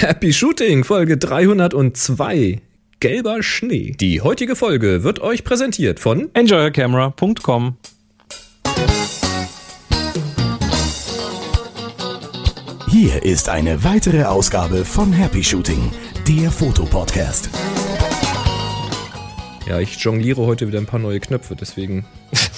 [0.00, 2.62] Happy Shooting, Folge 302.
[3.00, 3.92] Gelber Schnee.
[4.00, 7.76] Die heutige Folge wird euch präsentiert von enjoycamera.com.
[12.88, 15.92] Hier ist eine weitere Ausgabe von Happy Shooting,
[16.26, 17.50] der Fotopodcast.
[19.68, 22.06] Ja, ich jongliere heute wieder ein paar neue Knöpfe, deswegen.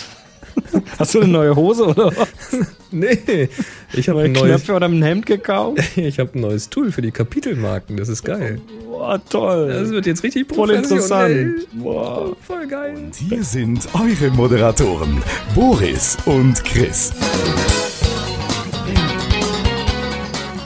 [0.99, 2.29] Hast du eine neue Hose oder was?
[2.91, 3.49] nee,
[3.93, 5.81] ich habe Neue ein neues, Knöpfe oder ein Hemd gekauft?
[5.97, 7.97] ich habe ein neues Tool für die Kapitelmarken.
[7.97, 8.61] Das ist geil.
[8.87, 9.69] Boah, toll.
[9.69, 11.67] Das wird jetzt richtig Voll interessant.
[11.73, 12.37] Boah.
[12.47, 12.95] Voll geil.
[12.97, 15.23] Und hier sind eure Moderatoren,
[15.55, 17.13] Boris und Chris.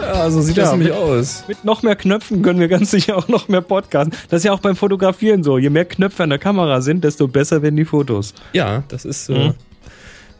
[0.01, 1.45] Ja, so sieht Ja, das nämlich mit- aus.
[1.49, 4.15] Mit noch mehr Knöpfen können wir ganz sicher auch noch mehr podcasten.
[4.31, 5.59] Das ist ja auch beim Fotografieren so.
[5.59, 8.33] Je mehr Knöpfe an der Kamera sind, desto besser werden die Fotos.
[8.53, 9.55] Ja, das ist äh, Mhm.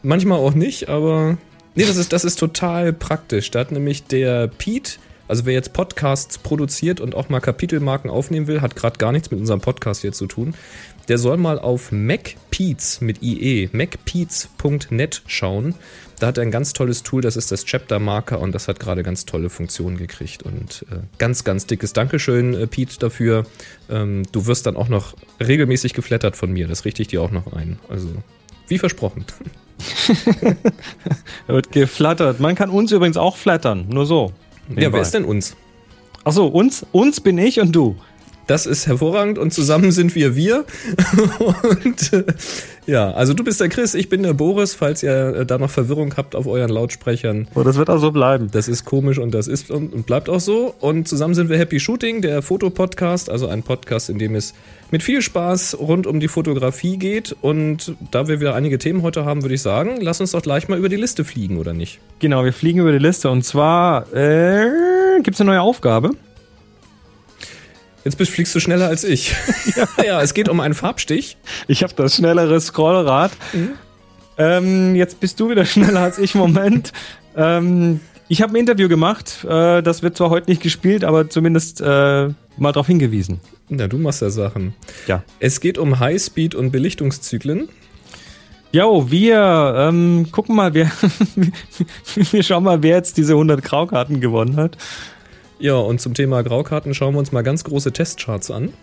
[0.07, 1.37] Manchmal auch nicht, aber
[1.75, 3.51] nee, das ist, das ist total praktisch.
[3.51, 4.93] Da hat nämlich der Pete,
[5.27, 9.29] also wer jetzt Podcasts produziert und auch mal Kapitelmarken aufnehmen will, hat gerade gar nichts
[9.29, 10.55] mit unserem Podcast hier zu tun.
[11.09, 15.75] Der soll mal auf MacPeats mit IE, macpeats.net schauen.
[16.19, 18.79] Da hat er ein ganz tolles Tool, das ist das Chapter Marker und das hat
[18.79, 20.43] gerade ganz tolle Funktionen gekriegt.
[20.43, 23.45] Und äh, ganz, ganz dickes Dankeschön, äh, Pete, dafür.
[23.89, 27.31] Ähm, du wirst dann auch noch regelmäßig geflattert von mir, das richte ich dir auch
[27.31, 27.77] noch ein.
[27.87, 28.09] Also,
[28.67, 29.25] wie versprochen.
[31.47, 32.39] Da wird geflattert.
[32.39, 33.85] Man kann uns übrigens auch flattern.
[33.89, 34.31] Nur so.
[34.75, 35.55] Ja, wer ist denn uns?
[36.23, 37.95] Achso, uns, uns bin ich und du.
[38.47, 40.63] Das ist hervorragend und zusammen sind wir wir.
[41.83, 42.23] Und äh,
[42.85, 45.69] ja, also du bist der Chris, ich bin der Boris, falls ihr äh, da noch
[45.69, 47.49] Verwirrung habt auf euren Lautsprechern.
[47.55, 48.49] Oh, das wird auch so bleiben.
[48.49, 50.73] Das ist komisch und das ist und, und bleibt auch so.
[50.79, 54.53] Und zusammen sind wir Happy Shooting, der Fotopodcast, also ein Podcast, in dem es
[54.91, 57.35] mit viel Spaß rund um die Fotografie geht.
[57.41, 60.67] Und da wir wieder einige Themen heute haben, würde ich sagen, lass uns doch gleich
[60.67, 61.99] mal über die Liste fliegen, oder nicht?
[62.19, 66.11] Genau, wir fliegen über die Liste und zwar äh, gibt es eine neue Aufgabe.
[68.03, 69.35] Jetzt bist, fliegst du schneller als ich.
[70.05, 71.37] ja, es geht um einen Farbstich.
[71.67, 73.31] Ich habe das schnellere Scrollrad.
[73.51, 73.71] Mhm.
[74.37, 76.33] Ähm, jetzt bist du wieder schneller als ich.
[76.33, 76.93] Moment.
[77.35, 79.45] ähm, ich habe ein Interview gemacht.
[79.47, 83.39] Äh, das wird zwar heute nicht gespielt, aber zumindest äh, mal darauf hingewiesen.
[83.69, 84.73] Na, du machst ja Sachen.
[85.07, 85.23] Ja.
[85.39, 87.69] Es geht um Highspeed und Belichtungszyklen.
[88.71, 90.91] Jo, wir ähm, gucken mal, wer
[92.31, 94.77] wir schauen mal, wer jetzt diese 100 Graukarten gewonnen hat.
[95.59, 98.73] Ja, und zum Thema Graukarten schauen wir uns mal ganz große Testcharts an.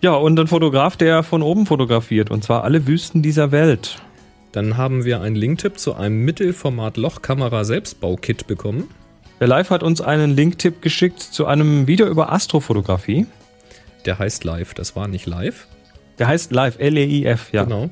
[0.00, 3.98] Ja, und ein Fotograf, der von oben fotografiert, und zwar alle Wüsten dieser Welt.
[4.52, 8.88] Dann haben wir einen Linktipp zu einem Mittelformat-Lochkamera-Selbstbaukit bekommen.
[9.38, 13.26] Der Live hat uns einen Linktipp geschickt zu einem Video über Astrofotografie.
[14.04, 15.66] Der heißt Live, das war nicht live.
[16.18, 17.64] Der heißt Live, L-E-I-F, ja.
[17.64, 17.88] Genau.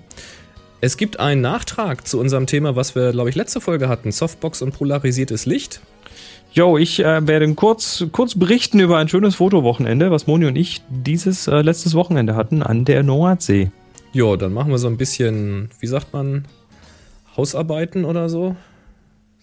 [0.80, 4.62] Es gibt einen Nachtrag zu unserem Thema, was wir, glaube ich, letzte Folge hatten: Softbox
[4.62, 5.80] und polarisiertes Licht.
[6.52, 10.82] Jo, ich äh, werde kurz, kurz berichten über ein schönes Fotowochenende, was Moni und ich
[10.88, 13.70] dieses äh, letztes Wochenende hatten an der Nordsee.
[14.12, 16.46] Ja, dann machen wir so ein bisschen, wie sagt man,
[17.36, 18.56] Hausarbeiten oder so.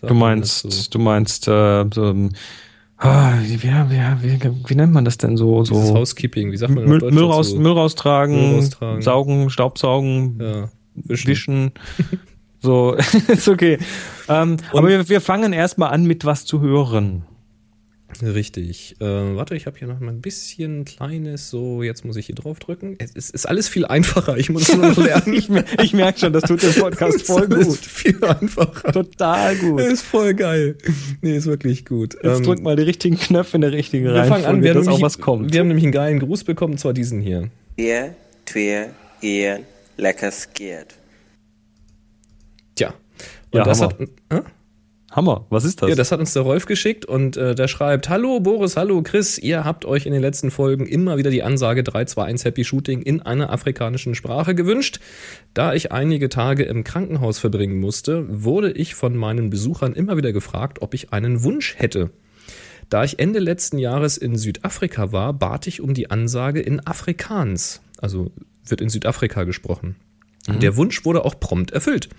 [0.01, 2.31] Sagt Du meinst, du meinst, äh, so, ähm,
[2.97, 5.63] ah, wie, wie, wie, wie, nennt man das denn so?
[5.63, 7.61] So, dieses so Housekeeping, wie sagt man Müll, Müll, raus, dazu?
[7.61, 9.01] Müll raustragen, Müll raustragen.
[9.01, 11.27] saugen, Staubsaugen, Ja, wischen.
[11.27, 11.71] wischen.
[12.61, 12.93] So,
[13.27, 13.77] ist okay.
[14.27, 17.23] Ähm, aber wir, wir fangen erstmal an mit was zu hören.
[18.23, 18.95] Richtig.
[18.99, 22.35] Äh, warte, ich habe hier noch mal ein bisschen kleines, so, jetzt muss ich hier
[22.35, 22.95] drauf drücken.
[22.99, 25.33] Es ist, ist alles viel einfacher, ich muss nur noch lernen.
[25.33, 25.49] Ich,
[25.83, 27.77] ich merke schon, das tut dem Podcast voll Es ist gut.
[27.85, 28.91] viel einfacher.
[28.91, 29.81] Total gut.
[29.81, 30.77] Ist voll geil.
[31.21, 32.13] Nee, ist wirklich gut.
[32.15, 34.69] Jetzt Ähm, drück mal die richtigen Knöpfe in der richtigen wir Reihenfolge, fangen an, wir
[34.71, 35.53] haben, dass auch nämlich, was kommt.
[35.53, 37.49] wir haben nämlich einen geilen Gruß bekommen, und zwar diesen hier.
[37.77, 38.15] Ear,
[38.45, 38.89] Twier,
[39.21, 39.61] Ian,
[39.97, 40.93] lecker scared.
[42.75, 42.93] Tja.
[43.51, 43.93] Und Ja, das Hammer.
[44.29, 44.41] hat, äh?
[45.15, 45.89] Hammer, was ist das?
[45.89, 49.37] Ja, das hat uns der Rolf geschickt und äh, der schreibt: Hallo Boris, hallo Chris,
[49.37, 53.21] ihr habt euch in den letzten Folgen immer wieder die Ansage 321 Happy Shooting in
[53.21, 54.99] einer afrikanischen Sprache gewünscht.
[55.53, 60.33] Da ich einige Tage im Krankenhaus verbringen musste, wurde ich von meinen Besuchern immer wieder
[60.33, 62.09] gefragt, ob ich einen Wunsch hätte.
[62.89, 67.81] Da ich Ende letzten Jahres in Südafrika war, bat ich um die Ansage in Afrikaans.
[67.99, 68.31] Also
[68.65, 69.95] wird in Südafrika gesprochen.
[70.47, 72.09] Der Wunsch wurde auch prompt erfüllt.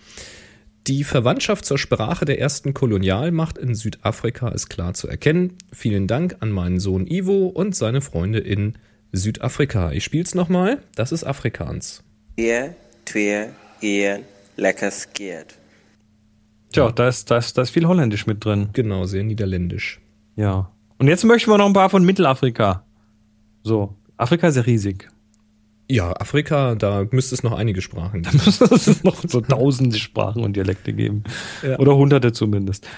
[0.87, 5.55] Die Verwandtschaft zur Sprache der ersten Kolonialmacht in Südafrika ist klar zu erkennen.
[5.73, 8.79] Vielen Dank an meinen Sohn Ivo und seine Freunde in
[9.11, 9.91] Südafrika.
[9.91, 10.79] Ich spiel's nochmal.
[10.95, 12.05] Das ist Afrikaans.
[12.37, 13.49] Ear, Twier,
[13.83, 14.21] Ian,
[14.57, 15.59] lecker scared.
[16.73, 18.69] Tja, da ist, da, ist, da ist viel Holländisch mit drin.
[18.73, 20.01] Genau, sehr niederländisch.
[20.37, 20.71] Ja.
[20.99, 22.87] Und jetzt möchten wir noch ein paar von Mittelafrika.
[23.65, 25.09] So, Afrika ist ja riesig.
[25.89, 28.41] Ja, Afrika, da müsste es noch einige Sprachen geben.
[28.45, 31.23] es noch so tausende Sprachen und Dialekte geben.
[31.63, 31.79] Ja.
[31.79, 32.89] Oder hunderte zumindest.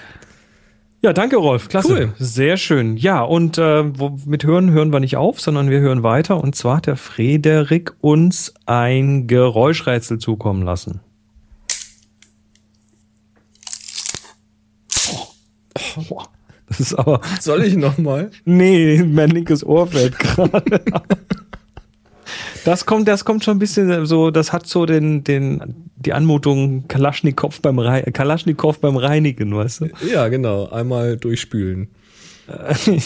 [1.01, 1.69] Ja, danke, Rolf.
[1.69, 1.87] Klasse.
[1.87, 2.13] Cool.
[2.17, 2.97] Sehr schön.
[2.97, 6.43] Ja, und äh, wo, mit Hören hören wir nicht auf, sondern wir hören weiter.
[6.43, 10.99] Und zwar hat der Frederik uns ein Geräuschrätsel zukommen lassen.
[16.09, 16.23] Oh,
[16.67, 17.21] das ist aber.
[17.39, 18.31] Soll ich nochmal?
[18.45, 20.81] Nee, mein linkes Ohr fällt gerade.
[22.69, 26.87] Das kommt, das kommt schon ein bisschen so, das hat so den, den, die Anmutung
[26.87, 29.87] Kalaschnikow beim, Rei- Kalaschnikow beim Reinigen, weißt du?
[30.11, 30.69] Ja, genau.
[30.69, 31.87] Einmal durchspülen.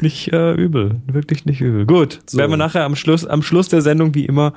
[0.00, 1.86] Nicht äh, übel, wirklich nicht übel.
[1.86, 2.36] Gut, So.
[2.36, 4.52] werden wir nachher am Schluss, am Schluss der Sendung wie immer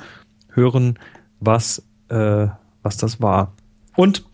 [0.54, 1.00] hören,
[1.40, 2.48] was, äh,
[2.84, 3.54] was das war.
[3.96, 4.26] Und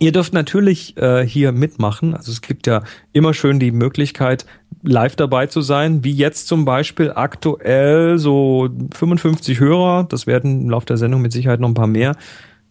[0.00, 2.14] ihr dürft natürlich äh, hier mitmachen.
[2.14, 4.44] Also es gibt ja immer schön die Möglichkeit,
[4.82, 10.04] live dabei zu sein, wie jetzt zum Beispiel aktuell so 55 Hörer.
[10.04, 12.16] Das werden im Laufe der Sendung mit Sicherheit noch ein paar mehr,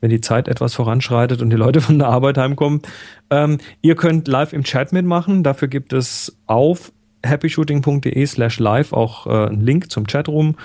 [0.02, 2.82] wenn die Zeit etwas voranschreitet und die Leute von der Arbeit heimkommen.
[3.30, 5.44] Ähm, ihr könnt live im Chat mitmachen.
[5.44, 6.92] Dafür gibt es auf
[7.26, 10.56] happyshooting.de slash live auch äh, einen Link zum Chatroom.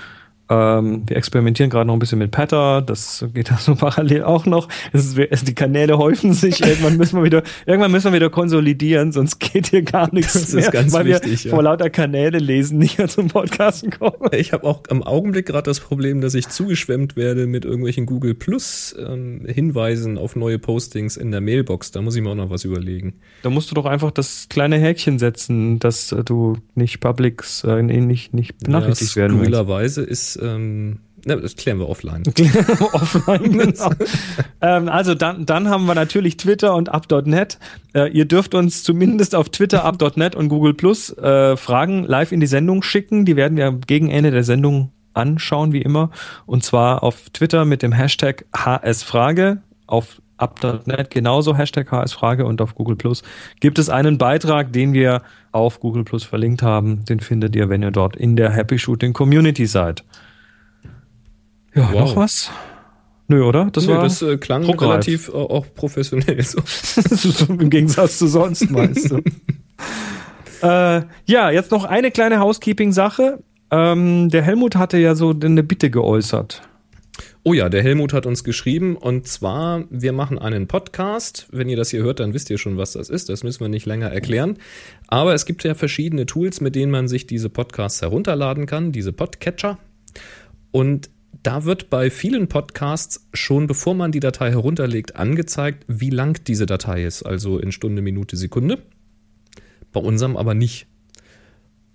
[0.48, 4.46] Ähm, wir experimentieren gerade noch ein bisschen mit Patter, das geht da so parallel auch
[4.46, 4.68] noch.
[4.92, 5.16] Ist,
[5.48, 9.68] die Kanäle häufen sich, irgendwann müssen wir wieder, irgendwann müssen wir wieder konsolidieren, sonst geht
[9.68, 11.54] hier gar nichts Das ist mehr, ganz weil wichtig, wir ja.
[11.54, 14.30] vor lauter Kanäle lesen nicht mehr zum Podcasten kommen.
[14.32, 18.34] Ich habe auch im Augenblick gerade das Problem, dass ich zugeschwemmt werde mit irgendwelchen Google
[18.34, 21.90] Plus ähm, Hinweisen auf neue Postings in der Mailbox.
[21.90, 23.14] Da muss ich mir auch noch was überlegen.
[23.42, 28.34] Da musst du doch einfach das kleine Häkchen setzen, dass du nicht Publics, äh, nicht,
[28.34, 29.52] nicht benachrichtigt ja, werden willst.
[29.52, 32.22] skurrilerweise ist, ähm, na, das klären wir offline.
[32.92, 33.58] offline.
[33.58, 33.90] Genau.
[34.60, 37.58] ähm, also dann, dann haben wir natürlich Twitter und up.net.
[37.94, 42.38] Äh, ihr dürft uns zumindest auf Twitter, up.net und Google Plus äh, Fragen live in
[42.38, 43.24] die Sendung schicken.
[43.24, 46.10] Die werden wir gegen Ende der Sendung anschauen, wie immer.
[46.46, 52.74] Und zwar auf Twitter mit dem Hashtag HSFrage, auf up.net genauso Hashtag HSFrage und auf
[52.74, 53.22] Google Plus
[53.60, 57.04] gibt es einen Beitrag, den wir auf Google Plus verlinkt haben.
[57.06, 60.04] Den findet ihr, wenn ihr dort in der Happy Shooting Community seid.
[61.76, 62.00] Ja, Wow.
[62.00, 62.50] noch was?
[63.28, 63.68] Nö, oder?
[63.72, 64.88] Das Nö, war das äh, klang druckreif.
[64.88, 66.42] relativ äh, auch professionell.
[66.44, 67.46] So.
[67.52, 69.16] im Gegensatz zu sonst, meinst du?
[70.62, 73.42] äh, ja, jetzt noch eine kleine Housekeeping-Sache.
[73.70, 76.62] Ähm, der Helmut hatte ja so eine Bitte geäußert.
[77.42, 81.46] Oh ja, der Helmut hat uns geschrieben und zwar, wir machen einen Podcast.
[81.50, 83.28] Wenn ihr das hier hört, dann wisst ihr schon, was das ist.
[83.28, 84.56] Das müssen wir nicht länger erklären.
[85.08, 89.12] Aber es gibt ja verschiedene Tools, mit denen man sich diese Podcasts herunterladen kann, diese
[89.12, 89.78] Podcatcher.
[90.72, 91.08] Und
[91.46, 96.66] da wird bei vielen Podcasts schon, bevor man die Datei herunterlegt, angezeigt, wie lang diese
[96.66, 98.82] Datei ist, also in Stunde, Minute, Sekunde.
[99.92, 100.88] Bei unserem aber nicht.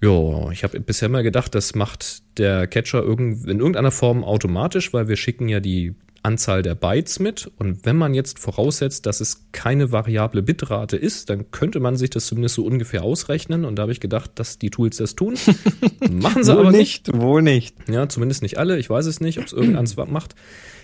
[0.01, 5.09] Ja, ich habe bisher mal gedacht, das macht der Catcher in irgendeiner Form automatisch, weil
[5.09, 7.51] wir schicken ja die Anzahl der Bytes mit.
[7.57, 12.09] Und wenn man jetzt voraussetzt, dass es keine variable Bitrate ist, dann könnte man sich
[12.09, 13.65] das zumindest so ungefähr ausrechnen.
[13.65, 15.35] Und da habe ich gedacht, dass die Tools das tun.
[16.11, 17.07] Machen sie aber nicht.
[17.07, 17.75] nicht, wohl nicht.
[17.89, 18.77] Ja, zumindest nicht alle.
[18.77, 20.35] Ich weiß es nicht, ob es irgendeins macht.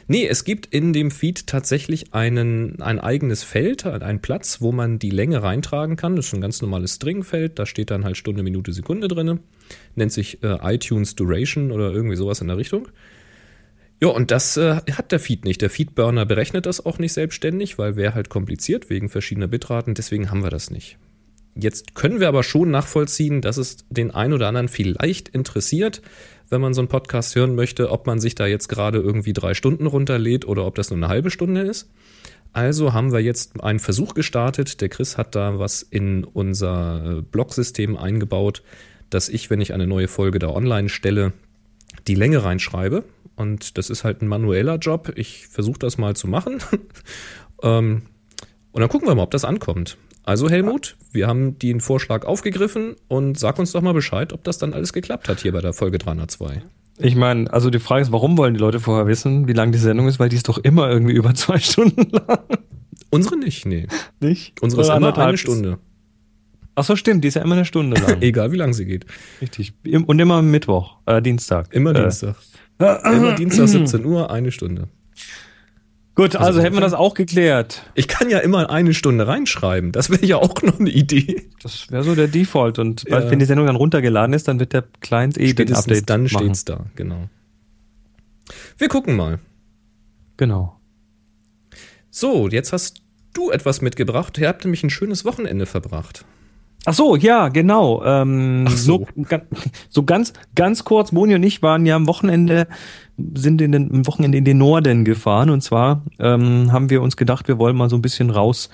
[0.10, 5.00] Nee, es gibt in dem Feed tatsächlich einen, ein eigenes Feld, einen Platz, wo man
[5.00, 6.16] die Länge reintragen kann.
[6.16, 7.60] Das ist ein ganz normales Stringfeld.
[7.60, 9.40] Da steht dann halt Stunde, Minute, Sekunde drinne.
[9.95, 12.88] Nennt sich äh, iTunes Duration oder irgendwie sowas in der Richtung.
[13.99, 15.61] Ja, und das äh, hat der Feed nicht.
[15.61, 19.95] Der Feedburner berechnet das auch nicht selbstständig, weil wäre halt kompliziert wegen verschiedener Bitraten.
[19.95, 20.97] Deswegen haben wir das nicht.
[21.55, 26.04] Jetzt können wir aber schon nachvollziehen, dass es den einen oder anderen vielleicht interessiert,
[26.49, 29.56] wenn man so einen Podcast hören möchte, ob man sich da jetzt gerade irgendwie drei
[29.56, 31.89] Stunden runterlädt oder ob das nur eine halbe Stunde ist.
[32.54, 34.80] Also haben wir jetzt einen Versuch gestartet.
[34.81, 38.61] Der Chris hat da was in unser äh, Blog-System eingebaut,
[39.09, 41.33] dass ich, wenn ich eine neue Folge da online stelle,
[42.07, 43.04] die Länge reinschreibe.
[43.35, 45.14] Und das ist halt ein manueller Job.
[45.16, 46.59] Ich versuche das mal zu machen.
[47.64, 48.04] ähm,
[48.71, 49.97] und dann gucken wir mal, ob das ankommt.
[50.23, 54.57] Also Helmut, wir haben den Vorschlag aufgegriffen und sag uns doch mal Bescheid, ob das
[54.57, 56.64] dann alles geklappt hat hier bei der Folge 302.
[56.97, 59.78] Ich meine, also die Frage ist, warum wollen die Leute vorher wissen, wie lang die
[59.78, 60.19] Sendung ist?
[60.19, 62.40] Weil die ist doch immer irgendwie über zwei Stunden lang.
[63.09, 63.87] Unsere nicht, nee.
[64.19, 64.61] Nicht?
[64.61, 65.30] Unsere ist immer anderthalb?
[65.30, 65.78] eine Stunde.
[66.80, 68.22] Ach so, stimmt, die ist ja immer eine Stunde lang.
[68.22, 69.06] Egal wie lang sie geht.
[69.42, 69.74] Richtig.
[69.84, 71.74] Und immer Mittwoch, äh, Dienstag.
[71.74, 72.36] Immer Äh, Dienstag.
[72.80, 74.88] Immer Dienstag 17 Uhr, eine Stunde.
[76.14, 77.84] Gut, also, Also hätten wir das auch geklärt.
[77.96, 79.92] Ich kann ja immer eine Stunde reinschreiben.
[79.92, 81.50] Das wäre ja auch noch eine Idee.
[81.62, 82.80] Das wäre so der Default.
[82.80, 83.30] Und Ja.
[83.30, 86.24] wenn die Sendung dann runtergeladen ist, dann wird der Client eh den Spätestens Update dann
[86.24, 86.38] machen.
[86.46, 87.30] steht's da, genau.
[88.78, 89.40] Wir gucken mal.
[90.38, 90.80] Genau.
[92.10, 93.02] So, jetzt hast
[93.34, 94.38] du etwas mitgebracht.
[94.40, 96.26] Ihr habt nämlich ein schönes Wochenende verbracht.
[96.89, 98.01] Ach so, ja, genau.
[98.06, 99.06] Ähm, so.
[99.27, 99.41] Ga-
[99.89, 102.65] so ganz, ganz kurz, Moni und ich waren ja am Wochenende,
[103.33, 105.49] sind in den, am Wochenende in den Norden gefahren.
[105.49, 108.69] Und zwar ähm, haben wir uns gedacht, wir wollen mal so ein bisschen raus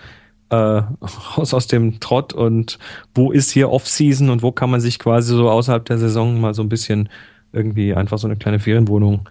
[0.52, 2.78] äh, raus aus dem Trott und
[3.16, 6.54] wo ist hier Off-Season und wo kann man sich quasi so außerhalb der Saison mal
[6.54, 7.10] so ein bisschen
[7.52, 9.28] irgendwie einfach so eine kleine Ferienwohnung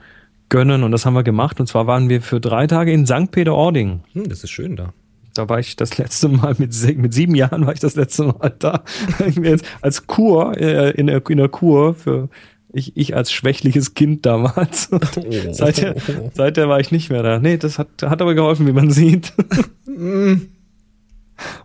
[0.48, 0.82] gönnen.
[0.82, 1.60] Und das haben wir gemacht.
[1.60, 3.30] Und zwar waren wir für drei Tage in St.
[3.30, 4.00] Peter-Ording.
[4.12, 4.92] Hm, das ist schön da.
[5.34, 8.54] Da war ich das letzte Mal mit, mit sieben Jahren war ich das letzte Mal
[8.58, 8.84] da.
[9.80, 12.28] Als Kur, äh, in, der, in der Kur für
[12.74, 14.88] ich, ich als schwächliches Kind damals.
[15.14, 15.52] Oh.
[15.52, 15.94] seither,
[16.32, 17.38] seither war ich nicht mehr da.
[17.38, 19.32] Nee, das hat, hat aber geholfen, wie man sieht.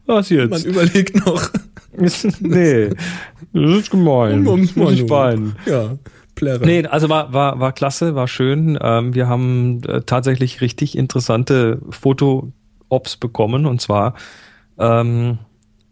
[0.05, 0.65] Was Man jetzt?
[0.65, 1.49] überlegt noch.
[2.39, 2.89] nee,
[3.53, 4.43] das ist gemein.
[4.43, 5.55] Das muss ich weinen.
[5.65, 5.97] Ja,
[6.35, 6.65] Plärre.
[6.65, 8.77] Nee, also war, war, war klasse, war schön.
[8.81, 11.81] Ähm, wir haben äh, tatsächlich richtig interessante
[12.89, 14.13] Foto-Ops bekommen und zwar,
[14.79, 15.39] ähm,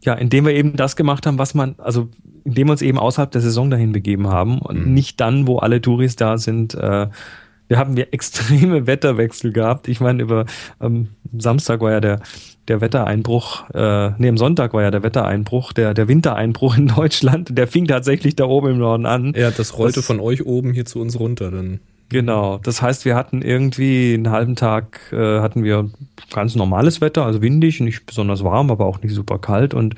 [0.03, 2.09] ja, indem wir eben das gemacht haben, was man, also
[2.43, 4.93] indem wir uns eben außerhalb der Saison dahin begeben haben und Mhm.
[4.93, 6.75] nicht dann, wo alle Touris da sind.
[6.75, 7.07] Äh,
[7.67, 9.87] wir haben wir extreme Wetterwechsel gehabt.
[9.87, 10.45] Ich meine, über
[10.79, 12.19] ähm, Samstag war ja der,
[12.67, 17.57] der Wettereinbruch, äh, nee, am Sonntag war ja der Wettereinbruch, der, der Wintereinbruch in Deutschland.
[17.57, 19.33] Der fing tatsächlich da oben im Norden an.
[19.35, 21.49] Ja, das rollte Das- von euch oben hier zu uns runter.
[21.49, 21.79] Dann.
[22.09, 25.89] Genau, das heißt, wir hatten irgendwie einen halben Tag äh, hatten wir
[26.31, 29.95] ganz normales Wetter, also windig, nicht besonders warm, aber auch nicht super kalt und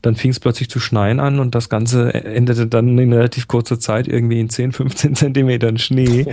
[0.00, 3.78] dann fing es plötzlich zu schneien an und das Ganze endete dann in relativ kurzer
[3.78, 6.26] Zeit irgendwie in 10, 15 Zentimetern Schnee.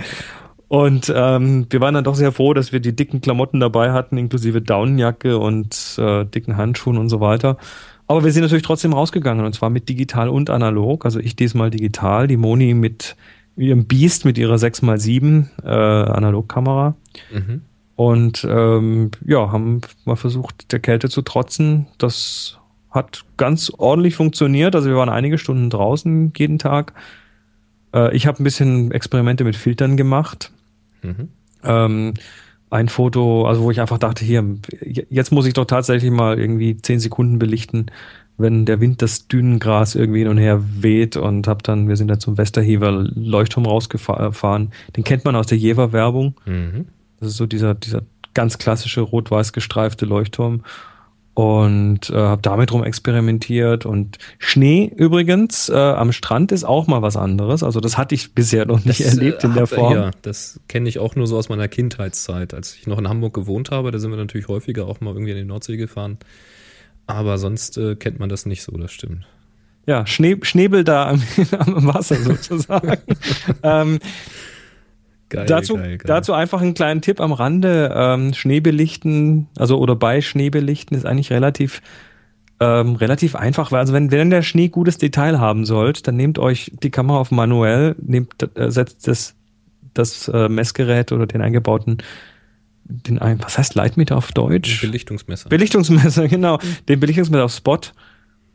[0.68, 4.16] Und ähm, wir waren dann doch sehr froh, dass wir die dicken Klamotten dabei hatten,
[4.16, 7.58] inklusive Daunenjacke und äh, dicken Handschuhen und so weiter.
[8.06, 11.04] Aber wir sind natürlich trotzdem rausgegangen und zwar mit digital und analog.
[11.04, 13.16] Also ich diesmal digital, die Moni mit
[13.56, 16.96] ihrem Beast mit ihrer 6x7 äh, Analogkamera.
[17.32, 17.62] Mhm.
[17.94, 21.86] Und ähm, ja, haben mal versucht, der Kälte zu trotzen.
[21.98, 22.58] Das
[22.90, 24.74] hat ganz ordentlich funktioniert.
[24.74, 26.94] Also wir waren einige Stunden draußen jeden Tag.
[27.94, 30.52] Äh, ich habe ein bisschen Experimente mit Filtern gemacht.
[31.02, 31.28] Mhm.
[31.64, 32.14] Ähm,
[32.70, 34.44] ein Foto, also wo ich einfach dachte, hier,
[34.80, 37.90] jetzt muss ich doch tatsächlich mal irgendwie zehn Sekunden belichten,
[38.38, 42.08] wenn der Wind das Dünengras irgendwie hin und her weht und hab dann, wir sind
[42.08, 44.72] da zum Westerhever Leuchtturm rausgefahren.
[44.96, 46.34] Den kennt man aus der Jever-Werbung.
[46.46, 46.86] Mhm.
[47.20, 48.02] Das ist so dieser, dieser
[48.34, 50.62] ganz klassische rot-weiß gestreifte Leuchtturm.
[51.34, 53.86] Und äh, habe damit rum experimentiert.
[53.86, 57.62] Und Schnee übrigens äh, am Strand ist auch mal was anderes.
[57.62, 59.94] Also das hatte ich bisher noch nicht Das, erlebt äh, in der Form.
[59.94, 62.52] Ja, das kenne ich auch nur so aus meiner Kindheitszeit.
[62.52, 65.30] Als ich noch in Hamburg gewohnt habe, da sind wir natürlich häufiger auch mal irgendwie
[65.30, 66.18] in die Nordsee gefahren.
[67.06, 69.26] Aber sonst äh, kennt man das nicht so, das stimmt.
[69.86, 71.22] Ja, Schnee, Schnebel da am,
[71.58, 72.98] am Wasser sozusagen.
[73.62, 73.98] ähm,
[75.32, 76.06] Geil, dazu, geil, geil.
[76.06, 77.90] dazu einfach einen kleinen Tipp am Rande.
[77.94, 81.80] Ähm, Schneebelichten, also oder bei Schneebelichten ist eigentlich relativ,
[82.60, 86.38] ähm, relativ einfach, weil also wenn, wenn der Schnee gutes Detail haben sollt, dann nehmt
[86.38, 89.34] euch die Kamera auf manuell, nehmt, äh, setzt das,
[89.94, 91.98] das äh, Messgerät oder den eingebauten,
[92.84, 94.80] den was heißt Leitmeter auf Deutsch?
[94.80, 95.48] Belichtungsmesser.
[95.48, 96.58] Belichtungsmesser, genau.
[96.88, 97.80] Den Belichtungsmesser auf Spot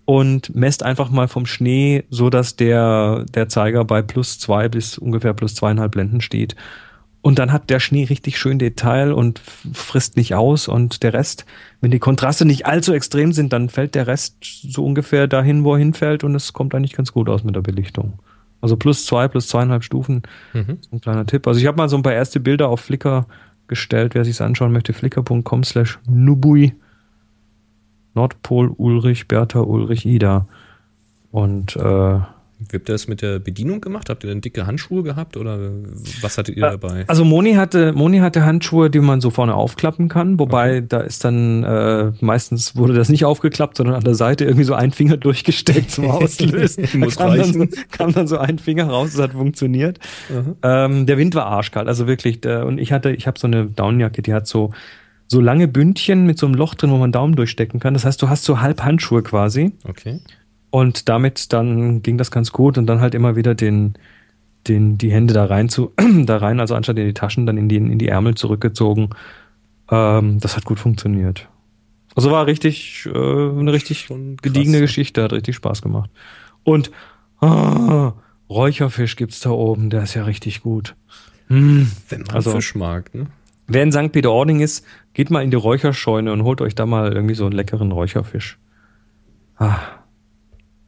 [0.06, 4.98] und messt einfach mal vom Schnee, so dass der, der Zeiger bei plus zwei bis
[4.98, 6.56] ungefähr plus zweieinhalb Blenden steht.
[7.22, 9.40] Und dann hat der Schnee richtig schön Detail und
[9.74, 10.70] frisst nicht aus.
[10.70, 11.46] Und der Rest,
[11.82, 15.74] wenn die Kontraste nicht allzu extrem sind, dann fällt der Rest so ungefähr dahin, wo
[15.74, 16.24] er hinfällt.
[16.24, 18.20] Und es kommt eigentlich ganz gut aus mit der Belichtung.
[18.62, 20.24] Also plus zwei, plus zweieinhalb Stufen.
[20.54, 20.80] Mhm.
[20.90, 21.46] Ein kleiner Tipp.
[21.48, 23.28] Also ich habe mal so ein paar erste Bilder auf Flickr
[23.68, 24.16] gestellt.
[24.16, 26.74] Wer sich anschauen möchte, flickr.com slash nubui.
[28.14, 30.48] Nordpol Ulrich, Bertha Ulrich, Ida.
[31.32, 32.20] Und äh,
[32.60, 34.10] Wie habt ihr das mit der Bedienung gemacht?
[34.10, 35.60] Habt ihr denn dicke Handschuhe gehabt oder
[36.22, 37.06] was hattet ihr dabei?
[37.08, 41.24] also Moni hatte, Moni hatte Handschuhe, die man so vorne aufklappen kann, wobei da ist
[41.24, 45.18] dann äh, meistens wurde das nicht aufgeklappt, sondern an der Seite irgendwie so ein Finger
[45.18, 46.88] durchgesteckt zum Auslösen.
[46.92, 50.00] da Muss kam dann, kam dann so ein Finger raus, das hat funktioniert.
[50.64, 52.42] Ähm, der Wind war arschkalt, also wirklich.
[52.42, 54.72] Der, und ich hatte, ich habe so eine Daunenjacke, die hat so
[55.28, 57.94] so lange Bündchen mit so einem Loch drin, wo man Daumen durchstecken kann.
[57.94, 59.74] Das heißt, du hast so halb Handschuhe quasi.
[59.84, 60.22] Okay.
[60.70, 63.94] Und damit dann ging das ganz gut und dann halt immer wieder den,
[64.68, 65.94] den, die Hände da rein zu,
[66.26, 69.10] da rein, also anstatt in die Taschen, dann in die, in die Ärmel zurückgezogen.
[69.90, 71.48] Ähm, das hat gut funktioniert.
[72.16, 74.10] Also war richtig, äh, eine richtig
[74.42, 76.10] gediegene Geschichte, hat richtig Spaß gemacht.
[76.64, 76.92] Und
[77.42, 78.14] ah,
[78.50, 80.96] Räucherfisch gibt's da oben, der ist ja richtig gut.
[81.48, 81.92] Hm.
[82.10, 83.28] Wenn man Also- Fisch mag, ne?
[83.70, 84.14] Wer in St.
[84.14, 87.52] Peter-Ording ist, geht mal in die Räucherscheune und holt euch da mal irgendwie so einen
[87.52, 88.58] leckeren Räucherfisch.
[89.58, 89.78] Ah.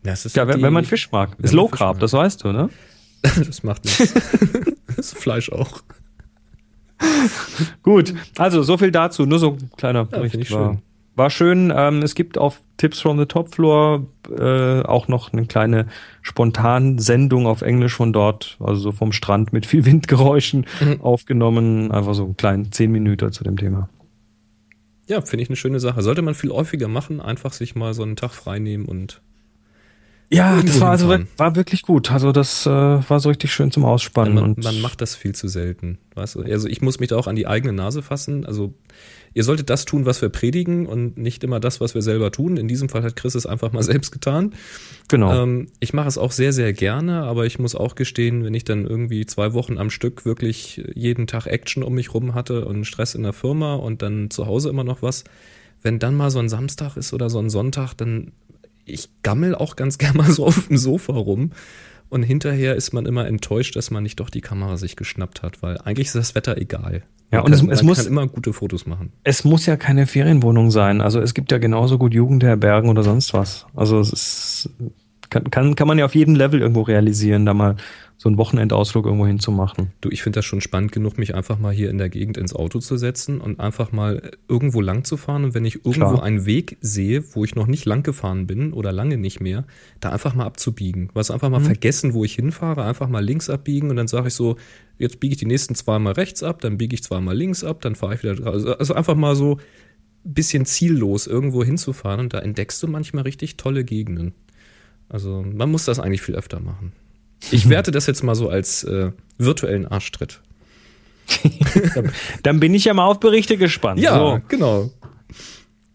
[0.10, 1.36] Ja, es ist Ja, halt wenn, die- wenn man Fisch mag.
[1.39, 2.01] Ist Low Carb, mag.
[2.01, 2.70] das weißt du, ne?
[3.22, 4.12] das macht nichts.
[4.96, 5.82] das Fleisch auch.
[7.84, 9.25] Gut, also so viel dazu.
[9.25, 10.36] Nur so ein kleiner Ja, Bericht.
[10.36, 10.82] ich war, schön.
[11.16, 11.74] war schön.
[11.75, 15.88] Ähm, es gibt auf Tips from the Top Floor äh, auch noch eine kleine
[16.22, 21.01] Spontansendung auf Englisch von dort, also so vom Strand mit viel Windgeräuschen Mhm.
[21.01, 21.92] aufgenommen.
[21.92, 23.89] Einfach so einen kleinen 10 Minuten zu dem Thema.
[25.08, 26.01] Ja, finde ich eine schöne Sache.
[26.01, 29.22] Sollte man viel häufiger machen, einfach sich mal so einen Tag frei nehmen und
[30.32, 32.12] Ja, das war, also, war wirklich gut.
[32.12, 34.36] Also das äh, war so richtig schön zum Ausspannen.
[34.36, 35.98] man, und man macht das viel zu selten.
[36.14, 36.42] Weißt du?
[36.42, 38.46] Also ich muss mich da auch an die eigene Nase fassen.
[38.46, 38.76] Also
[39.34, 42.58] ihr solltet das tun, was wir predigen und nicht immer das, was wir selber tun.
[42.58, 44.54] In diesem Fall hat Chris es einfach mal selbst getan.
[45.08, 45.44] genau.
[45.44, 48.66] Ähm, ich mache es auch sehr, sehr gerne, aber ich muss auch gestehen, wenn ich
[48.66, 52.86] dann irgendwie zwei Wochen am Stück wirklich jeden Tag Action um mich rum hatte und
[52.86, 55.24] Stress in der Firma und dann zu Hause immer noch was,
[55.82, 58.34] wenn dann mal so ein Samstag ist oder so ein Sonntag, dann
[58.89, 61.51] ich gammel auch ganz gerne mal so auf dem Sofa rum.
[62.10, 65.62] Und hinterher ist man immer enttäuscht, dass man nicht doch die Kamera sich geschnappt hat,
[65.62, 67.03] weil eigentlich ist das Wetter egal.
[67.31, 69.12] Ja, Man und es- kann, es man muss- kann immer gute Fotos machen.
[69.24, 71.01] es muss ja keine Ferienwohnung sein.
[71.01, 73.67] Also es gibt ja genauso gut Jugendherbergen oder sonst was.
[73.75, 74.69] Also es ist,
[75.29, 77.75] kann, kann, kann man ja auf jedem Level irgendwo realisieren, da mal
[78.22, 79.94] so einen Wochenendausflug irgendwo hinzumachen.
[80.02, 82.54] Du, ich finde das schon spannend genug, mich einfach mal hier in der Gegend ins
[82.54, 85.46] Auto zu setzen und einfach mal irgendwo lang zu fahren.
[85.46, 86.24] Und wenn ich irgendwo Klar.
[86.24, 89.64] einen Weg sehe, wo ich noch nicht lang gefahren bin oder lange nicht mehr,
[90.02, 91.10] da einfach mal abzubiegen.
[91.14, 94.34] Was einfach mal vergessen, wo ich hinfahre, einfach mal links abbiegen und dann sage ich
[94.34, 94.58] so,
[94.98, 97.96] jetzt biege ich die nächsten zweimal rechts ab, dann biege ich zweimal links ab, dann
[97.96, 98.46] fahre ich wieder.
[98.52, 99.60] Also also einfach mal so
[100.26, 104.34] ein bisschen ziellos irgendwo hinzufahren und da entdeckst du manchmal richtig tolle Gegenden.
[105.08, 106.92] Also man muss das eigentlich viel öfter machen.
[107.51, 110.41] Ich werte das jetzt mal so als äh, virtuellen Arschtritt.
[112.43, 114.00] Dann bin ich ja mal auf Berichte gespannt.
[114.00, 114.89] Ja, So, genau.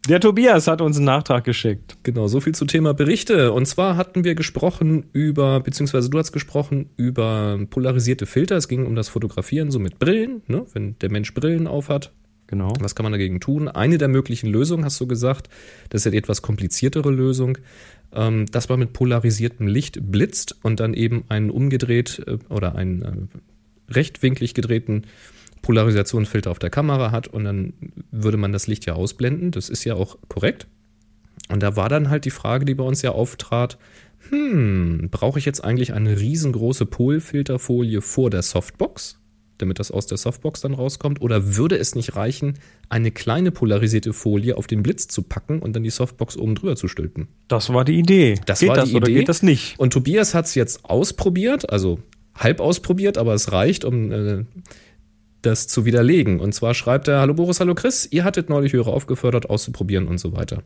[0.08, 1.96] der Tobias hat uns einen Nachtrag geschickt.
[2.02, 3.52] Genau, so viel zum Thema Berichte.
[3.52, 8.56] Und zwar hatten wir gesprochen über, beziehungsweise du hast gesprochen über polarisierte Filter.
[8.56, 10.66] Es ging um das Fotografieren, so mit Brillen, ne?
[10.72, 12.12] wenn der Mensch Brillen aufhat.
[12.46, 12.72] Genau.
[12.80, 13.68] Was kann man dagegen tun?
[13.68, 15.48] Eine der möglichen Lösungen, hast du gesagt,
[15.88, 17.58] das ist ja die etwas kompliziertere Lösung,
[18.12, 23.02] ähm, dass man mit polarisiertem Licht blitzt und dann eben einen umgedreht äh, oder einen
[23.02, 25.06] äh, rechtwinklig gedrehten
[25.62, 27.72] Polarisationsfilter auf der Kamera hat und dann
[28.10, 29.50] würde man das Licht ja ausblenden.
[29.50, 30.66] Das ist ja auch korrekt.
[31.48, 33.78] Und da war dann halt die Frage, die bei uns ja auftrat,
[34.30, 39.18] hm, brauche ich jetzt eigentlich eine riesengroße Polfilterfolie vor der Softbox,
[39.58, 41.20] damit das aus der Softbox dann rauskommt?
[41.20, 42.54] Oder würde es nicht reichen,
[42.88, 46.76] eine kleine polarisierte Folie auf den Blitz zu packen und dann die Softbox oben drüber
[46.76, 47.28] zu stülpen?
[47.48, 48.40] Das war die Idee.
[48.46, 49.20] Das geht war das die oder Idee.
[49.20, 49.78] geht das nicht?
[49.78, 52.00] Und Tobias hat es jetzt ausprobiert, also
[52.34, 54.44] halb ausprobiert, aber es reicht, um äh,
[55.44, 56.40] das zu widerlegen.
[56.40, 60.18] Und zwar schreibt er, hallo Boris, hallo Chris, ihr hattet neulich Hörer aufgefordert, auszuprobieren und
[60.18, 60.62] so weiter.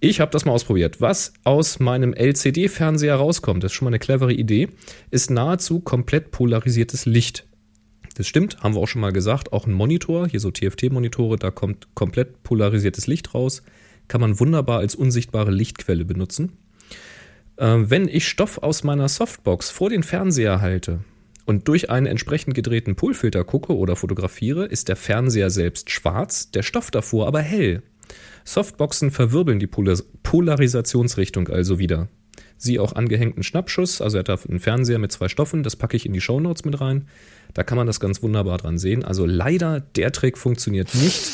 [0.00, 1.00] Ich habe das mal ausprobiert.
[1.00, 4.68] Was aus meinem LCD-Fernseher rauskommt, das ist schon mal eine clevere Idee,
[5.10, 7.47] ist nahezu komplett polarisiertes Licht.
[8.18, 9.52] Das stimmt, haben wir auch schon mal gesagt.
[9.52, 13.62] Auch ein Monitor, hier so TFT-Monitore, da kommt komplett polarisiertes Licht raus.
[14.08, 16.54] Kann man wunderbar als unsichtbare Lichtquelle benutzen.
[17.58, 20.98] Ähm, wenn ich Stoff aus meiner Softbox vor den Fernseher halte
[21.46, 26.64] und durch einen entsprechend gedrehten Polfilter gucke oder fotografiere, ist der Fernseher selbst schwarz, der
[26.64, 27.84] Stoff davor aber hell.
[28.44, 32.08] Softboxen verwirbeln die Polar Polarisationsrichtung also wieder.
[32.58, 35.96] Sie auch angehängten Schnappschuss, also er hat da einen Fernseher mit zwei Stoffen, das packe
[35.96, 37.06] ich in die Shownotes mit rein.
[37.54, 39.04] Da kann man das ganz wunderbar dran sehen.
[39.04, 41.30] Also leider, der Trick funktioniert nicht.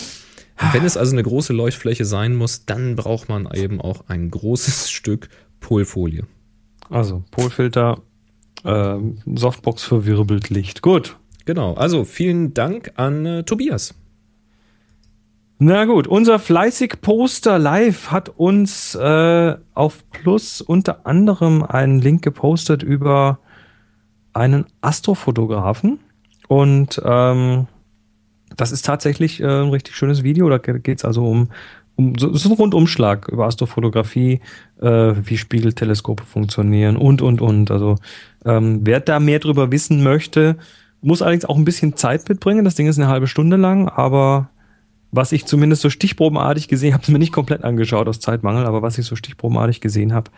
[0.72, 4.90] Wenn es also eine große Leuchtfläche sein muss, dann braucht man eben auch ein großes
[4.92, 5.28] Stück
[5.60, 6.24] Polfolie.
[6.90, 8.02] Also, Polfilter,
[8.64, 10.82] ähm, Softbox verwirbelt Licht.
[10.82, 11.16] Gut.
[11.46, 13.94] Genau, also vielen Dank an äh, Tobias.
[15.58, 22.22] Na gut, unser fleißig Poster live hat uns äh, auf Plus unter anderem einen Link
[22.22, 23.38] gepostet über
[24.32, 26.00] einen Astrofotografen.
[26.48, 27.68] Und ähm,
[28.56, 30.48] das ist tatsächlich äh, ein richtig schönes Video.
[30.48, 31.48] Da geht es also um,
[31.94, 34.40] um so, ist ein Rundumschlag über Astrofotografie,
[34.80, 34.86] äh,
[35.22, 37.70] wie Spiegelteleskope funktionieren und und und.
[37.70, 37.94] Also
[38.44, 40.56] ähm, wer da mehr drüber wissen möchte,
[41.00, 42.64] muss allerdings auch ein bisschen Zeit mitbringen.
[42.64, 44.50] Das Ding ist eine halbe Stunde lang, aber
[45.16, 48.82] was ich zumindest so stichprobenartig gesehen habe, es mir nicht komplett angeschaut aus Zeitmangel, aber
[48.82, 50.30] was ich so stichprobenartig gesehen habe,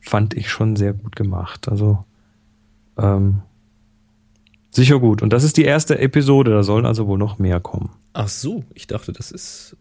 [0.00, 1.68] fand ich schon sehr gut gemacht.
[1.68, 2.04] Also
[2.98, 3.42] ähm,
[4.70, 5.22] sicher gut.
[5.22, 7.90] Und das ist die erste Episode, da sollen also wohl noch mehr kommen.
[8.12, 9.76] Ach so, ich dachte, das ist,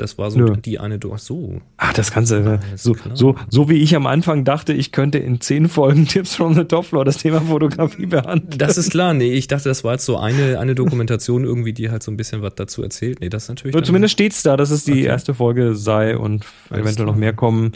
[0.00, 0.56] das war so Nö.
[0.56, 1.60] die eine, ach so.
[1.76, 3.16] Ah, das Ganze, äh, Alles so, klar.
[3.16, 6.64] so, so wie ich am Anfang dachte, ich könnte in zehn Folgen Tipps from the
[6.64, 8.58] Top Floor das Thema Fotografie behandeln.
[8.58, 11.90] Das ist klar, nee, ich dachte, das war jetzt so eine, eine Dokumentation irgendwie, die
[11.90, 13.20] halt so ein bisschen was dazu erzählt.
[13.20, 13.74] Nee, das ist natürlich.
[13.74, 15.04] Aber zumindest steht's da, dass es die Okay.
[15.04, 17.72] erste Folge sei und Alles eventuell noch mehr kommen.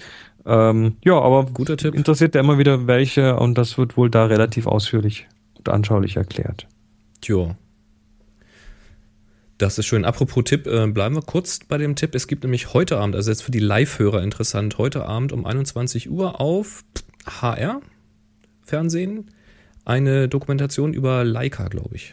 [0.47, 1.95] Ähm, ja, aber Guter Tipp.
[1.95, 6.67] interessiert ja immer wieder welche und das wird wohl da relativ ausführlich und anschaulich erklärt.
[7.23, 7.57] Tja.
[9.65, 10.05] Das ist schön.
[10.05, 12.15] Apropos Tipp, äh, bleiben wir kurz bei dem Tipp.
[12.15, 16.11] Es gibt nämlich heute Abend, also jetzt für die Live-Hörer interessant, heute Abend um 21
[16.11, 16.85] Uhr auf
[17.25, 17.81] HR
[18.61, 19.31] Fernsehen
[19.87, 22.13] eine Dokumentation über Leica, glaube ich.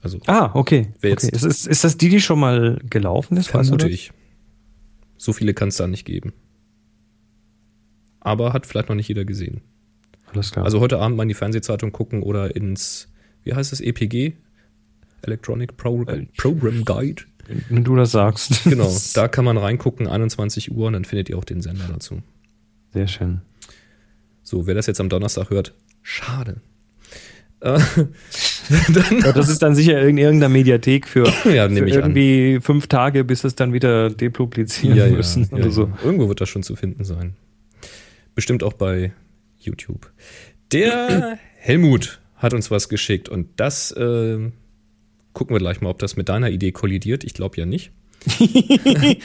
[0.00, 0.94] Also Ah, okay.
[0.96, 1.10] Okay.
[1.10, 3.48] Ist, ist, ist das die, die schon mal gelaufen ist?
[3.48, 3.94] Vermute das?
[3.94, 4.10] ich.
[5.18, 6.32] So viele kann es da nicht geben.
[8.20, 9.60] Aber hat vielleicht noch nicht jeder gesehen.
[10.32, 10.64] Alles klar.
[10.64, 13.12] Also heute Abend mal in die Fernsehzeitung gucken oder ins,
[13.42, 14.36] wie heißt es, EPG?
[15.24, 17.22] Electronic Pro Äh, Program Guide.
[17.68, 18.64] wenn du das sagst.
[18.64, 22.22] Genau, da kann man reingucken, 21 Uhr, und dann findet ihr auch den Sender dazu.
[22.92, 23.40] Sehr schön.
[24.42, 26.60] So, wer das jetzt am Donnerstag hört, schade.
[27.60, 27.78] Äh,
[29.22, 32.16] Ja, das ist dann sicher in irgendeiner Mediathek für, Ja, für ich an.
[32.16, 35.90] irgendwie fünf Tage, bis es dann wieder depublizieren ja, müssen ja, oder so.
[36.02, 37.34] Irgendwo wird das schon zu finden sein.
[38.34, 39.12] Bestimmt auch bei
[39.58, 40.10] YouTube.
[40.72, 44.50] Der Helmut hat uns was geschickt und das äh,
[45.34, 47.24] gucken wir gleich mal, ob das mit deiner Idee kollidiert.
[47.24, 47.92] Ich glaube ja nicht.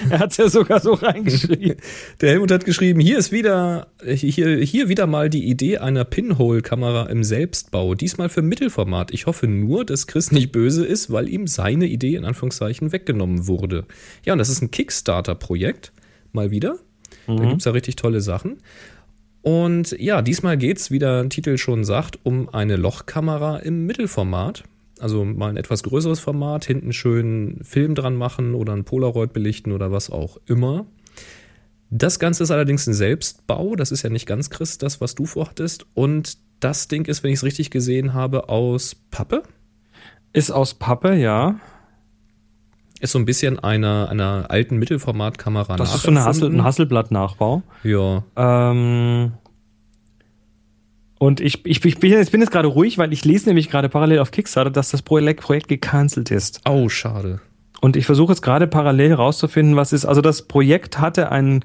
[0.10, 1.78] er hat es ja sogar so reingeschrieben.
[2.22, 7.06] Der Helmut hat geschrieben, hier ist wieder, hier, hier wieder mal die Idee einer Pinhole-Kamera
[7.06, 7.95] im Selbstbau.
[7.95, 9.12] Diesmal für Mittelformat.
[9.12, 13.48] Ich hoffe nur, dass Chris nicht böse ist, weil ihm seine Idee in Anführungszeichen weggenommen
[13.48, 13.86] wurde.
[14.26, 15.93] Ja, und das ist ein Kickstarter-Projekt.
[16.34, 16.78] Mal wieder.
[17.26, 18.58] Da gibt's ja richtig tolle Sachen.
[19.41, 24.63] Und ja, diesmal geht's, wie der Titel schon sagt, um eine Lochkamera im Mittelformat.
[25.00, 29.72] Also mal ein etwas größeres Format, hinten schön Film dran machen oder ein Polaroid belichten
[29.72, 30.86] oder was auch immer.
[31.90, 33.76] Das Ganze ist allerdings ein Selbstbau.
[33.76, 35.88] Das ist ja nicht ganz Chris, das, was du vorhattest.
[35.96, 39.44] Und das Ding ist, wenn ich es richtig gesehen habe, aus Pappe.
[40.34, 41.60] Ist aus Pappe, ja.
[43.00, 46.64] Ist so ein bisschen einer, einer alten Mittelformatkamera Das ist so eine Hassel, ein.
[46.64, 47.64] Hasselblatt-Nachbau.
[47.84, 49.32] Ja, Ähm,
[51.20, 53.88] und ich, ich, ich, bin, jetzt- bin jetzt gerade ruhig, weil ich lese nämlich gerade
[53.90, 56.62] parallel auf Kickstarter, dass das Projekt, Projekt gecancelt ist.
[56.68, 57.40] oh, schade.
[57.82, 60.04] Und ich versuche jetzt gerade parallel herauszufinden, was ist.
[60.06, 61.64] Also das Projekt hatte ein,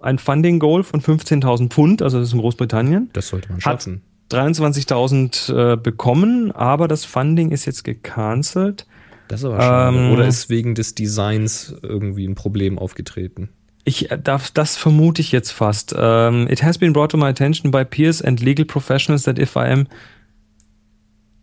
[0.00, 3.10] ein Funding-Goal von 15.000 Pfund, also das ist in Großbritannien.
[3.14, 4.02] Das sollte man schaffen.
[4.30, 8.86] 23.000 äh, bekommen, aber das Funding ist jetzt gecancelt.
[9.28, 9.96] Das ist aber schade.
[9.98, 13.48] Ähm, Oder ist wegen des Designs irgendwie ein Problem aufgetreten?
[13.86, 15.94] Ich äh, darf, das vermute ich jetzt fast.
[15.94, 19.56] Um, it has been brought to my attention by peers and legal professionals that if
[19.56, 19.86] I am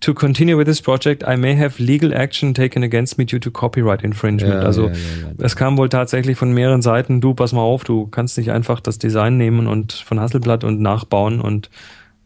[0.01, 3.49] to continue with this project, I may have legal action taken against me due to
[3.49, 4.55] copyright infringement.
[4.55, 5.45] Ja, also ja, ja, ja.
[5.45, 8.81] es kam wohl tatsächlich von mehreren Seiten, du, pass mal auf, du kannst nicht einfach
[8.81, 11.69] das Design nehmen und von Hasselblatt und nachbauen und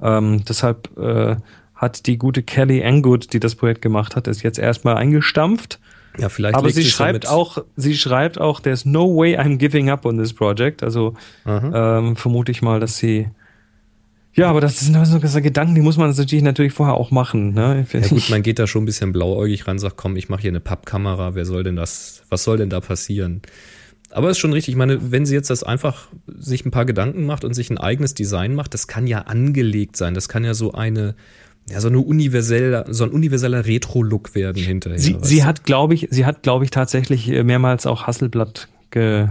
[0.02, 1.36] ähm, deshalb äh,
[1.76, 5.80] hat die gute Kelly Angood, die das Projekt gemacht hat, ist jetzt erstmal eingestampft.
[6.20, 10.06] Ja, vielleicht Aber sie schreibt auch, sie schreibt auch, there's no way I'm giving up
[10.06, 10.84] on this project.
[10.84, 11.14] Also
[11.46, 12.00] Aha.
[12.00, 13.30] ähm, vermute ich mal, dass sie.
[14.34, 17.54] Ja, aber das sind so Gedanken, die muss man natürlich natürlich vorher auch machen.
[17.54, 17.88] Ne?
[17.92, 20.52] Ja gut, man geht da schon ein bisschen blauäugig ran, sagt, komm, ich mache hier
[20.52, 23.42] eine Pappkamera, wer soll denn das, was soll denn da passieren?
[24.12, 27.26] Aber ist schon richtig, ich meine, wenn sie jetzt das einfach sich ein paar Gedanken
[27.26, 30.54] macht und sich ein eigenes Design macht, das kann ja angelegt sein, das kann ja
[30.54, 31.16] so eine,
[31.70, 35.00] ja, so eine universelle, so ein universeller Retro-Look werden hinterher.
[35.00, 39.28] sie, sie hat, glaube ich, sie hat, glaube ich, tatsächlich äh, mehrmals auch Hasselblatt ge,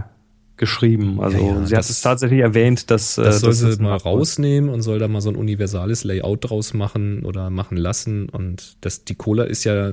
[0.59, 1.21] geschrieben.
[1.21, 3.83] Also Ja, ja, sie hat das- es tatsächlich erwähnt, dass äh, das soll dass sie
[3.83, 8.29] mal rausnehmen und soll da mal so ein universales Layout draus machen oder machen lassen.
[8.29, 9.93] Und das, die Cola ist ja,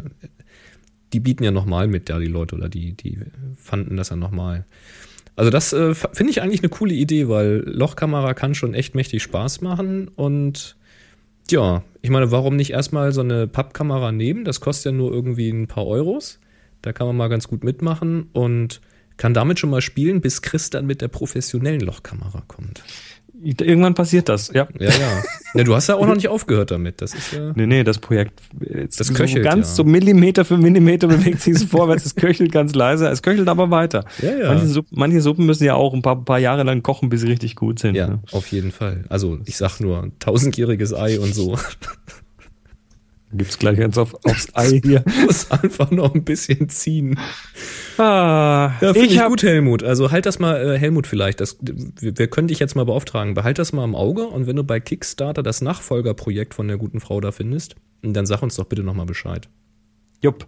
[1.13, 3.19] die bieten ja nochmal mit, ja, die Leute, oder die, die
[3.55, 4.65] fanden das ja nochmal.
[5.35, 9.23] Also das äh, finde ich eigentlich eine coole Idee, weil Lochkamera kann schon echt mächtig
[9.23, 10.75] Spaß machen und
[11.49, 14.45] ja, ich meine, warum nicht erstmal so eine Pappkamera nehmen?
[14.45, 16.39] Das kostet ja nur irgendwie ein paar Euros.
[16.81, 18.81] Da kann man mal ganz gut mitmachen und
[19.17, 22.83] kann damit schon mal spielen, bis Chris dann mit der professionellen Lochkamera kommt.
[23.43, 24.67] Irgendwann passiert das, ja.
[24.79, 25.23] Ja, ja.
[25.53, 27.01] ja du hast ja auch noch nicht aufgehört damit.
[27.01, 27.51] Das ist ja.
[27.55, 29.75] Nee, nee, das Projekt Das so köchelt, ganz ja.
[29.75, 32.05] so Millimeter für Millimeter bewegt sich es vorwärts.
[32.05, 34.05] Es köchelt ganz leise, es köchelt aber weiter.
[34.21, 34.47] Ja, ja.
[34.47, 37.27] Manche, Suppen, manche Suppen müssen ja auch ein paar, paar Jahre lang kochen, bis sie
[37.27, 37.95] richtig gut sind.
[37.95, 38.19] Ja, ne?
[38.31, 39.05] auf jeden Fall.
[39.09, 41.57] Also, ich sag nur, tausendjähriges Ei und so.
[43.35, 45.03] Gibt's gleich eins auf, aufs Ei hier.
[45.25, 47.19] Muss einfach noch ein bisschen ziehen.
[47.97, 49.83] Ah, Ja, finde ich, hab- gut, Helmut.
[49.83, 53.33] Also halt das mal, äh, Helmut vielleicht, das, wir, wir können dich jetzt mal beauftragen.
[53.33, 56.99] Behalt das mal im Auge und wenn du bei Kickstarter das Nachfolgerprojekt von der guten
[56.99, 59.49] Frau da findest, dann sag uns doch bitte nochmal Bescheid.
[60.21, 60.45] Jupp.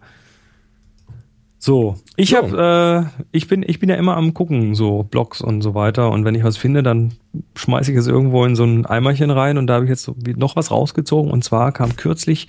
[1.57, 2.37] So, ich So.
[2.37, 6.11] hab, äh, ich bin, ich bin ja immer am gucken, so Blogs und so weiter.
[6.11, 7.13] Und wenn ich was finde, dann
[7.55, 9.57] schmeiße ich es irgendwo in so ein Eimerchen rein.
[9.57, 11.31] Und da habe ich jetzt noch was rausgezogen.
[11.31, 12.47] Und zwar kam kürzlich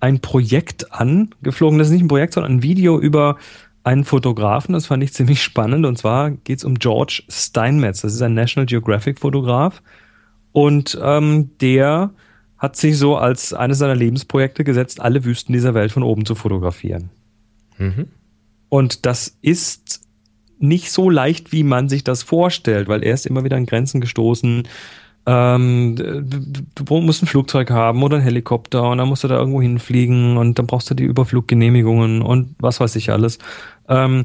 [0.00, 1.78] ein Projekt angeflogen.
[1.78, 3.36] Das ist nicht ein Projekt, sondern ein Video über
[3.84, 4.72] einen Fotografen.
[4.72, 5.86] Das fand ich ziemlich spannend.
[5.86, 8.00] Und zwar geht's um George Steinmetz.
[8.02, 9.82] Das ist ein National Geographic Fotograf.
[10.52, 12.10] Und ähm, der
[12.58, 16.34] hat sich so als eines seiner Lebensprojekte gesetzt, alle Wüsten dieser Welt von oben zu
[16.34, 17.10] fotografieren.
[17.78, 18.08] Mhm.
[18.68, 20.00] Und das ist
[20.58, 24.00] nicht so leicht, wie man sich das vorstellt, weil er ist immer wieder an Grenzen
[24.00, 24.66] gestoßen.
[25.26, 29.36] Ähm, du, du musst ein Flugzeug haben oder ein Helikopter und dann musst du da
[29.36, 33.38] irgendwo hinfliegen und dann brauchst du die Überfluggenehmigungen und was weiß ich alles.
[33.88, 34.24] Ähm,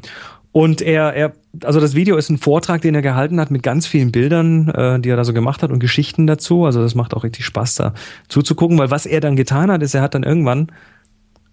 [0.52, 1.32] und er, er,
[1.64, 5.00] also das Video ist ein Vortrag, den er gehalten hat mit ganz vielen Bildern, äh,
[5.00, 6.66] die er da so gemacht hat und Geschichten dazu.
[6.66, 7.94] Also das macht auch richtig Spaß, da
[8.28, 10.68] zuzugucken, weil was er dann getan hat, ist, er hat dann irgendwann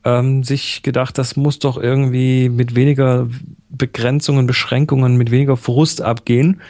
[0.03, 3.27] ähm, sich gedacht, das muss doch irgendwie mit weniger
[3.69, 6.62] Begrenzungen, Beschränkungen, mit weniger Frust abgehen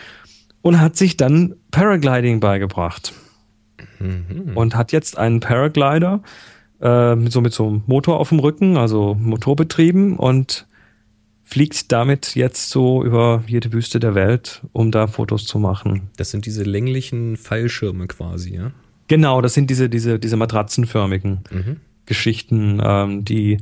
[0.62, 3.14] und hat sich dann Paragliding beigebracht.
[4.00, 4.56] Mhm.
[4.56, 6.22] Und hat jetzt einen Paraglider
[6.82, 10.68] äh, mit so mit so einem Motor auf dem Rücken, also motorbetrieben und
[11.44, 16.10] fliegt damit jetzt so über jede Wüste der Welt, um da Fotos zu machen.
[16.18, 18.72] Das sind diese länglichen Pfeilschirme quasi, ja?
[19.08, 21.78] Genau, das sind diese, diese, diese matratzenförmigen mhm.
[22.10, 23.60] Geschichten, ähm, die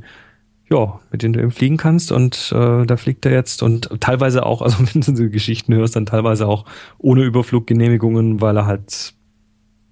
[0.70, 4.44] ja, mit denen du eben fliegen kannst und äh, da fliegt er jetzt und teilweise
[4.44, 6.64] auch, also wenn du so Geschichten hörst, dann teilweise auch
[6.98, 9.14] ohne Überfluggenehmigungen, weil er halt,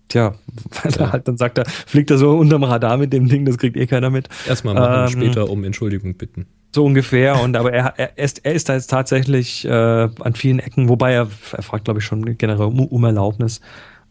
[0.09, 0.35] tja,
[0.83, 0.99] weil ja.
[0.99, 3.77] er halt dann sagt, er fliegt er so unterm Radar mit dem Ding, das kriegt
[3.77, 4.29] eh keiner mit.
[4.47, 6.47] Erstmal machen, ähm, später um Entschuldigung bitten.
[6.75, 7.41] So ungefähr.
[7.41, 11.13] Und aber er, er, ist, er ist da jetzt tatsächlich äh, an vielen Ecken, wobei
[11.13, 13.63] er, er fragt, glaube ich, schon generell um, um Erlaubnis.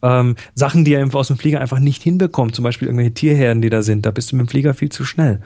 [0.06, 3.72] Ähm, Sachen, die er aus dem Flieger einfach nicht hinbekommt, zum Beispiel irgendwelche Tierherden, die
[3.72, 5.42] da sind, da bist du mit dem Flieger viel zu schnell.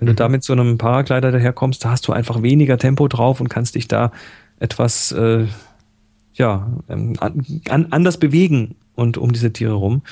[0.00, 0.10] Wenn mhm.
[0.10, 3.48] du da mit so einem Paraglider daherkommst, da hast du einfach weniger Tempo drauf und
[3.48, 4.10] kannst dich da
[4.58, 5.46] etwas äh,
[6.34, 10.02] ja, ähm, an, anders bewegen und um diese Tiere rum.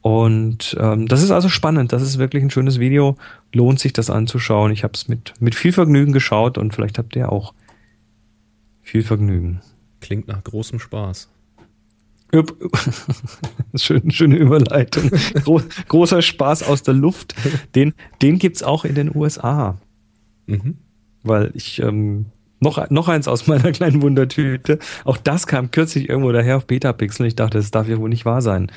[0.00, 1.92] Und ähm, das ist also spannend.
[1.92, 3.18] Das ist wirklich ein schönes Video.
[3.52, 4.72] Lohnt sich das anzuschauen.
[4.72, 7.52] Ich habe es mit, mit viel Vergnügen geschaut und vielleicht habt ihr auch
[8.80, 9.60] viel Vergnügen.
[10.00, 11.28] Klingt nach großem Spaß.
[13.74, 15.10] Schön, schöne Überleitung.
[15.44, 17.34] Gro großer Spaß aus der Luft.
[17.74, 19.78] Den, den gibt es auch in den USA.
[20.46, 20.76] Mhm.
[21.22, 22.26] Weil ich ähm,
[22.60, 24.78] noch, noch eins aus meiner kleinen Wundertüte.
[25.04, 27.26] Auch das kam kürzlich irgendwo daher auf Betapixel.
[27.26, 28.70] Ich dachte, das darf ja wohl nicht wahr sein.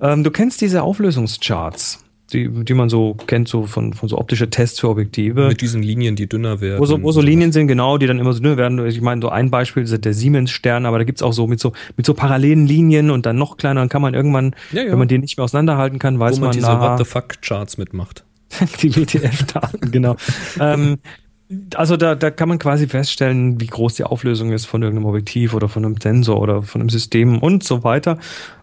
[0.00, 4.48] Ähm, du kennst diese Auflösungscharts die, die man so kennt, so von, von so optische
[4.48, 5.48] Tests für Objektive.
[5.48, 6.80] Mit diesen Linien, die dünner werden.
[6.80, 8.84] Wo so, wo so Linien sind, genau, die dann immer so dünner werden.
[8.86, 11.72] Ich meine, so ein Beispiel ist der Siemens-Stern, aber da gibt's auch so mit so
[11.96, 14.92] mit so parallelen Linien und dann noch kleiner, dann kann man irgendwann, ja, ja.
[14.92, 17.42] wenn man die nicht mehr auseinanderhalten kann, weiß wo man, man diese What the fuck
[17.42, 18.24] Charts mitmacht.
[18.82, 20.16] die WTF-Daten, genau.
[20.60, 20.98] ähm,
[21.74, 25.54] also da, da kann man quasi feststellen, wie groß die Auflösung ist von irgendeinem Objektiv
[25.54, 28.18] oder von einem Sensor oder von einem System und so weiter.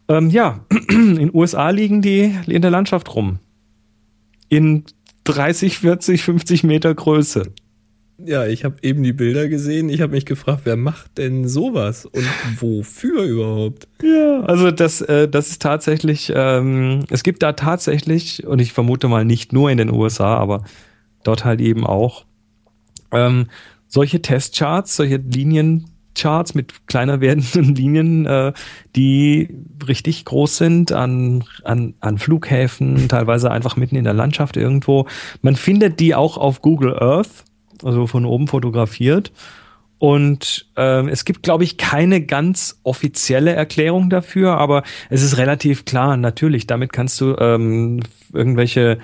[0.07, 3.39] Ähm, ja, in USA liegen die in der Landschaft rum
[4.51, 4.83] in
[5.23, 7.53] 30, 40, 50 Meter Größe.
[8.23, 9.89] Ja, ich habe eben die Bilder gesehen.
[9.89, 12.25] Ich habe mich gefragt, wer macht denn sowas und
[12.59, 13.87] wofür überhaupt?
[14.03, 19.07] Ja, also das, äh, das ist tatsächlich, ähm, es gibt da tatsächlich, und ich vermute
[19.07, 20.65] mal nicht nur in den USA, aber
[21.23, 22.25] dort halt eben auch,
[23.11, 23.47] ähm,
[23.87, 25.85] solche Testcharts, solche Linien,
[26.15, 28.53] Charts mit kleiner werdenden Linien, äh,
[28.95, 29.49] die
[29.87, 35.07] richtig groß sind an, an, an Flughäfen, teilweise einfach mitten in der Landschaft irgendwo.
[35.41, 37.45] Man findet die auch auf Google Earth,
[37.83, 39.31] also von oben fotografiert.
[40.01, 45.85] Und ähm, es gibt, glaube ich, keine ganz offizielle Erklärung dafür, aber es ist relativ
[45.85, 47.99] klar, natürlich, damit kannst du ähm,
[48.33, 48.97] irgendwelche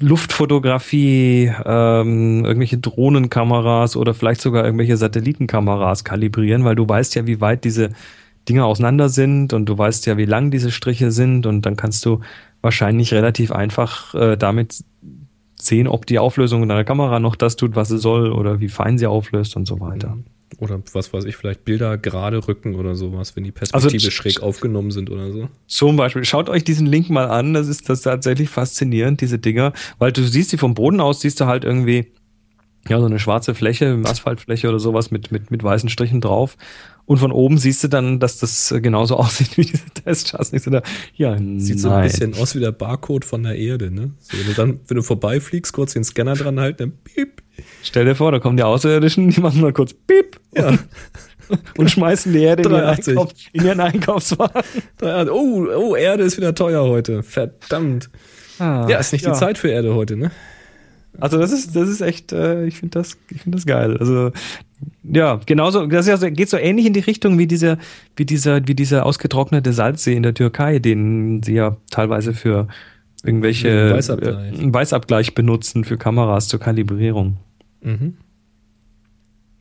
[0.00, 7.40] Luftfotografie, ähm, irgendwelche Drohnenkameras oder vielleicht sogar irgendwelche Satellitenkameras kalibrieren, weil du weißt ja, wie
[7.40, 7.90] weit diese
[8.48, 12.04] Dinge auseinander sind und du weißt ja, wie lang diese Striche sind und dann kannst
[12.06, 12.20] du
[12.62, 14.84] wahrscheinlich relativ einfach äh, damit
[15.56, 18.68] sehen, ob die Auflösung in deiner Kamera noch das tut, was sie soll oder wie
[18.68, 20.10] fein sie auflöst und so weiter.
[20.10, 20.24] Mhm.
[20.58, 24.42] Oder was weiß ich, vielleicht Bilder gerade rücken oder sowas, wenn die Perspektive also, schräg
[24.42, 25.48] aufgenommen sind oder so.
[25.66, 29.72] Zum Beispiel, schaut euch diesen Link mal an, das ist das tatsächlich faszinierend, diese Dinger,
[29.98, 32.12] weil du siehst die vom Boden aus, siehst du halt irgendwie,
[32.88, 36.56] ja, so eine schwarze Fläche, Asphaltfläche oder sowas mit, mit, mit weißen Strichen drauf.
[37.06, 39.84] Und von oben siehst du dann, dass das genauso aussieht wie diese
[40.70, 40.82] da,
[41.14, 41.78] ja, Sieht nein.
[41.78, 44.12] so ein bisschen aus wie der Barcode von der Erde, ne?
[44.18, 47.42] So, wenn du dann, wenn du vorbeifliegst, kurz den Scanner dran halten, dann piep.
[47.82, 50.38] Stell dir vor, da kommen die Außerirdischen, die machen mal kurz piep.
[50.54, 50.76] Ja.
[51.76, 54.62] Und, schmeißen die Erde in ihren, Einkauf, in ihren Einkaufswagen.
[55.30, 57.22] Oh, oh, Erde ist wieder teuer heute.
[57.22, 58.10] Verdammt.
[58.58, 59.32] Ah, ja, ist nicht ja.
[59.32, 60.30] die Zeit für Erde heute, ne?
[61.20, 63.96] Also das ist, das ist echt, äh, ich finde das, ich finde das geil.
[63.98, 64.32] Also
[65.04, 67.78] ja, genauso, das ja so, geht so ähnlich in die Richtung wie dieser,
[68.16, 72.68] wie dieser, wie dieser ausgetrocknete Salzsee in der Türkei, den sie ja teilweise für
[73.22, 74.60] irgendwelche Weißabgleich.
[74.60, 77.36] Äh, Weißabgleich benutzen für Kameras zur Kalibrierung.
[77.84, 78.16] Mhm.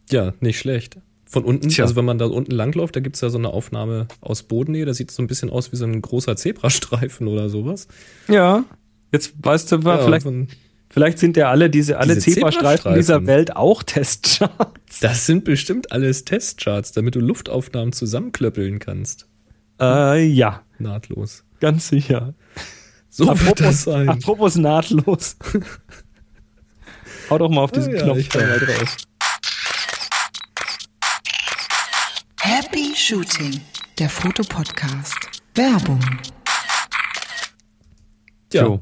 [0.09, 0.97] Ja, nicht schlecht.
[1.25, 1.86] Von unten, Tja.
[1.86, 4.86] also wenn man da unten langläuft, da gibt es ja so eine Aufnahme aus Bodennähe,
[4.86, 7.88] da sieht so ein bisschen aus wie so ein großer Zebrastreifen oder sowas.
[8.27, 8.65] Ja,
[9.12, 10.27] jetzt weißt du, ja, vielleicht,
[10.93, 14.99] Vielleicht sind ja alle diese, alle diese Zebrastreifen dieser Welt auch Testcharts.
[15.01, 19.27] Das sind bestimmt alles Testcharts, damit du Luftaufnahmen zusammenklöppeln kannst.
[19.81, 21.45] Äh, ja, Nahtlos.
[21.59, 22.36] ganz sicher.
[23.09, 24.07] So wird apropos, das sein.
[24.07, 25.38] apropos nahtlos.
[27.34, 28.17] Hau doch mal auf diesen Ah, ja, Knopf.
[28.19, 28.98] ich hau mal drauf.
[32.41, 33.60] Happy Shooting,
[33.98, 35.17] der Fotopodcast.
[35.56, 36.00] Werbung.
[38.54, 38.65] Ja.
[38.65, 38.82] So.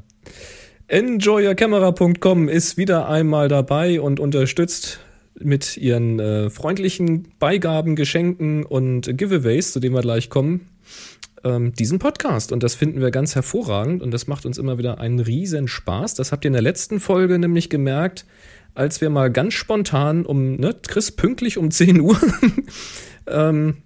[0.89, 4.99] Enjoyyourcamera.com ist wieder einmal dabei und unterstützt
[5.39, 10.67] mit ihren äh, freundlichen Beigaben, Geschenken und Giveaways, zu denen wir gleich kommen,
[11.43, 12.51] ähm, diesen Podcast.
[12.51, 16.15] Und das finden wir ganz hervorragend und das macht uns immer wieder einen riesen Spaß.
[16.15, 18.25] Das habt ihr in der letzten Folge nämlich gemerkt,
[18.73, 22.17] als wir mal ganz spontan um, ne, Chris, pünktlich um 10 Uhr
[23.27, 23.77] ähm,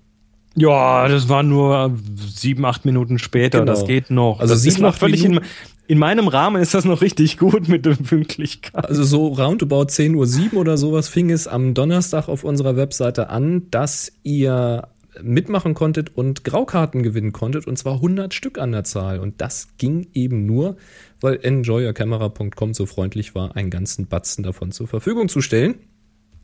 [0.55, 3.59] Ja, das waren nur sieben, acht Minuten später.
[3.59, 3.71] Genau.
[3.71, 4.39] Das geht noch.
[4.39, 5.47] Also das sieben, ist noch acht völlig in, Minuten.
[5.87, 8.85] in meinem Rahmen ist das noch richtig gut mit der Pünktlichkeit.
[8.85, 13.69] Also so roundabout 10.07 Uhr oder sowas fing es am Donnerstag auf unserer Webseite an,
[13.71, 14.87] dass ihr
[15.21, 19.19] mitmachen konntet und Graukarten gewinnen konntet und zwar 100 Stück an der Zahl.
[19.19, 20.77] Und das ging eben nur,
[21.21, 25.75] weil enjoyyourcamera.com so freundlich war, einen ganzen Batzen davon zur Verfügung zu stellen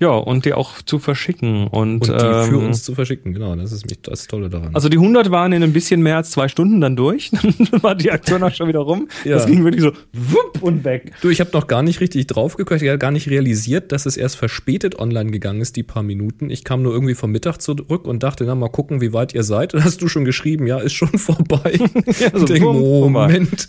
[0.01, 1.67] Ja, und die auch zu verschicken.
[1.67, 3.33] Und, und die für ähm, uns zu verschicken.
[3.33, 4.71] Genau, das ist das Tolle daran.
[4.73, 7.29] Also die 100 waren in ein bisschen mehr als zwei Stunden dann durch.
[7.31, 9.07] Dann war die Aktion auch schon wieder rum.
[9.23, 9.35] Ja.
[9.35, 11.11] Das ging wirklich so wupp und weg.
[11.21, 14.07] Du, ich habe noch gar nicht richtig drauf geguckt, ich habe gar nicht realisiert, dass
[14.07, 16.49] es erst verspätet online gegangen ist, die paar Minuten.
[16.49, 19.43] Ich kam nur irgendwie vom Mittag zurück und dachte, na mal gucken, wie weit ihr
[19.43, 19.75] seid.
[19.75, 21.77] Und hast du schon geschrieben, ja, ist schon vorbei.
[22.19, 23.27] Ja, so vorbei.
[23.27, 23.67] Moment.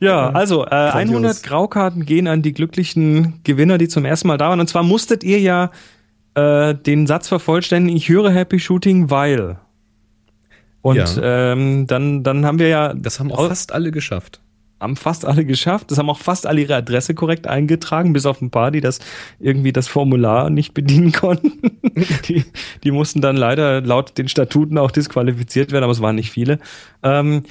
[0.00, 4.48] Ja, also äh, 100 Graukarten gehen an die glücklichen Gewinner, die zum ersten Mal da
[4.50, 4.60] waren.
[4.60, 5.70] Und zwar musstet ihr ja
[6.34, 9.56] äh, den Satz vervollständigen, ich höre Happy Shooting, weil.
[10.82, 11.52] Und Ja.
[11.52, 14.40] ähm, dann, dann haben wir ja Das haben auch fast alle geschafft.
[14.80, 15.90] haben fast alle geschafft.
[15.90, 19.00] Das haben auch fast alle ihre Adresse korrekt eingetragen, bis auf ein paar, die das
[19.40, 21.80] irgendwie das Formular nicht bedienen konnten.
[22.28, 22.44] die,
[22.84, 26.60] die mussten dann leider laut den Statuten auch disqualifiziert werden, aber es waren nicht viele.
[27.02, 27.42] Ähm,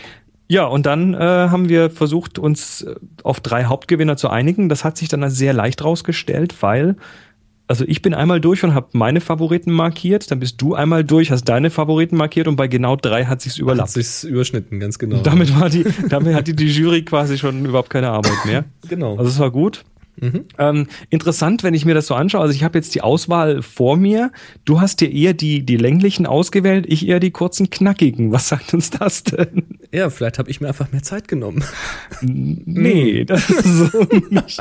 [0.49, 4.69] ja, und dann äh, haben wir versucht, uns äh, auf drei Hauptgewinner zu einigen.
[4.69, 6.95] Das hat sich dann als sehr leicht rausgestellt, weil
[7.69, 11.31] also ich bin einmal durch und habe meine Favoriten markiert, dann bist du einmal durch,
[11.31, 13.89] hast deine Favoriten markiert und bei genau drei hat sich's Hat überlappt.
[13.89, 15.17] sich's überschnitten, ganz genau.
[15.17, 18.63] Und damit war die, damit hatte die Jury quasi schon überhaupt keine Arbeit mehr.
[18.87, 19.17] genau.
[19.17, 19.83] Also es war gut.
[20.19, 20.45] Mhm.
[20.57, 22.41] Ähm, interessant, wenn ich mir das so anschaue.
[22.41, 24.31] Also ich habe jetzt die Auswahl vor mir.
[24.65, 28.31] Du hast dir eher die, die länglichen ausgewählt, ich eher die kurzen, knackigen.
[28.31, 29.79] Was sagt uns das denn?
[29.91, 31.63] ja, vielleicht habe ich mir einfach mehr Zeit genommen.
[32.21, 34.59] Nee, das ist so nicht.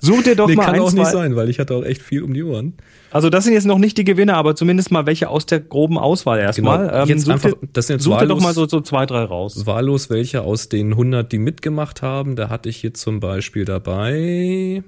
[0.00, 2.02] Such dir doch nee, mal kann ein, auch nicht sein, weil ich hatte auch echt
[2.02, 2.74] viel um die Ohren.
[3.10, 5.96] Also das sind jetzt noch nicht die Gewinner, aber zumindest mal welche aus der groben
[5.98, 6.88] Auswahl erstmal.
[6.88, 7.04] Genau.
[7.06, 9.22] Jetzt such einfach- das sind jetzt such dir doch wahllos- mal so, so zwei, drei
[9.24, 9.64] raus.
[9.66, 12.36] Wahllos welche aus den 100, die mitgemacht haben.
[12.36, 14.82] Da hatte ich hier zum Beispiel dabei.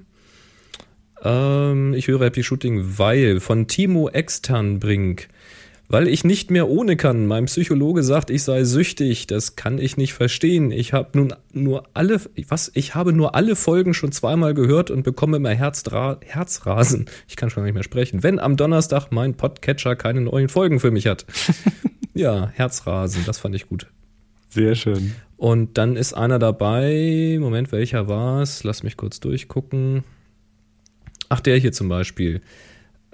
[1.23, 5.27] Ähm, ich höre Happy Shooting, weil von Timo Externbrink.
[5.91, 7.27] Weil ich nicht mehr ohne kann.
[7.27, 9.27] Mein Psychologe sagt, ich sei süchtig.
[9.27, 10.71] Das kann ich nicht verstehen.
[10.71, 12.71] Ich habe nun nur alle, was?
[12.75, 17.09] Ich habe nur alle Folgen schon zweimal gehört und bekomme immer Herzdra Herzrasen.
[17.27, 18.23] Ich kann schon gar nicht mehr sprechen.
[18.23, 21.25] Wenn am Donnerstag mein Podcatcher keine neuen Folgen für mich hat.
[22.13, 23.25] ja, Herzrasen.
[23.25, 23.87] Das fand ich gut.
[24.47, 25.13] Sehr schön.
[25.35, 27.37] Und dann ist einer dabei.
[27.37, 28.63] Moment, welcher war es?
[28.63, 30.05] Lass mich kurz durchgucken.
[31.27, 32.39] Ach, der hier zum Beispiel.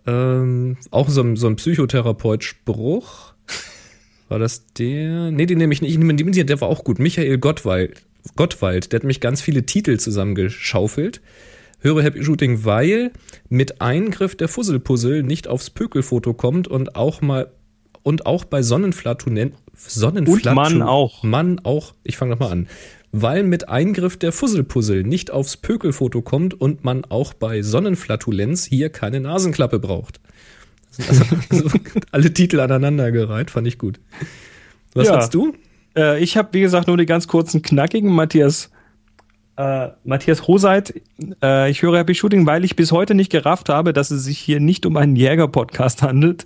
[0.08, 3.34] Ähm, auch so ein, so ein Psychotherapeut-Spruch.
[4.30, 5.32] War das der?
[5.32, 5.91] Nee, den nehme ich nicht.
[5.91, 7.00] Ich nehme den der war auch gut.
[7.00, 8.02] Michael Gottwald.
[8.36, 11.22] Gottwald, der hat mich ganz viele Titel zusammengeschaufelt.
[11.80, 13.12] Höre Happy Shooting, weil
[13.50, 17.52] mit Eingriff der Fusselpuzzle nicht aufs Pökelfoto kommt und auch mal
[18.04, 21.24] und auch bei Sonnenflatulen Sonnenflatu Und Mann auch.
[21.24, 22.67] Mann auch, ich fange nochmal an.
[23.12, 28.89] Weil mit Eingriff der Fusselpuzzle nicht aufs Pökelfoto kommt und man auch bei Sonnenflatulenz hier
[28.89, 30.20] keine Nasenklappe braucht.
[31.08, 31.70] Also so
[32.12, 34.00] alle Titel aneinandergereiht, fand ich gut.
[34.93, 35.17] Was Ja.
[35.17, 35.54] hast du?
[35.96, 38.12] Äh, ich habe, wie gesagt, nur die ganz kurzen, knackigen.
[38.13, 38.72] Matthias,
[39.56, 40.93] äh, Matthias Hoseit,
[41.41, 44.38] äh, ich höre Happy Shooting, weil ich bis heute nicht gerafft habe, dass es sich
[44.38, 46.46] hier nicht um einen Jäger-Podcast handelt.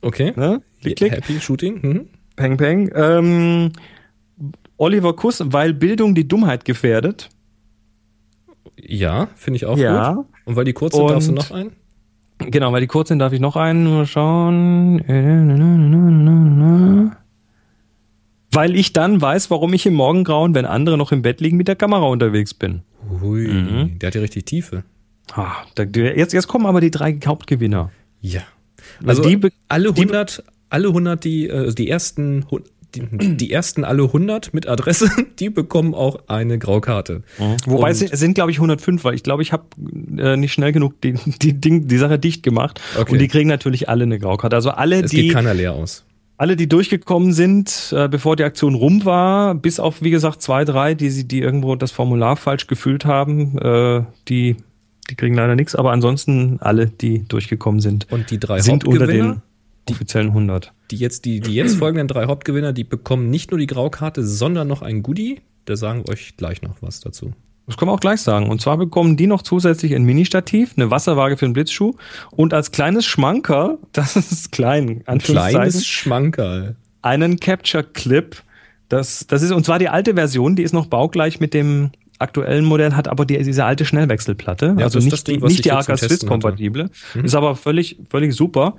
[0.00, 0.32] Okay.
[0.36, 0.62] Ne?
[0.80, 1.12] Klick, klick.
[1.12, 1.80] Happy Shooting.
[1.82, 2.06] Mhm.
[2.36, 2.90] Peng, peng.
[2.94, 3.72] Ähm,
[4.78, 7.28] Oliver Kuss, weil Bildung die Dummheit gefährdet.
[8.80, 10.12] Ja, finde ich auch Ja.
[10.14, 10.26] gut.
[10.44, 11.72] Und weil die kurz sind, darfst du noch einen?
[12.38, 15.00] Genau, weil die kurz sind, darf ich noch einen mal schauen.
[18.52, 21.68] Weil ich dann weiß, warum ich im Morgengrauen, wenn andere noch im Bett liegen, mit
[21.68, 22.82] der Kamera unterwegs bin.
[23.20, 23.98] Hui, Mhm.
[23.98, 24.84] der hat ja richtig Tiefe.
[25.32, 27.90] Ah, da, jetzt, jetzt kommen aber die drei Hauptgewinner.
[28.20, 28.40] Ja.
[29.00, 32.46] Weil Also die alle die be- 100, alle 100, die, äh, die ersten,
[32.94, 37.22] die, die ersten alle 100 mit Adresse, die bekommen auch eine Graukarte.
[37.66, 39.64] Wobei Und- es sind, es sind glaube ich, 105, weil ich glaube, ich habe
[40.16, 41.12] äh, nicht schnell genug die,
[41.42, 42.80] die, Ding, die Sache dicht gemacht.
[42.98, 43.12] Okay.
[43.12, 44.56] Und die kriegen natürlich alle eine Graukarte.
[44.56, 45.22] Also alle, Es die.
[45.24, 46.04] geht keiner leer aus.
[46.38, 50.64] alle, die durchgekommen sind, äh, bevor die Aktion rum war, bis auf, wie gesagt, zwei,
[50.64, 54.56] drei, die, sie- die irgendwo das Formular falsch gefüllt haben, äh, die,
[55.10, 59.00] die kriegen leider nichts, aber ansonsten alle, die durchgekommen sind, Und die drei sind unter
[59.00, 59.42] Hauptgewinner, den
[59.90, 60.72] offiziellen 100.
[60.90, 64.68] die jetzt, die, die jetzt folgenden drei Hauptgewinner, die bekommen nicht nur die Graukarte, sondern
[64.68, 65.40] noch ein Goodie.
[65.64, 67.32] Da sagen wir euch gleich noch was dazu.
[67.66, 68.48] Das können wir auch gleich sagen.
[68.48, 71.94] Und zwar bekommen die noch zusätzlich ein Mini-Stativ, eine Wasserwaage für den Blitzschuh
[72.30, 76.76] und als kleines Schmankerl, das ist klein, Ein kleines Schmankerl.
[77.02, 78.36] einen Capture Clip.
[78.88, 82.64] Das, das ist, und zwar die alte Version, die ist noch baugleich mit dem aktuellen
[82.64, 84.74] Modell, hat aber die, diese alte Schnellwechselplatte.
[84.78, 86.26] Ja, also nicht, Ding, nicht ich die AK Swiss Testen hatte.
[86.26, 86.90] kompatible.
[87.22, 88.76] Ist aber völlig, völlig super.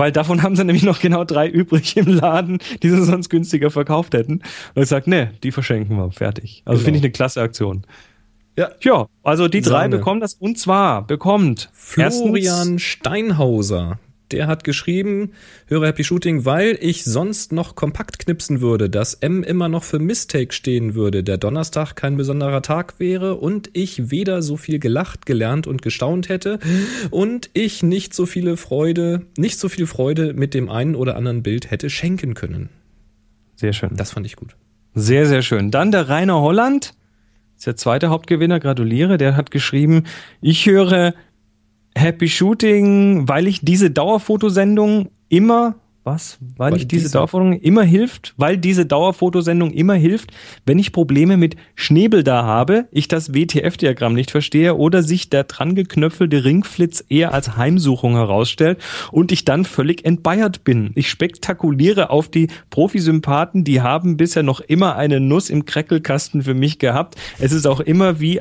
[0.00, 3.70] Weil davon haben sie nämlich noch genau drei übrig im Laden, die sie sonst günstiger
[3.70, 4.40] verkauft hätten.
[4.74, 6.10] Und ich sag, nee, die verschenken wir.
[6.10, 6.62] Fertig.
[6.64, 6.84] Also Genau.
[6.86, 7.84] finde ich eine klasse Aktion.
[8.56, 8.70] Ja.
[8.80, 9.98] Ja, also die drei Sahne.
[9.98, 10.34] bekommen das.
[10.34, 13.98] Und zwar bekommt Florian Steinhauser.
[14.32, 15.32] Der hat geschrieben,
[15.66, 19.98] höre Happy Shooting, weil ich sonst noch kompakt knipsen würde, dass M immer noch für
[19.98, 25.26] Mistake stehen würde, der Donnerstag kein besonderer Tag wäre und ich weder so viel gelacht,
[25.26, 26.58] gelernt und gestaunt hätte
[27.10, 31.42] und ich nicht so viele Freude, nicht so viel Freude mit dem einen oder anderen
[31.42, 32.68] Bild hätte schenken können.
[33.56, 33.90] Sehr schön.
[33.92, 34.56] Das fand ich gut.
[34.94, 35.70] Sehr, sehr schön.
[35.70, 36.94] Dann der Rainer Holland,
[37.56, 39.18] ist der zweite Hauptgewinner, gratuliere.
[39.18, 40.04] Der hat geschrieben,
[40.40, 41.14] ich höre
[41.96, 46.38] Happy Shooting, weil ich diese Dauerfotosendung immer, was?
[46.56, 50.30] Weil, Weil ich diese diese- Dauerfotosendung immer hilft, weil diese Dauerfotosendung immer hilft,
[50.64, 55.44] wenn ich Probleme mit Schnäbel da habe, ich das WTF-Diagramm nicht verstehe oder sich der
[55.44, 58.78] dran geknöpfelte Ringflitz eher als Heimsuchung herausstellt
[59.12, 60.92] und ich dann völlig entbeiert bin.
[60.94, 66.54] Ich spektakuliere auf die Profisympathen, die haben bisher noch immer eine Nuss im Kreckelkasten für
[66.54, 67.16] mich gehabt.
[67.40, 68.40] Es ist auch immer wie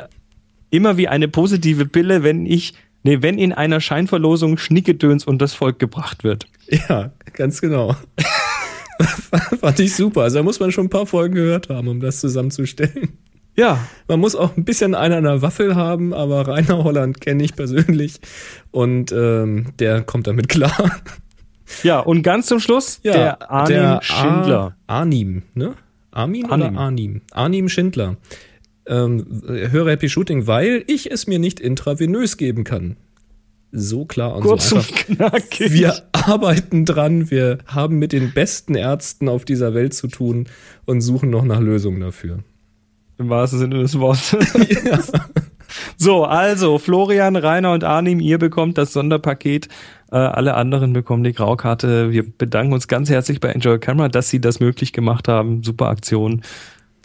[0.72, 2.74] immer wie eine positive Pille, wenn ich,
[3.04, 6.46] nee, wenn in einer Scheinverlosung Schnickedöns und das Volk gebracht wird.
[6.70, 7.96] Ja, ganz genau.
[9.60, 10.22] Fand ich super.
[10.24, 13.18] Also da muss man schon ein paar Folgen gehört haben, um das zusammenzustellen.
[13.56, 17.44] Ja, Man muss auch ein bisschen einen an der Waffel haben, aber Rainer Holland kenne
[17.44, 18.22] ich persönlich
[18.72, 21.02] und ähm, der kommt damit klar.
[21.84, 24.78] ja, und ganz zum Schluss der Arnim der Schindler.
[24.88, 25.74] A Arnim, ne?
[26.12, 26.68] Armin Arnim.
[26.70, 27.22] oder Arnim?
[27.32, 28.16] Arnim Schindler.
[28.90, 32.98] Ähm, höre Happy Shooting, weil ich es mir nicht intravenös geben kann.
[33.72, 34.96] So klar und Kurz so einfach.
[34.96, 35.72] knackig.
[35.72, 40.48] Wir arbeiten dran, wir haben mit den besten Ärzten auf dieser Welt zu tun
[40.86, 42.40] und suchen noch nach Lösungen dafür.
[43.20, 44.36] Im wahrsten Sinne des Wortes.
[45.98, 49.68] So, also Florian, Rainer und Arnim, ihr bekommt das Sonderpaket.
[50.12, 52.12] Äh, alle anderen bekommen die Graukarte.
[52.12, 55.64] Wir bedanken uns ganz herzlich bei Enjoy Camera, dass sie das möglich gemacht haben.
[55.64, 56.42] Super Aktion.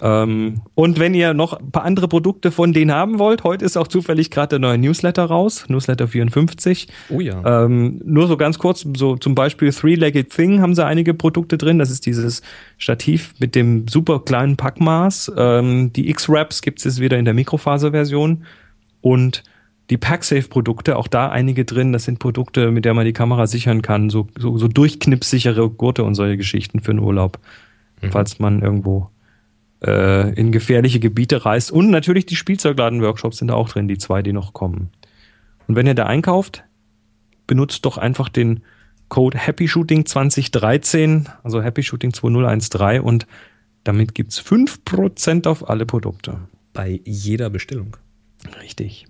[0.02, 3.76] Ähm, und wenn ihr noch ein paar andere Produkte von denen haben wollt, heute ist
[3.76, 6.88] auch zufällig gerade der neue Newsletter raus, Newsletter 54.
[7.10, 7.64] Oh ja.
[7.64, 11.78] Ähm, nur so ganz kurz, so zum Beispiel Three-Legged Thing haben sie einige Produkte drin.
[11.78, 12.42] Das ist dieses
[12.76, 15.32] Stativ mit dem super kleinen Packmaß.
[15.36, 18.44] Ähm, die X-Wraps gibt es jetzt wieder in der Mikrofaserversion.
[19.00, 19.44] Und
[19.90, 21.92] die Packsafe-Produkte, auch da einige drin.
[21.92, 24.10] Das sind Produkte, mit der man die Kamera sichern kann.
[24.10, 27.38] So, so, so durchknipssichere Gurte und solche Geschichten für den Urlaub.
[28.10, 29.08] Falls man irgendwo
[29.84, 31.70] äh, in gefährliche Gebiete reist.
[31.70, 34.90] Und natürlich die Spielzeugladen-Workshops sind da auch drin, die zwei, die noch kommen.
[35.66, 36.64] Und wenn ihr da einkauft,
[37.46, 38.62] benutzt doch einfach den
[39.08, 43.26] Code Happy Shooting 2013, also Happy Shooting 2013 und
[43.84, 46.48] damit gibt's 5% auf alle Produkte.
[46.72, 47.96] Bei jeder Bestellung.
[48.62, 49.06] Richtig.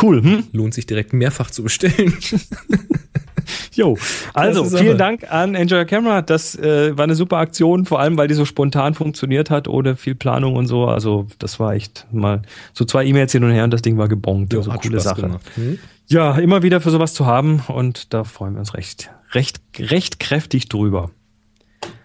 [0.00, 0.44] Cool, hm?
[0.52, 2.14] Lohnt sich direkt mehrfach zu bestellen.
[3.74, 3.96] Jo.
[4.34, 6.22] Also, vielen Dank an Enjoy Your Camera.
[6.22, 9.96] Das äh, war eine super Aktion, vor allem, weil die so spontan funktioniert hat, ohne
[9.96, 10.86] viel Planung und so.
[10.86, 12.42] Also, das war echt mal
[12.72, 14.54] so zwei E-Mails hin und her und das Ding war gebongt.
[14.54, 15.40] Also, coole Spaß Sache.
[15.54, 15.78] Hm?
[16.08, 20.18] Ja, immer wieder für sowas zu haben und da freuen wir uns recht, recht, recht
[20.18, 21.10] kräftig drüber.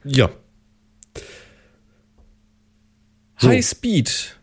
[0.04, 0.30] Ja.
[3.38, 3.48] So.
[3.48, 4.38] High Speed.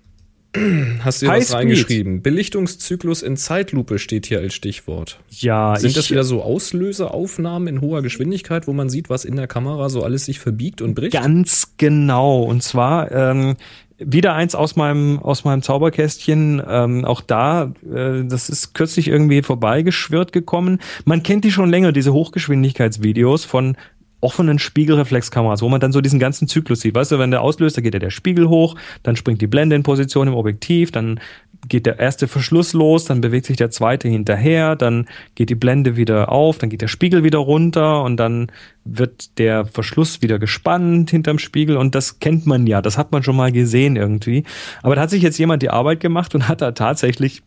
[1.05, 2.22] Hast du hier was reingeschrieben?
[2.22, 5.20] Belichtungszyklus in Zeitlupe steht hier als Stichwort.
[5.30, 9.36] Ja, Sind ich, das wieder so Auslöseaufnahmen in hoher Geschwindigkeit, wo man sieht, was in
[9.36, 11.12] der Kamera so alles sich verbiegt und bricht?
[11.12, 12.42] Ganz genau.
[12.42, 13.57] Und zwar ähm,
[13.98, 16.62] wieder eins aus meinem aus meinem Zauberkästchen.
[16.66, 20.80] Ähm, auch da, äh, das ist kürzlich irgendwie vorbeigeschwirrt gekommen.
[21.05, 23.76] Man kennt die schon länger, diese Hochgeschwindigkeitsvideos von
[24.21, 26.95] offenen Spiegelreflexkameras, wo man dann so diesen ganzen Zyklus sieht.
[26.95, 29.77] Weißt du, wenn der auslöst, da geht ja der Spiegel hoch, dann springt die Blende
[29.77, 31.21] in Position im Objektiv, dann
[31.68, 35.97] geht der erste Verschluss los, dann bewegt sich der zweite hinterher, dann geht die Blende
[35.97, 38.51] wieder auf, dann geht der Spiegel wieder runter und dann
[38.85, 43.23] wird der Verschluss wieder gespannt hinterm Spiegel und das kennt man ja, das hat man
[43.23, 44.45] schon mal gesehen irgendwie.
[44.83, 47.43] Aber da hat sich jetzt jemand die Arbeit gemacht und hat da tatsächlich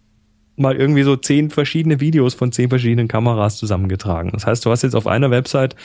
[0.55, 4.31] mal irgendwie so zehn verschiedene Videos von zehn verschiedenen Kameras zusammengetragen.
[4.33, 5.75] Das heißt, du hast jetzt auf einer Website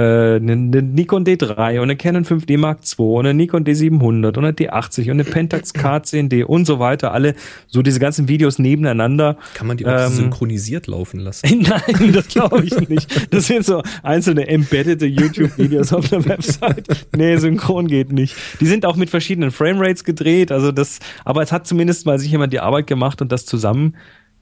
[0.00, 4.38] eine, eine Nikon D3 und eine Canon 5D Mark II und eine Nikon D700 und
[4.38, 7.12] eine D80 und eine Pentax K10D und so weiter.
[7.12, 7.34] Alle
[7.66, 9.36] so diese ganzen Videos nebeneinander.
[9.54, 11.66] Kann man die auch Ähm, synchronisiert laufen lassen?
[11.68, 13.32] Nein, das glaube ich nicht.
[13.32, 17.06] Das sind so einzelne embeddete YouTube-Videos auf der Website.
[17.16, 18.36] Nee, synchron geht nicht.
[18.60, 20.52] Die sind auch mit verschiedenen Framerates gedreht.
[20.52, 23.94] Also das, aber es hat zumindest mal sich jemand die Arbeit gemacht und das zusammen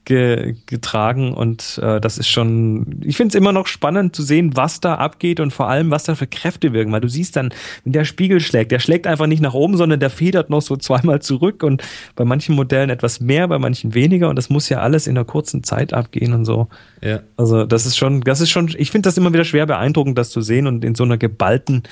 [0.07, 4.55] ge, getragen und äh, das ist schon, ich finde es immer noch spannend zu sehen,
[4.55, 7.53] was da abgeht und vor allem, was da für Kräfte wirken, weil du siehst dann,
[7.83, 10.77] wenn der Spiegel schlägt, der schlägt einfach nicht nach oben, sondern der federt noch so
[10.77, 11.83] zweimal zurück und
[12.15, 15.25] bei manchen Modellen etwas mehr, bei manchen weniger und das muss ja alles in einer
[15.25, 16.67] kurzen Zeit abgehen und so.
[17.01, 17.19] Ja.
[17.35, 20.29] Also das ist schon, das ist schon, ich finde das immer wieder schwer beeindruckend, das
[20.29, 21.83] zu sehen und in so einer geballten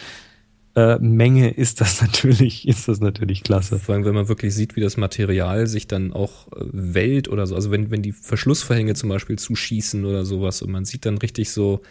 [0.76, 3.80] äh, Menge ist das natürlich, ist das natürlich klasse.
[3.80, 7.48] Vor allem, wenn man wirklich sieht, wie das Material sich dann auch äh, wellt oder
[7.48, 7.56] so.
[7.56, 11.52] Also wenn, wenn die Verschlussverhänge zum Beispiel zuschießen oder sowas und man sieht dann richtig
[11.52, 11.82] so,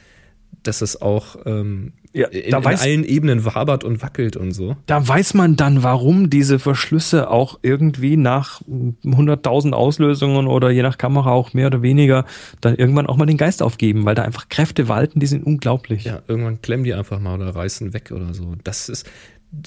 [0.62, 4.76] dass es auch ähm, Ja, in, in weiß- allen Ebenen wabert und wackelt und so.
[4.86, 8.62] Da weiß man dann, warum diese Verschlüsse auch irgendwie nach
[9.04, 12.24] 100.000 Auslösungen oder je nach Kamera auch mehr oder weniger
[12.60, 16.04] dann irgendwann auch mal den Geist aufgeben, weil da einfach Kräfte walten, die sind unglaublich.
[16.04, 18.54] Ja, irgendwann klemmen die einfach mal oder reißen weg oder so.
[18.64, 19.08] Das ist,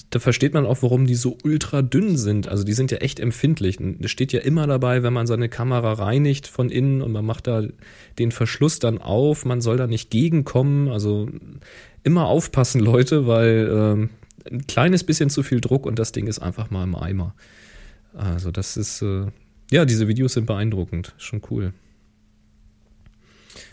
[0.09, 2.47] da versteht man auch, warum die so ultra dünn sind.
[2.47, 3.79] Also die sind ja echt empfindlich.
[3.79, 7.47] Es steht ja immer dabei, wenn man seine Kamera reinigt von innen und man macht
[7.47, 7.63] da
[8.19, 10.89] den Verschluss dann auf, man soll da nicht gegenkommen.
[10.89, 11.29] Also
[12.03, 14.09] immer aufpassen, Leute, weil ähm,
[14.49, 17.35] ein kleines bisschen zu viel Druck und das Ding ist einfach mal im Eimer.
[18.13, 19.27] Also das ist, äh,
[19.71, 21.13] ja, diese Videos sind beeindruckend.
[21.17, 21.73] Schon cool.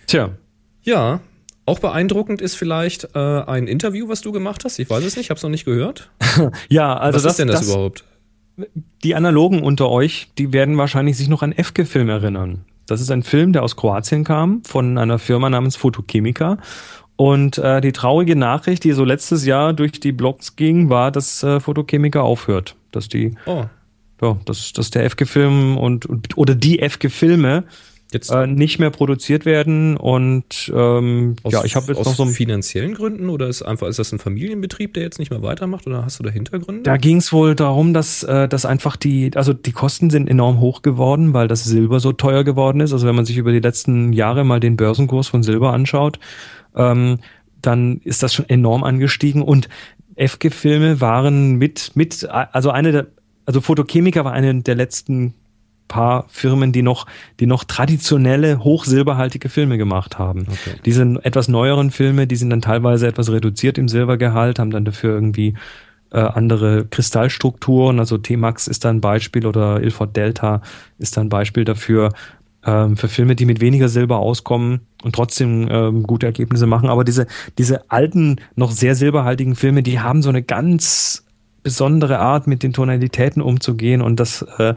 [0.06, 0.36] Tja,
[0.82, 1.20] Ja,
[1.66, 4.78] auch beeindruckend ist vielleicht äh, ein Interview, was du gemacht hast.
[4.78, 6.10] Ich weiß es nicht, ich habe es noch nicht gehört.
[6.68, 8.04] ja, also was das, ist denn das, das überhaupt?
[9.02, 12.64] Die Analogen unter euch, die werden wahrscheinlich sich noch an Efke-Film erinnern.
[12.86, 16.58] Das ist ein Film, der aus Kroatien kam, von einer Firma namens Photochemica.
[17.16, 21.42] Und äh, die traurige Nachricht, die so letztes Jahr durch die Blogs ging, war, dass
[21.42, 22.76] äh, Photochemica aufhört.
[22.92, 23.64] Dass die, Oh,
[24.20, 27.64] ja, dass, dass der Efke-Film und, und oder die Efke-Filme
[28.14, 29.96] jetzt äh, nicht mehr produziert werden.
[29.96, 33.88] Und ähm, aus, ja, ich habe jetzt aus noch so finanziellen Gründen oder ist einfach
[33.88, 36.82] ist das ein Familienbetrieb, der jetzt nicht mehr weitermacht oder hast du da Hintergründe?
[36.82, 40.60] Da ging es wohl darum, dass, äh, dass einfach die, also die Kosten sind enorm
[40.60, 42.92] hoch geworden, weil das Silber so teuer geworden ist.
[42.92, 46.18] Also wenn man sich über die letzten Jahre mal den Börsenkurs von Silber anschaut,
[46.74, 47.18] ähm,
[47.60, 49.68] dann ist das schon enorm angestiegen und
[50.16, 53.06] FG-Filme waren mit, mit, also eine der,
[53.46, 55.34] also Photochemica war eine der letzten
[55.88, 57.06] paar Firmen, die noch,
[57.40, 60.46] die noch traditionelle, hochsilberhaltige Filme gemacht haben.
[60.48, 60.76] Okay.
[60.84, 65.14] Diese etwas neueren Filme, die sind dann teilweise etwas reduziert im Silbergehalt, haben dann dafür
[65.14, 65.54] irgendwie
[66.10, 67.98] äh, andere Kristallstrukturen.
[67.98, 70.62] Also T-Max ist da ein Beispiel oder Ilford Delta
[70.98, 72.10] ist da ein Beispiel dafür.
[72.66, 76.88] Ähm, für Filme, die mit weniger Silber auskommen und trotzdem ähm, gute Ergebnisse machen.
[76.88, 77.26] Aber diese,
[77.58, 81.24] diese alten, noch sehr silberhaltigen Filme, die haben so eine ganz
[81.62, 84.00] besondere Art, mit den Tonalitäten umzugehen.
[84.00, 84.74] Und das, äh,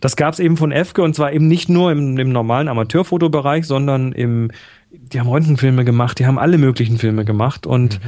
[0.00, 3.66] das gab es eben von Efke und zwar eben nicht nur im, im normalen Amateurfotobereich,
[3.66, 4.50] sondern im,
[4.90, 8.00] die haben Röntgenfilme gemacht, die haben alle möglichen Filme gemacht und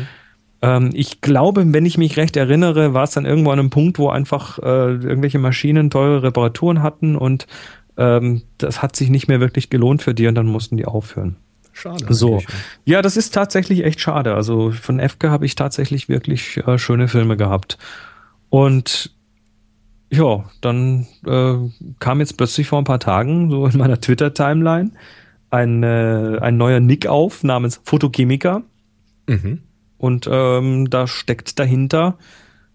[0.60, 3.98] ähm, ich glaube, wenn ich mich recht erinnere, war es dann irgendwo an einem Punkt,
[3.98, 7.46] wo einfach äh, irgendwelche Maschinen teure Reparaturen hatten und
[7.96, 11.36] ähm, das hat sich nicht mehr wirklich gelohnt für die und dann mussten die aufhören.
[11.72, 12.12] Schade.
[12.12, 12.42] So.
[12.84, 14.34] Ja, das ist tatsächlich echt schade.
[14.34, 17.78] Also von Efke habe ich tatsächlich wirklich äh, schöne Filme gehabt.
[18.50, 19.12] Und
[20.10, 21.56] ja, dann äh,
[21.98, 24.92] kam jetzt plötzlich vor ein paar Tagen so in meiner Twitter-Timeline
[25.50, 28.62] ein, äh, ein neuer Nick auf namens Photochemica.
[29.26, 29.62] Mhm.
[29.98, 32.18] Und ähm, da steckt dahinter,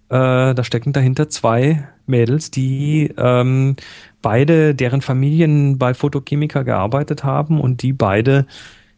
[0.09, 3.75] äh, da stecken dahinter zwei Mädels, die ähm,
[4.21, 8.45] beide, deren Familien bei Photochemica gearbeitet haben und die beide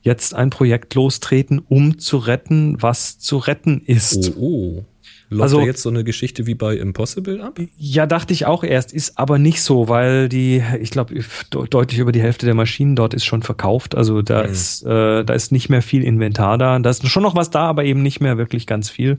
[0.02, 4.36] jetzt ein Projekt lostreten, um zu retten, was zu retten ist.
[4.38, 4.42] Oh,
[4.78, 4.86] oh.
[5.30, 7.60] Läuft Also- da jetzt so eine Geschichte wie bei Impossible ab?
[7.78, 11.24] Ja, dachte ich auch erst, ist aber nicht so, weil die, ich glaube, de
[11.70, 13.96] deutlich über die Hälfte der Maschinen dort ist schon verkauft.
[13.96, 14.50] Also da Mhm.
[14.52, 16.78] ist, äh, da ist nicht mehr viel Inventar da.
[16.80, 19.18] Da ist schon noch was da, aber eben nicht mehr wirklich ganz viel.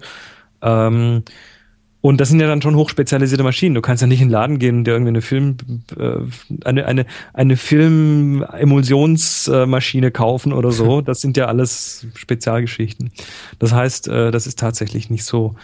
[0.63, 1.23] Ähm,
[2.03, 3.75] und das sind ja dann schon hochspezialisierte Maschinen.
[3.75, 5.57] Du kannst ja nicht in den Laden gehen, der irgendwie eine Film,
[5.99, 6.19] äh,
[6.65, 11.01] eine, eine, eine Film-Emulsionsmaschine kaufen oder so.
[11.07, 13.11] Das sind ja alles Spezialgeschichten.
[13.59, 15.55] Das heißt, äh, das ist tatsächlich nicht so,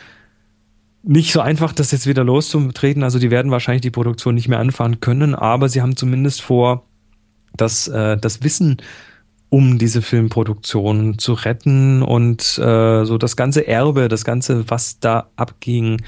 [1.03, 3.03] nicht so einfach, das jetzt wieder loszutreten.
[3.03, 6.85] Also die werden wahrscheinlich die Produktion nicht mehr anfahren können, aber sie haben zumindest vor,
[7.57, 8.79] das, äh, das Wissen
[9.49, 15.29] um diese Filmproduktion zu retten und äh, so das ganze Erbe, das ganze, was da
[15.37, 16.01] abging,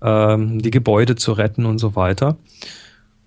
[0.00, 2.38] ähm, die Gebäude zu retten und so weiter.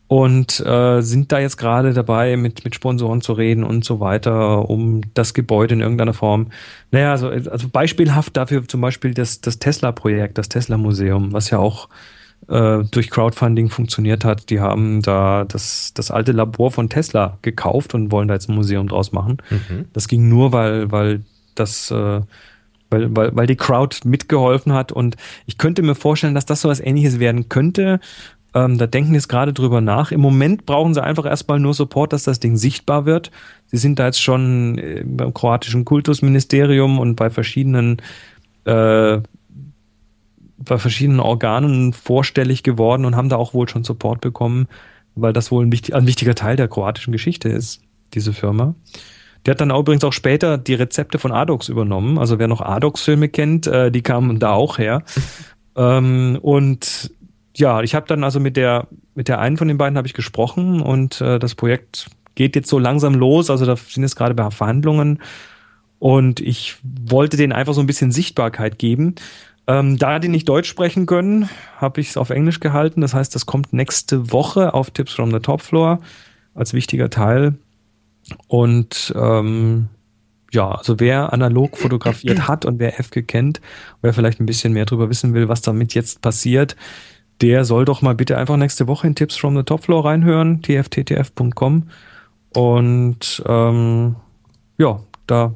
[0.10, 4.68] Und äh, sind da jetzt gerade dabei, mit, mit Sponsoren zu reden und so weiter,
[4.68, 6.47] um das Gebäude in irgendeiner Form.
[6.89, 11.89] Naja, also, also beispielhaft dafür zum Beispiel das, das Tesla-Projekt, das Tesla-Museum, was ja auch
[12.47, 14.49] äh, durch Crowdfunding funktioniert hat.
[14.49, 18.55] Die haben da das, das alte Labor von Tesla gekauft und wollen da jetzt ein
[18.55, 19.38] Museum draus machen.
[19.51, 19.86] Mhm.
[19.93, 21.22] Das ging nur, weil, weil
[21.53, 22.22] das äh,
[22.89, 24.91] weil, weil, weil die Crowd mitgeholfen hat.
[24.91, 27.99] Und ich könnte mir vorstellen, dass das so was ähnliches werden könnte.
[28.54, 30.12] Ähm, da denken jetzt gerade drüber nach.
[30.12, 33.32] Im Moment brauchen sie einfach erstmal nur Support, dass das Ding sichtbar wird.
[33.68, 38.02] Sie sind da jetzt schon äh, beim kroatischen Kultusministerium und bei verschiedenen
[38.66, 39.20] äh,
[40.62, 44.68] bei verschiedenen Organen vorstellig geworden und haben da auch wohl schon Support bekommen,
[45.16, 47.82] weil das wohl ein, wichtig, ein wichtiger Teil der kroatischen Geschichte ist,
[48.14, 48.76] diese Firma.
[49.45, 52.18] Der hat dann auch übrigens auch später die Rezepte von Adox übernommen.
[52.18, 55.04] Also wer noch Adox-Filme kennt, äh, die kamen da auch her.
[55.78, 57.12] ähm, und
[57.56, 60.14] ja, ich habe dann also mit der mit der einen von den beiden habe ich
[60.14, 63.50] gesprochen und äh, das Projekt geht jetzt so langsam los.
[63.50, 65.20] Also da sind jetzt gerade bei Verhandlungen
[66.00, 69.16] und ich wollte denen einfach so ein bisschen Sichtbarkeit geben.
[69.68, 73.02] Ähm, da die nicht Deutsch sprechen können, habe ich es auf Englisch gehalten.
[73.02, 76.00] Das heißt, das kommt nächste Woche auf Tips from the Top Floor
[76.56, 77.56] als wichtiger Teil.
[78.47, 79.89] Und ähm,
[80.52, 83.62] ja, also wer analog fotografiert hat und wer Efke kennt,
[84.02, 86.76] wer vielleicht ein bisschen mehr darüber wissen will, was damit jetzt passiert,
[87.42, 90.62] der soll doch mal bitte einfach nächste Woche in Tips from the Top Floor reinhören,
[90.62, 91.90] tfttf.com.
[92.54, 94.16] Und ähm,
[94.78, 95.54] ja, da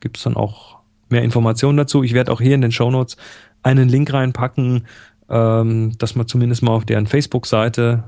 [0.00, 0.78] gibt's dann auch
[1.08, 2.02] mehr Informationen dazu.
[2.02, 3.16] Ich werde auch hier in den Show Notes
[3.62, 4.86] einen Link reinpacken,
[5.28, 8.04] ähm, dass man zumindest mal auf deren Facebook-Seite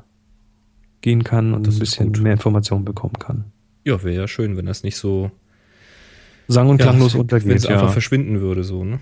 [1.03, 3.45] gehen kann und das ein bisschen mehr Informationen bekommen kann.
[3.85, 5.30] Ja, wäre ja schön, wenn das nicht so
[6.49, 7.49] sang- und klanglos ja, untergeht.
[7.49, 7.70] Wenn es ja.
[7.70, 9.01] einfach verschwinden würde, so, ne?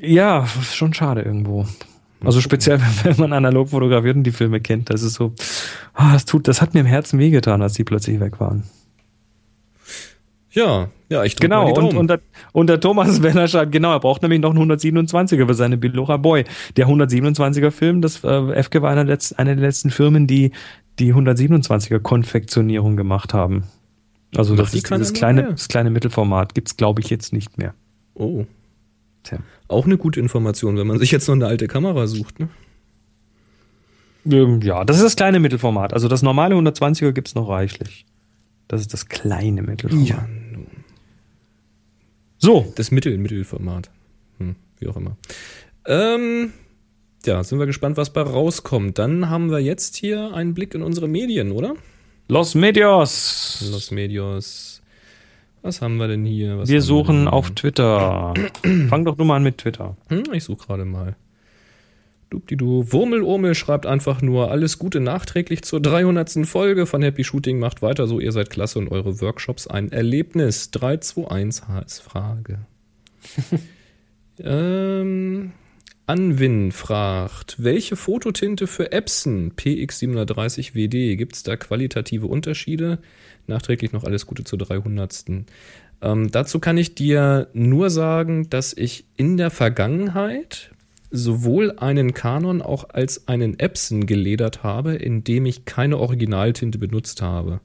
[0.00, 1.66] Ja, schon schade irgendwo.
[2.26, 5.32] Also speziell, wenn man analog fotografiert und die Filme kennt, das ist so,
[5.94, 8.64] ah, das tut, das hat mir im Herzen wehgetan, als die plötzlich weg waren.
[10.50, 12.20] Ja, ja, ich Genau, und, und, der,
[12.52, 16.16] und der Thomas Werner schreibt, genau, er braucht nämlich noch einen 127er für seine Bilora
[16.16, 16.44] Boy.
[16.76, 20.52] Der 127er Film, das äh, FG war einer, letzt, einer der letzten Firmen, die
[21.00, 23.64] die 127er Konfektionierung gemacht haben.
[24.36, 27.74] Also das, ist das kleine, das kleine Mittelformat gibt's glaube ich, jetzt nicht mehr.
[28.14, 28.44] Oh.
[29.24, 29.38] Tja.
[29.68, 32.48] Auch eine gute Information, wenn man sich jetzt noch eine alte Kamera sucht, ne?
[34.26, 35.92] Ähm, ja, das ist das kleine Mittelformat.
[35.92, 38.06] Also das normale 120er gibt's noch reichlich.
[38.68, 40.08] Das ist das kleine Mittelformat.
[40.08, 40.26] Ja,
[42.44, 42.70] so.
[42.76, 43.90] Das Mittel, Mittelformat.
[44.36, 45.16] Hm, wie auch immer.
[45.86, 46.52] Ähm,
[47.24, 48.98] ja, sind wir gespannt, was bei rauskommt.
[48.98, 51.74] Dann haben wir jetzt hier einen Blick in unsere Medien, oder?
[52.28, 53.66] Los Medios.
[53.72, 54.73] Los Medios.
[55.64, 56.58] Was haben wir denn hier?
[56.58, 58.34] Was wir suchen auf Twitter.
[58.90, 59.96] Fang doch nur mal an mit Twitter.
[60.10, 61.16] Hm, ich suche gerade mal.
[62.28, 62.92] Dubdidu.
[62.92, 66.46] Wurmelurmel schreibt einfach nur alles Gute nachträglich zur 300.
[66.46, 67.58] Folge von Happy Shooting.
[67.58, 70.70] Macht weiter so, ihr seid klasse und eure Workshops ein Erlebnis.
[70.70, 72.58] 321 HS Frage.
[74.40, 75.52] ähm,
[76.04, 81.16] Anwin fragt, welche Fototinte für Epson PX730WD?
[81.16, 82.98] Gibt es da qualitative Unterschiede?
[83.46, 85.24] Nachträglich noch alles Gute zur 300.
[86.02, 90.70] Ähm, dazu kann ich dir nur sagen, dass ich in der Vergangenheit
[91.10, 97.60] sowohl einen Canon auch als einen Epson geledert habe, indem ich keine Originaltinte benutzt habe.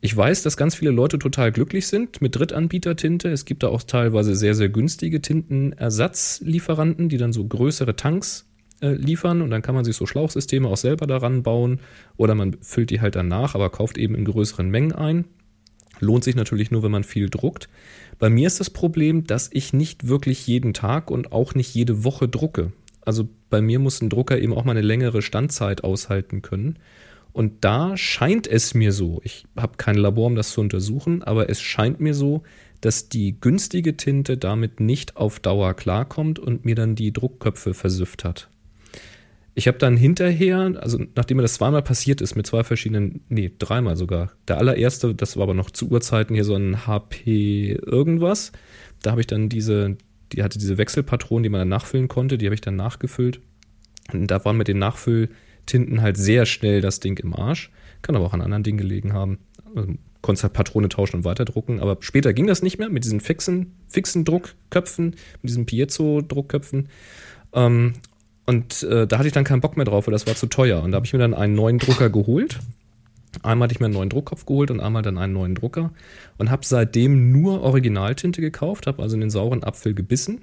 [0.00, 3.30] Ich weiß, dass ganz viele Leute total glücklich sind mit Drittanbietertinte.
[3.30, 8.47] Es gibt da auch teilweise sehr, sehr günstige Tintenersatzlieferanten, die dann so größere Tanks
[8.80, 11.80] äh, liefern und dann kann man sich so Schlauchsysteme auch selber daran bauen
[12.16, 15.24] oder man füllt die halt danach, aber kauft eben in größeren Mengen ein.
[16.00, 17.68] Lohnt sich natürlich nur, wenn man viel druckt.
[18.18, 22.04] Bei mir ist das Problem, dass ich nicht wirklich jeden Tag und auch nicht jede
[22.04, 22.72] Woche drucke.
[23.04, 26.78] Also bei mir muss ein Drucker eben auch mal eine längere Standzeit aushalten können.
[27.32, 31.48] Und da scheint es mir so, ich habe kein Labor, um das zu untersuchen, aber
[31.48, 32.42] es scheint mir so,
[32.80, 38.24] dass die günstige Tinte damit nicht auf Dauer klarkommt und mir dann die Druckköpfe versüfft
[38.24, 38.48] hat.
[39.58, 43.50] Ich habe dann hinterher, also nachdem mir das zweimal passiert ist, mit zwei verschiedenen, nee,
[43.58, 44.30] dreimal sogar.
[44.46, 48.52] Der allererste, das war aber noch zu Urzeiten hier so ein HP irgendwas.
[49.02, 49.96] Da habe ich dann diese,
[50.32, 53.40] die hatte diese Wechselpatronen, die man dann nachfüllen konnte, die habe ich dann nachgefüllt.
[54.12, 57.72] Und da waren mit den Nachfülltinten halt sehr schnell das Ding im Arsch.
[58.02, 59.38] Kann aber auch an anderen Dingen gelegen haben.
[59.74, 59.92] Also,
[60.22, 61.80] konntest halt Patrone tauschen und weiterdrucken.
[61.80, 66.88] Aber später ging das nicht mehr mit diesen fixen, fixen Druckköpfen, mit diesen Piezo-Druckköpfen.
[67.54, 67.94] Ähm,
[68.48, 70.82] und äh, da hatte ich dann keinen Bock mehr drauf, weil das war zu teuer.
[70.82, 72.58] Und da habe ich mir dann einen neuen Drucker geholt.
[73.42, 75.92] Einmal hatte ich mir einen neuen Druckkopf geholt und einmal dann einen neuen Drucker
[76.38, 80.40] und habe seitdem nur Originaltinte gekauft, habe also in den sauren Apfel gebissen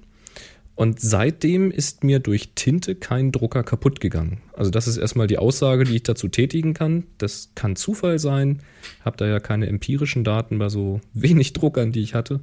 [0.75, 4.39] Und seitdem ist mir durch Tinte kein Drucker kaputt gegangen.
[4.53, 7.07] Also das ist erstmal die Aussage, die ich dazu tätigen kann.
[7.17, 8.59] Das kann Zufall sein.
[9.03, 12.41] Habe da ja keine empirischen Daten bei so wenig Druckern, die ich hatte.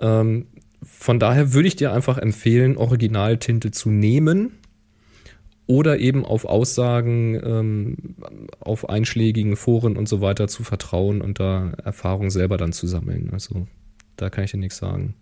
[0.00, 0.46] Ähm,
[0.82, 4.52] von daher würde ich dir einfach empfehlen, Originaltinte zu nehmen
[5.66, 7.96] oder eben auf Aussagen ähm,
[8.60, 13.30] auf einschlägigen Foren und so weiter zu vertrauen und da Erfahrung selber dann zu sammeln.
[13.32, 13.66] Also
[14.16, 15.14] da kann ich dir nichts sagen.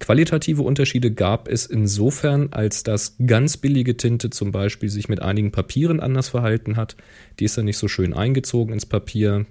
[0.00, 5.50] Qualitative Unterschiede gab es insofern, als dass ganz billige Tinte zum Beispiel sich mit einigen
[5.50, 6.96] Papieren anders verhalten hat.
[7.40, 9.46] Die ist dann nicht so schön eingezogen ins Papier.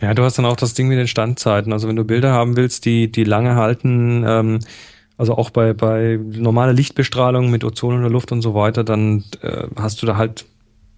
[0.00, 1.72] Ja, du hast dann auch das Ding mit den Standzeiten.
[1.72, 4.58] Also wenn du Bilder haben willst, die, die lange halten, ähm,
[5.16, 9.24] also auch bei, bei normaler Lichtbestrahlung mit Ozon in der Luft und so weiter, dann
[9.42, 10.46] äh, hast du da halt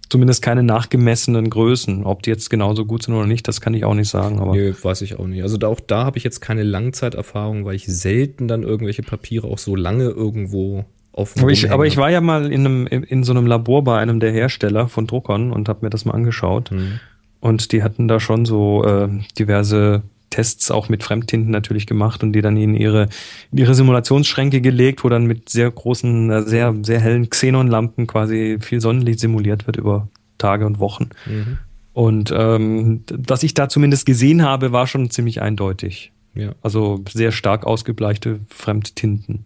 [0.09, 2.03] zumindest keine nachgemessenen Größen.
[2.05, 4.39] Ob die jetzt genauso gut sind oder nicht, das kann ich auch nicht sagen.
[4.39, 5.43] Aber nee, weiß ich auch nicht.
[5.43, 9.47] Also da, auch da habe ich jetzt keine Langzeiterfahrung, weil ich selten dann irgendwelche Papiere
[9.47, 13.23] auch so lange irgendwo offen aber ich, aber ich war ja mal in, einem, in
[13.23, 16.71] so einem Labor bei einem der Hersteller von Druckern und habe mir das mal angeschaut.
[16.71, 16.99] Mhm.
[17.39, 22.33] Und die hatten da schon so äh, diverse Tests auch mit Fremdtinten natürlich gemacht und
[22.33, 23.07] die dann in ihre,
[23.51, 28.57] in ihre Simulationsschränke gelegt, wo dann mit sehr großen, äh, sehr, sehr hellen Xenonlampen quasi
[28.59, 30.07] viel Sonnenlicht simuliert wird über
[30.37, 31.09] Tage und Wochen.
[31.25, 31.59] Mhm.
[31.93, 36.11] Und ähm, was ich da zumindest gesehen habe, war schon ziemlich eindeutig.
[36.35, 36.51] Ja.
[36.61, 39.45] Also sehr stark ausgebleichte Fremdtinten.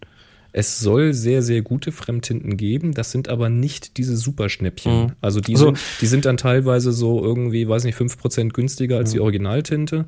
[0.52, 2.92] Es soll sehr, sehr gute Fremdtinten geben.
[2.92, 5.04] Das sind aber nicht diese Superschnäppchen.
[5.04, 5.12] Mhm.
[5.20, 9.10] Also, die, also, sind, die sind dann teilweise so irgendwie, weiß nicht, 5% günstiger als
[9.10, 9.14] mhm.
[9.14, 10.06] die Originaltinte.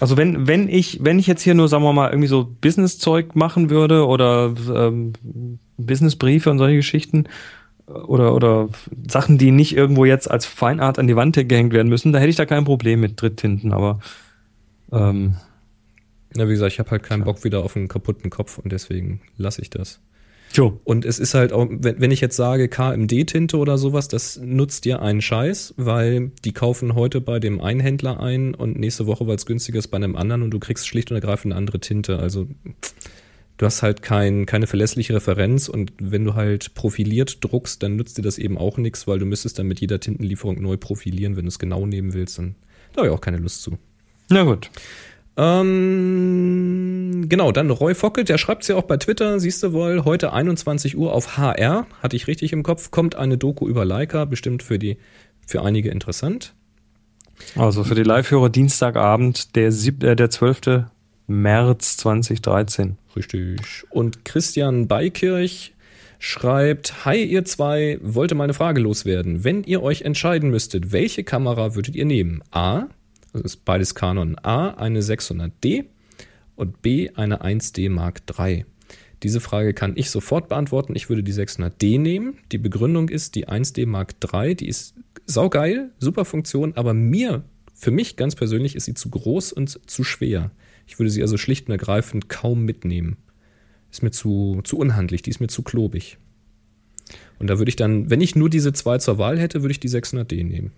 [0.00, 3.34] Also wenn, wenn ich, wenn ich jetzt hier nur, sagen wir mal, irgendwie so Business-Zeug
[3.34, 5.12] machen würde oder ähm,
[5.76, 7.24] Businessbriefe und solche Geschichten
[7.86, 8.68] oder, oder
[9.08, 12.30] Sachen, die nicht irgendwo jetzt als Feinart an die Wand gehängt werden müssen, da hätte
[12.30, 14.00] ich da kein Problem mit Dritttinten, aber
[14.90, 15.36] ähm,
[16.36, 19.20] ja, wie gesagt, ich habe halt keinen Bock wieder auf einen kaputten Kopf und deswegen
[19.36, 20.00] lasse ich das.
[20.52, 20.80] Jo.
[20.84, 24.84] Und es ist halt auch, wenn, wenn ich jetzt sage KMD-Tinte oder sowas, das nutzt
[24.84, 29.26] dir einen Scheiß, weil die kaufen heute bei dem einen Händler ein und nächste Woche,
[29.26, 31.78] weil es günstiger ist, bei einem anderen und du kriegst schlicht und ergreifend eine andere
[31.78, 32.18] Tinte.
[32.18, 32.48] Also
[33.58, 38.18] du hast halt kein, keine verlässliche Referenz und wenn du halt profiliert druckst, dann nützt
[38.18, 41.44] dir das eben auch nichts, weil du müsstest dann mit jeder Tintenlieferung neu profilieren, wenn
[41.44, 42.38] du es genau nehmen willst.
[42.38, 42.56] Dann
[42.92, 43.78] da habe ich auch keine Lust zu.
[44.30, 44.70] Na gut.
[45.36, 50.04] Ähm, genau, dann Roy Fockett, der schreibt es ja auch bei Twitter, siehst du wohl,
[50.04, 54.24] heute 21 Uhr auf HR, hatte ich richtig im Kopf, kommt eine Doku über Leica,
[54.24, 54.98] bestimmt für die,
[55.46, 56.54] für einige interessant.
[57.56, 60.84] Also für die Live-Hörer Dienstagabend, der, sieb, äh, der 12.
[61.26, 62.98] März 2013.
[63.16, 63.84] Richtig.
[63.88, 65.74] Und Christian Beikirch
[66.18, 69.42] schreibt, Hi ihr zwei, wollte meine Frage loswerden.
[69.44, 72.42] Wenn ihr euch entscheiden müsstet, welche Kamera würdet ihr nehmen?
[72.50, 72.88] A,
[73.32, 75.84] das ist beides Canon A, eine 600D
[76.56, 78.66] und B, eine 1D Mark III.
[79.22, 80.96] Diese Frage kann ich sofort beantworten.
[80.96, 82.38] Ich würde die 600D nehmen.
[82.52, 84.94] Die Begründung ist, die 1D Mark III, die ist
[85.26, 90.04] saugeil, super Funktion, aber mir, für mich ganz persönlich, ist sie zu groß und zu
[90.04, 90.50] schwer.
[90.86, 93.16] Ich würde sie also schlicht und ergreifend kaum mitnehmen.
[93.90, 96.18] Ist mir zu, zu unhandlich, die ist mir zu klobig.
[97.38, 99.80] Und da würde ich dann, wenn ich nur diese zwei zur Wahl hätte, würde ich
[99.80, 100.72] die 600D nehmen.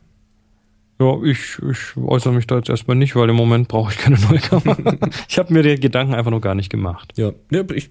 [1.02, 4.20] Ja, ich, ich äußere mich da jetzt erstmal nicht, weil im Moment brauche ich keine
[4.20, 4.96] neue Kamera.
[5.28, 7.12] ich habe mir die Gedanken einfach noch gar nicht gemacht.
[7.16, 7.90] Ja, ja ich,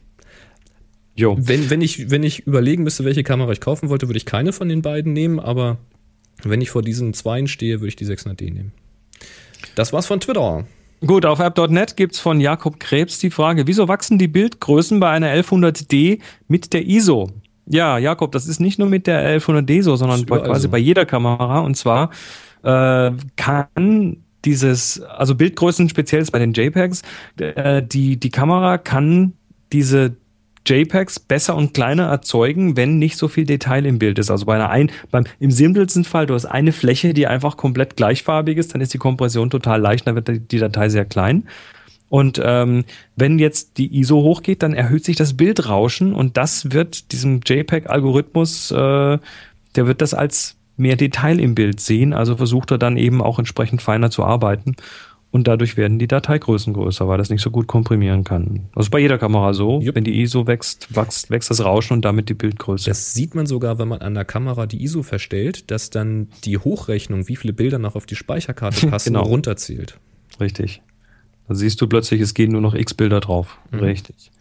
[1.15, 1.35] jo.
[1.37, 4.53] Wenn, wenn, ich, wenn ich überlegen müsste, welche Kamera ich kaufen wollte, würde ich keine
[4.53, 5.77] von den beiden nehmen, aber
[6.43, 8.71] wenn ich vor diesen zweien stehe, würde ich die 600D nehmen.
[9.75, 10.65] Das war's von Twitter.
[11.05, 15.09] Gut, auf app.net gibt es von Jakob Krebs die Frage, wieso wachsen die Bildgrößen bei
[15.09, 17.29] einer 1100D mit der ISO?
[17.65, 20.69] Ja, Jakob, das ist nicht nur mit der 1100D so, sondern bei, quasi so.
[20.69, 21.59] bei jeder Kamera.
[21.59, 22.11] Und zwar
[22.63, 27.01] äh, kann dieses, also Bildgrößen speziell ist bei den JPEGs,
[27.37, 29.33] äh, die, die Kamera kann
[29.71, 30.15] diese
[30.67, 34.29] JPEGs besser und kleiner erzeugen, wenn nicht so viel Detail im Bild ist.
[34.29, 37.97] Also bei einer ein, beim, im simpelsten Fall, du hast eine Fläche, die einfach komplett
[37.97, 41.47] gleichfarbig ist, dann ist die Kompression total leicht, dann wird die Datei sehr klein.
[42.09, 42.83] Und ähm,
[43.15, 48.71] wenn jetzt die ISO hochgeht, dann erhöht sich das Bildrauschen und das wird diesem JPEG-Algorithmus,
[48.71, 49.17] äh,
[49.75, 53.39] der wird das als mehr Detail im Bild sehen, also versucht er dann eben auch
[53.39, 54.75] entsprechend feiner zu arbeiten.
[55.31, 58.67] Und dadurch werden die Dateigrößen größer, weil das nicht so gut komprimieren kann.
[58.75, 59.79] Also bei jeder Kamera so.
[59.79, 59.95] Jupp.
[59.95, 62.89] Wenn die ISO wächst, wächst, wächst das Rauschen und damit die Bildgröße.
[62.89, 66.57] Das sieht man sogar, wenn man an der Kamera die ISO verstellt, dass dann die
[66.57, 69.23] Hochrechnung, wie viele Bilder noch auf die Speicherkarte passen, genau.
[69.23, 69.97] runterzählt.
[70.41, 70.81] Richtig.
[71.47, 73.57] Da siehst du plötzlich, es gehen nur noch X Bilder drauf.
[73.71, 73.79] Mhm.
[73.79, 74.31] Richtig.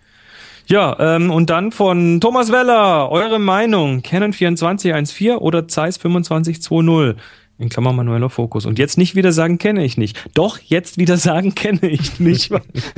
[0.71, 7.16] Ja, ähm, und dann von Thomas Weller, eure Meinung, Canon 2414 oder Zeiss 2520?
[7.59, 8.66] In Klammer manueller Fokus.
[8.66, 10.25] Und jetzt nicht wieder sagen, kenne ich nicht.
[10.33, 12.53] Doch, jetzt wieder sagen, kenne ich nicht.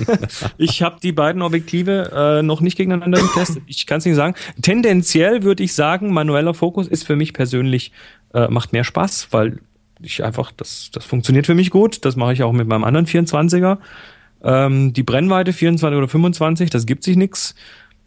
[0.59, 3.63] ich habe die beiden Objektive äh, noch nicht gegeneinander getestet.
[3.67, 4.35] Ich kann es nicht sagen.
[4.61, 7.91] Tendenziell würde ich sagen, manueller Fokus ist für mich persönlich,
[8.35, 9.61] äh, macht mehr Spaß, weil
[9.99, 12.05] ich einfach, das, das funktioniert für mich gut.
[12.05, 13.79] Das mache ich auch mit meinem anderen 24er.
[14.43, 17.55] Ähm, die Brennweite 24 oder 25, das gibt sich nix.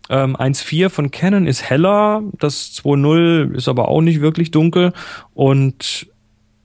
[0.09, 4.93] Ähm, 1.4 von Canon ist heller, das 2.0 ist aber auch nicht wirklich dunkel
[5.33, 6.07] und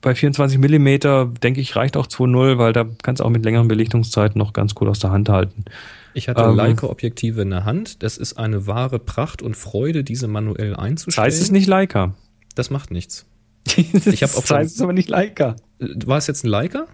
[0.01, 3.67] bei 24 Millimeter denke ich reicht auch 2.0, weil da kannst du auch mit längeren
[3.67, 5.65] Belichtungszeiten noch ganz gut aus der Hand halten.
[6.13, 8.03] Ich hatte ähm, Leica-Objektive in der Hand.
[8.03, 11.25] Das ist eine wahre Pracht und Freude, diese manuell einzustellen.
[11.25, 12.15] Das heißt es nicht Leica.
[12.55, 13.25] Das macht nichts.
[13.75, 15.55] ich habe auf das heißt es aber nicht Leica.
[15.79, 16.87] War es jetzt ein Leica?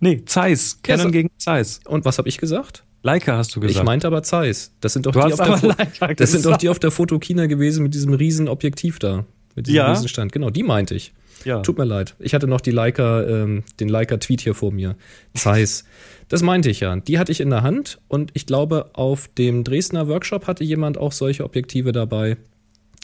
[0.00, 0.80] Nee, Zeiss.
[0.82, 1.80] Canon Ja, gegen Zeiss.
[1.86, 2.82] Und was habe ich gesagt?
[3.04, 3.78] Leica hast du gesagt.
[3.78, 4.72] Ich meinte aber Zeiss.
[4.80, 5.66] Das sind doch, Du die auf, der, Fo-
[6.00, 9.24] Leica das sind doch die auf der Fotokina gewesen mit diesem riesen Objektiv da.
[9.54, 9.90] Mit diesem Ja.
[9.92, 10.32] riesen Stand.
[10.32, 11.12] Genau, die meinte ich.
[11.44, 11.60] ja.
[11.62, 12.16] Tut mir leid.
[12.18, 14.96] Ich hatte noch die Leica, ähm, den Leica-Tweet hier vor mir.
[15.34, 15.84] Zeiss.
[16.28, 16.96] Das meinte ich ja.
[16.96, 20.98] Die hatte ich in der Hand und ich glaube, auf dem Dresdner Workshop hatte jemand
[20.98, 22.36] auch solche Objektive dabei.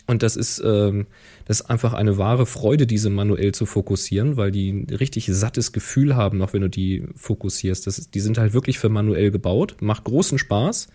[0.09, 1.07] Und das ist, ähm,
[1.45, 5.73] das ist einfach eine wahre Freude, diese manuell zu fokussieren, weil die ein richtig sattes
[5.73, 7.87] Gefühl haben, noch wenn du die fokussierst.
[7.87, 10.89] Das die sind halt wirklich für manuell gebaut, macht großen Spaß.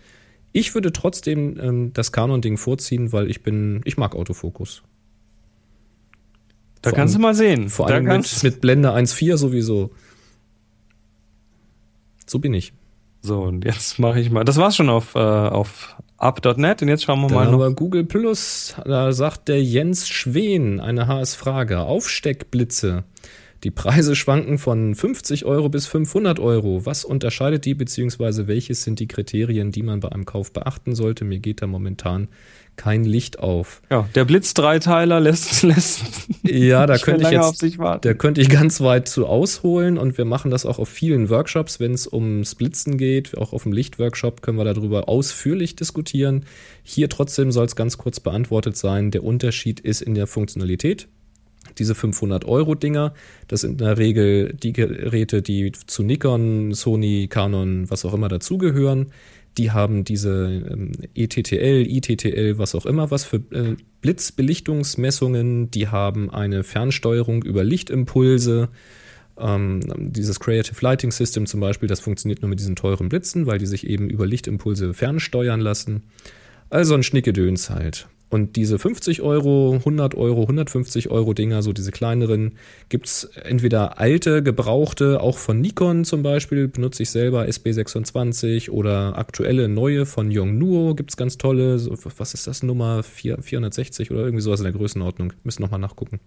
[0.52, 4.82] Ich würde trotzdem ähm, das Canon-Ding vorziehen, weil ich bin, ich mag Autofokus.
[6.80, 7.68] Da Vor kannst du allem- mal sehen.
[7.68, 9.90] Vor da allem mit, mit Blende 1.4 sowieso.
[12.26, 12.72] So bin ich.
[13.20, 14.44] So, und jetzt mache ich mal.
[14.44, 17.76] Das war's schon auf, äh, auf up.net und jetzt schauen wir Dann mal noch.
[17.76, 21.80] Google Plus, da sagt der Jens Schwen eine HS-Frage.
[21.80, 23.04] Aufsteckblitze.
[23.64, 26.86] Die Preise schwanken von 50 Euro bis 500 Euro.
[26.86, 31.24] Was unterscheidet die, beziehungsweise welches sind die Kriterien, die man bei einem Kauf beachten sollte?
[31.24, 32.28] Mir geht da momentan
[32.78, 33.82] kein Licht auf.
[33.90, 36.02] Ja, der Blitz-Dreiteiler lässt, lässt
[36.42, 40.50] Ja, da könnte ich jetzt, da könnte ich ganz weit zu ausholen und wir machen
[40.50, 43.36] das auch auf vielen Workshops, wenn es ums Blitzen geht.
[43.36, 46.46] Auch auf dem Lichtworkshop können wir darüber ausführlich diskutieren.
[46.82, 49.10] Hier trotzdem soll es ganz kurz beantwortet sein.
[49.10, 51.08] Der Unterschied ist in der Funktionalität.
[51.76, 53.12] Diese 500 Euro Dinger,
[53.46, 58.28] das sind in der Regel die Geräte, die zu Nikon, Sony, Canon, was auch immer
[58.28, 59.08] dazugehören.
[59.56, 65.70] Die haben diese ähm, ETTL, ITTL, was auch immer, was für äh, Blitzbelichtungsmessungen.
[65.70, 68.68] Die haben eine Fernsteuerung über Lichtimpulse.
[69.36, 73.58] Ähm, dieses Creative Lighting System zum Beispiel, das funktioniert nur mit diesen teuren Blitzen, weil
[73.58, 76.04] die sich eben über Lichtimpulse fernsteuern lassen.
[76.70, 78.08] Also ein Schnickedöns halt.
[78.30, 82.52] Und diese 50 Euro, 100 Euro, 150 Euro Dinger, so diese kleineren,
[82.90, 89.68] gibt's entweder alte, gebrauchte, auch von Nikon zum Beispiel, benutze ich selber SB26 oder aktuelle
[89.68, 91.78] neue von Yongnuo gibt's ganz tolle.
[91.78, 93.02] So, was ist das Nummer?
[93.02, 95.32] 4, 460 oder irgendwie sowas in der Größenordnung.
[95.44, 96.20] Müssen nochmal nachgucken.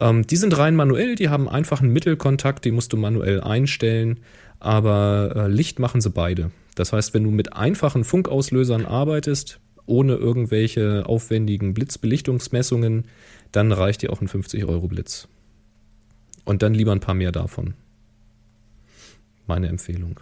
[0.00, 4.20] Ähm, die sind rein manuell, die haben einfach einen Mittelkontakt, die musst du manuell einstellen,
[4.58, 6.50] aber äh, Licht machen sie beide.
[6.74, 13.06] Das heißt, wenn du mit einfachen Funkauslösern arbeitest, ohne irgendwelche aufwendigen Blitzbelichtungsmessungen,
[13.52, 15.28] dann reicht dir auch ein 50-Euro-Blitz.
[16.44, 17.74] Und dann lieber ein paar mehr davon.
[19.46, 20.20] Meine Empfehlung.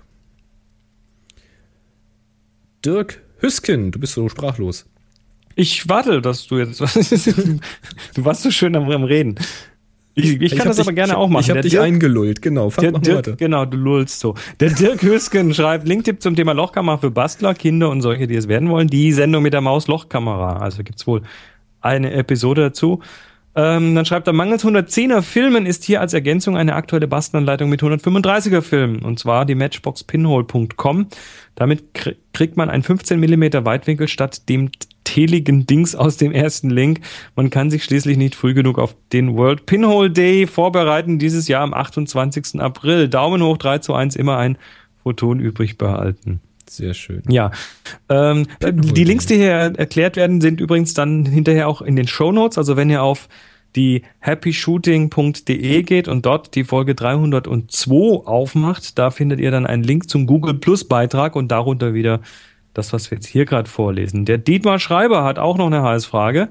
[2.85, 4.87] Dirk Hüsken, du bist so sprachlos.
[5.55, 6.81] Ich warte, dass du jetzt.
[8.15, 9.37] du warst so schön am, am Reden.
[10.15, 11.43] Ich, ich kann hab das dich, aber gerne ich, auch machen.
[11.43, 12.69] Ich habe dich Dirk- eingelullt, genau.
[12.71, 14.35] Fang Der mal Dirk, genau, du lullst so.
[14.61, 18.47] Der Dirk Hüsken schreibt Linktipp zum Thema Lochkamera für Bastler, Kinder und solche, die es
[18.49, 18.89] werden wollen.
[18.89, 20.59] Die Sendung mit der Maus-Lochkamera.
[20.59, 21.23] Also gibt's wohl
[21.81, 23.01] eine Episode dazu.
[23.55, 27.83] Ähm, dann schreibt er, mangels 110er Filmen ist hier als Ergänzung eine aktuelle Bastelanleitung mit
[27.83, 29.01] 135er Filmen.
[29.03, 31.07] Und zwar die matchboxpinhole.com.
[31.55, 34.71] Damit kr kriegt man einen 15 mm Weitwinkel statt dem
[35.13, 37.01] teligen Dings aus dem ersten Link.
[37.37, 41.61] Man kann sich schließlich nicht früh genug auf den World Pinhole Day vorbereiten, dieses Jahr
[41.61, 42.59] am 28.
[42.61, 43.09] April.
[43.09, 44.57] Daumen hoch, 3 zu 1, immer ein
[45.03, 46.41] Photon übrig behalten.
[46.67, 47.23] Sehr schön.
[47.29, 47.51] Ja,
[48.09, 52.33] ähm, die Links, die hier erklärt werden, sind übrigens dann hinterher auch in den Show
[52.33, 52.57] Notes.
[52.57, 53.29] Also wenn ihr auf
[53.77, 60.09] die happyshooting.de geht und dort die Folge 302 aufmacht, da findet ihr dann einen Link
[60.09, 62.21] zum Google Plus Beitrag und darunter wieder
[62.75, 64.25] das, was wir jetzt hier gerade vorlesen.
[64.25, 66.49] Der Dietmar Schreiber hat auch noch eine Heißfrage.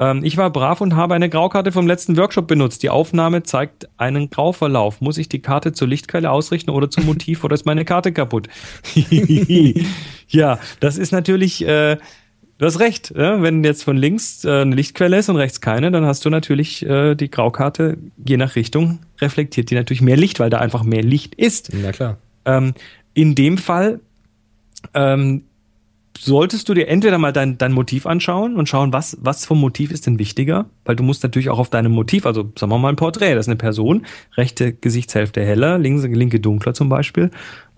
[0.00, 2.82] Ähm, ich war brav und habe eine Graukarte vom letzten Workshop benutzt.
[2.82, 5.00] Die Aufnahme zeigt einen Grauverlauf.
[5.00, 8.48] Muss ich die Karte zur Lichtquelle ausrichten oder zum Motiv oder ist meine Karte kaputt?
[10.28, 11.98] ja, das ist natürlich, äh,
[12.58, 13.12] du hast recht.
[13.14, 16.84] Wenn jetzt von links äh, eine Lichtquelle ist und rechts keine, dann hast du natürlich
[16.84, 21.02] äh, die Graukarte, je nach Richtung, reflektiert die natürlich mehr Licht, weil da einfach mehr
[21.02, 21.70] Licht ist.
[21.74, 22.16] Na klar.
[22.46, 22.72] Ähm,
[23.12, 24.00] in dem Fall
[24.94, 25.44] ähm,
[26.18, 29.90] solltest du dir entweder mal dein, dein Motiv anschauen und schauen, was, was vom Motiv
[29.90, 32.90] ist denn wichtiger, weil du musst natürlich auch auf deinem Motiv, also sagen wir mal
[32.90, 34.04] ein Porträt, das ist eine Person,
[34.36, 37.30] rechte Gesichtshälfte heller, linke, linke dunkler zum Beispiel,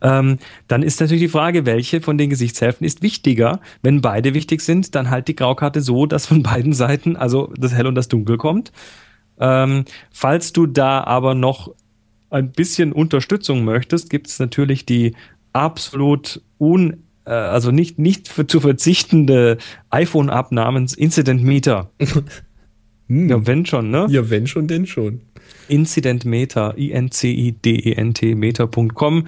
[0.03, 3.61] ähm, dann ist natürlich die Frage, welche von den Gesichtshälften ist wichtiger.
[3.83, 7.73] Wenn beide wichtig sind, dann halt die Graukarte so, dass von beiden Seiten also das
[7.73, 8.73] Hell und das Dunkel kommt.
[9.39, 11.73] Ähm, falls du da aber noch
[12.31, 15.15] ein bisschen Unterstützung möchtest, gibt es natürlich die
[15.53, 19.59] absolut un äh, also nicht, nicht für, zu verzichtende
[19.91, 21.91] iPhone-App namens Incident Meter.
[23.09, 23.29] Hm.
[23.29, 24.07] Ja, wenn schon, ne?
[24.09, 25.21] Ja, wenn schon, denn schon.
[25.69, 29.27] Incident Meter, I-N-C-I-D-E-N-T, meter.com.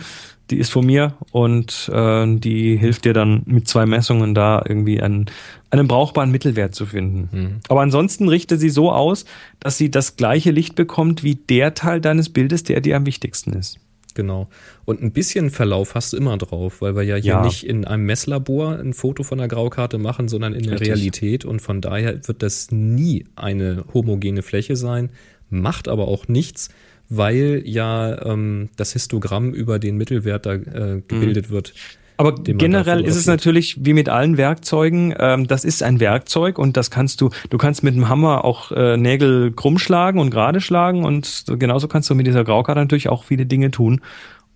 [0.51, 5.03] Die ist von mir und äh, die hilft dir dann mit zwei Messungen da irgendwie
[5.03, 5.27] einen,
[5.70, 7.29] einen brauchbaren Mittelwert zu finden.
[7.33, 7.61] Mhm.
[7.68, 9.25] Aber ansonsten richte sie so aus,
[9.59, 13.55] dass sie das gleiche Licht bekommt wie der Teil deines Bildes, der dir am wichtigsten
[13.55, 13.79] ist.
[14.14, 14.48] Genau.
[14.84, 17.44] Und ein bisschen Verlauf hast du immer drauf, weil wir ja hier Ja.
[17.44, 20.88] nicht in einem Messlabor ein Foto von der Graukarte machen, sondern in der Richtig.
[20.88, 21.44] Realität.
[21.44, 25.10] Und von daher wird das nie eine homogene Fläche sein,
[25.50, 26.68] macht aber auch nichts,
[27.08, 31.74] weil ja ähm, das Histogramm über den Mittelwert da äh, gebildet wird.
[32.16, 36.76] Aber generell ist es natürlich wie mit allen Werkzeugen, ähm, das ist ein Werkzeug und
[36.76, 40.60] das kannst du, du kannst mit dem Hammer auch äh, Nägel krumm schlagen und gerade
[40.60, 44.00] schlagen und genauso kannst du mit dieser Graukarte natürlich auch viele Dinge tun.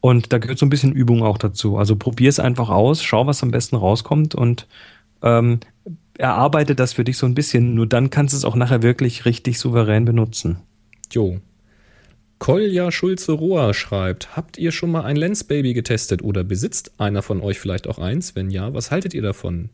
[0.01, 1.77] Und da gehört so ein bisschen Übung auch dazu.
[1.77, 4.69] Also probier es einfach aus, schau, was am besten rauskommt und
[5.23, 5.59] ähm,
[6.17, 7.75] erarbeite das für dich so ein bisschen.
[7.75, 10.59] Nur dann kannst du es auch nachher wirklich richtig souverän benutzen.
[11.11, 11.41] Jo.
[12.39, 17.59] Kolja Schulze-Rohr schreibt, habt ihr schon mal ein Lensbaby getestet oder besitzt einer von euch
[17.59, 18.37] vielleicht auch eins?
[18.37, 19.71] Wenn ja, was haltet ihr davon?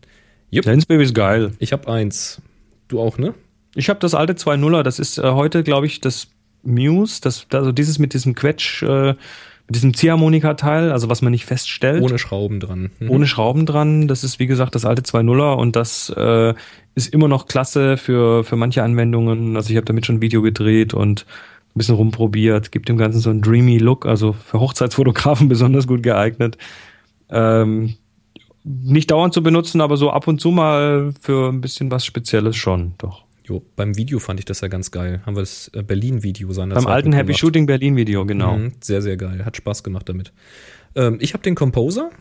[0.51, 1.53] Lensbaby ist geil.
[1.59, 2.41] ich habe eins.
[2.89, 3.35] Du auch, ne?
[3.75, 6.29] Ich habe das alte 2.0er, das ist äh, heute, glaube ich, das
[6.62, 9.15] Muse, das, also dieses mit diesem Quetsch, äh,
[9.67, 12.03] mit diesem Ziehharmonika-Teil, also was man nicht feststellt.
[12.03, 12.91] Ohne Schrauben dran.
[13.01, 13.11] Mhm.
[13.11, 14.09] ohne Schrauben dran.
[14.09, 16.55] Das ist, wie gesagt, das alte 2.0er und das äh,
[16.95, 19.57] ist immer noch klasse für, für manche Anwendungen.
[19.57, 21.25] Also ich habe damit schon ein Video gedreht und
[21.75, 22.70] ein bisschen rumprobiert.
[22.72, 26.57] Gibt dem Ganzen so einen dreamy Look, also für Hochzeitsfotografen besonders gut geeignet.
[27.29, 27.95] Ähm,
[28.62, 32.57] nicht dauernd zu benutzen, aber so ab und zu mal für ein bisschen was Spezielles
[32.57, 33.25] schon, doch.
[33.47, 35.20] Jo, beim Video fand ich das ja ganz geil.
[35.27, 37.35] Haben wir das äh, Berlin-Video Beim seinerzeit alten Happy.
[37.35, 38.57] Shooting Berlin Video, genau.
[38.57, 39.45] Mhm, sehr, sehr geil.
[39.45, 40.33] Hat Spaß gemacht damit.
[40.95, 42.11] Ähm, ich habe den Composer.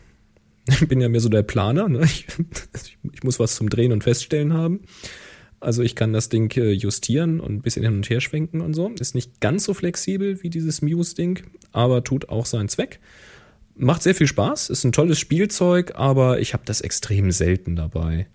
[0.69, 1.89] Ich bin ja mehr so der Planer.
[1.89, 2.03] Ne?
[2.05, 2.25] Ich,
[3.11, 4.79] ich muss was zum Drehen und Feststellen haben.
[5.63, 8.73] Also ich kann das Ding äh, justieren und ein bisschen hin und her schwenken und
[8.73, 8.89] so.
[8.99, 11.39] Ist nicht ganz so flexibel wie dieses Muse-Ding,
[11.71, 12.99] aber tut auch seinen Zweck.
[13.75, 18.27] Macht sehr viel Spaß, ist ein tolles Spielzeug, aber ich habe das extrem selten dabei.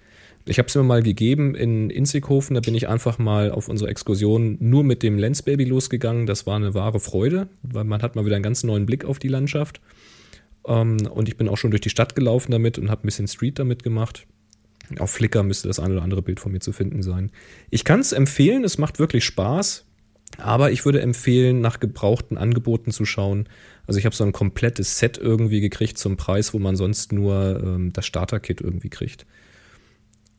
[0.47, 3.91] Ich habe es mir mal gegeben in Inzighofen, da bin ich einfach mal auf unsere
[3.91, 6.25] Exkursion nur mit dem Lensbaby losgegangen.
[6.25, 9.19] Das war eine wahre Freude, weil man hat mal wieder einen ganz neuen Blick auf
[9.19, 9.83] die Landschaft.
[10.67, 13.29] Ähm, und ich bin auch schon durch die Stadt gelaufen damit und habe ein bisschen
[13.29, 14.27] Street damit gemacht.
[14.99, 17.31] Auf Flickr müsste das ein oder andere Bild von mir zu finden sein.
[17.71, 19.85] Ich kann es empfehlen, es macht wirklich Spaß.
[20.37, 23.49] Aber ich würde empfehlen, nach gebrauchten Angeboten zu schauen.
[23.87, 27.61] Also ich habe so ein komplettes Set irgendwie gekriegt zum Preis, wo man sonst nur
[27.65, 29.27] ähm, das Starter-Kit irgendwie kriegt.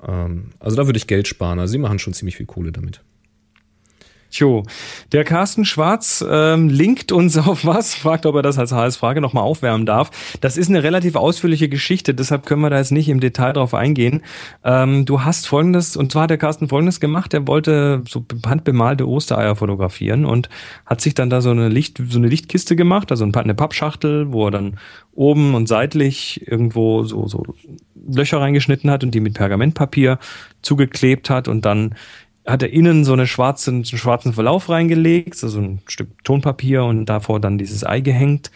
[0.05, 1.59] Ähm, also da würde ich Geld sparen.
[1.59, 3.01] Also sie machen schon ziemlich viel Kohle damit.
[4.31, 4.63] Tjo,
[5.11, 9.43] der Carsten Schwarz ähm, linkt uns auf was, fragt, ob er das als HS-Frage nochmal
[9.43, 10.11] aufwärmen darf.
[10.41, 13.73] Das ist eine relativ ausführliche Geschichte, deshalb können wir da jetzt nicht im Detail drauf
[13.73, 14.21] eingehen.
[14.63, 19.07] Ähm, du hast folgendes, und zwar hat der Carsten folgendes gemacht, er wollte so handbemalte
[19.07, 20.49] Ostereier fotografieren und
[20.85, 24.47] hat sich dann da so eine Licht, so eine Lichtkiste gemacht, also eine Pappschachtel, wo
[24.47, 24.77] er dann
[25.13, 27.43] oben und seitlich irgendwo so, so
[28.07, 30.19] Löcher reingeschnitten hat und die mit Pergamentpapier
[30.61, 31.95] zugeklebt hat und dann
[32.49, 36.83] hat er innen so eine schwarze, einen schwarzen Verlauf reingelegt, so so ein Stück Tonpapier
[36.83, 38.51] und davor dann dieses Ei gehängt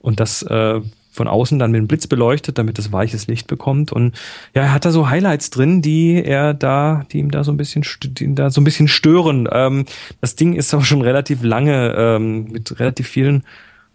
[0.00, 0.80] und das äh,
[1.12, 3.92] von außen dann mit dem Blitz beleuchtet, damit es weiches Licht bekommt.
[3.92, 4.16] Und
[4.54, 7.58] ja, er hat da so Highlights drin, die er da, die ihm da so ein
[7.58, 9.46] bisschen, die ihn da so ein bisschen stören.
[9.52, 9.84] Ähm,
[10.22, 13.44] das Ding ist aber schon relativ lange ähm, mit relativ vielen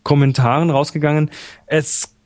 [0.03, 1.31] Kommentaren rausgegangen.
[1.65, 2.16] Es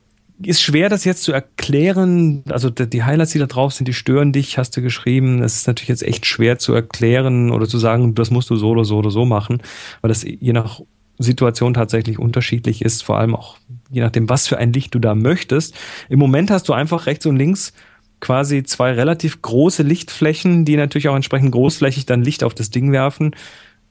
[0.45, 2.43] ist schwer, das jetzt zu erklären.
[2.49, 5.41] Also die Highlights, die da drauf sind, die stören dich, hast du geschrieben.
[5.41, 8.69] Das ist natürlich jetzt echt schwer zu erklären oder zu sagen, das musst du so
[8.69, 9.61] oder so oder so machen,
[10.01, 10.81] weil das je nach
[11.17, 13.57] Situation tatsächlich unterschiedlich ist, vor allem auch
[13.89, 15.75] je nachdem, was für ein Licht du da möchtest.
[16.09, 17.73] Im Moment hast du einfach rechts und links
[18.19, 22.91] quasi zwei relativ große Lichtflächen, die natürlich auch entsprechend großflächig dann Licht auf das Ding
[22.91, 23.35] werfen.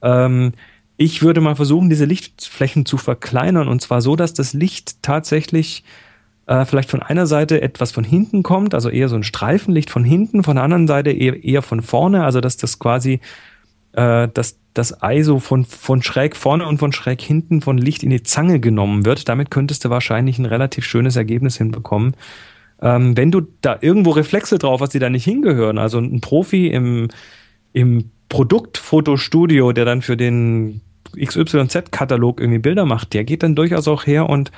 [0.01, 0.53] Ähm,
[0.97, 5.83] ich würde mal versuchen, diese Lichtflächen zu verkleinern und zwar so, dass das Licht tatsächlich
[6.51, 10.03] äh, vielleicht von einer Seite etwas von hinten kommt, also eher so ein Streifenlicht von
[10.03, 13.21] hinten, von der anderen Seite eher, eher von vorne, also dass das quasi
[13.93, 18.03] äh, dass das Ei so von, von schräg vorne und von schräg hinten von Licht
[18.03, 19.29] in die Zange genommen wird.
[19.29, 22.15] Damit könntest du wahrscheinlich ein relativ schönes Ergebnis hinbekommen.
[22.81, 26.67] ähm, wenn du da irgendwo Reflexe drauf hast, die da nicht hingehören, also ein Profi
[26.67, 27.07] im,
[27.71, 30.81] im Produktfotostudio, der dann für den
[31.15, 34.51] XYZ-Katalog irgendwie Bilder macht, der geht dann durchaus auch her und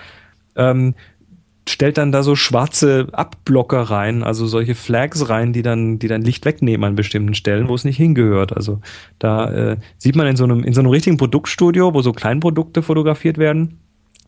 [0.55, 0.95] ähm,
[1.68, 6.22] stellt dann da so schwarze Abblocker rein, also solche Flags rein, die dann, die dann
[6.22, 8.55] Licht wegnehmen an bestimmten Stellen, wo es nicht hingehört.
[8.55, 8.82] Also
[9.20, 12.82] da äh, sieht man in so einem, in so einem richtigen Produktstudio, wo so Kleinprodukte
[12.82, 13.80] fotografiert werden,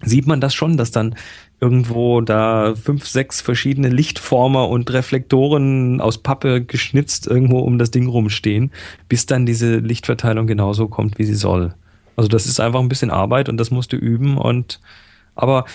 [0.01, 1.15] sieht man das schon, dass dann
[1.59, 8.07] irgendwo da fünf, sechs verschiedene Lichtformer und Reflektoren aus Pappe geschnitzt irgendwo um das Ding
[8.07, 8.71] rumstehen,
[9.07, 11.73] bis dann diese Lichtverteilung genauso kommt, wie sie soll.
[12.15, 14.79] Also das ist einfach ein bisschen Arbeit und das musst du üben und
[15.35, 15.65] aber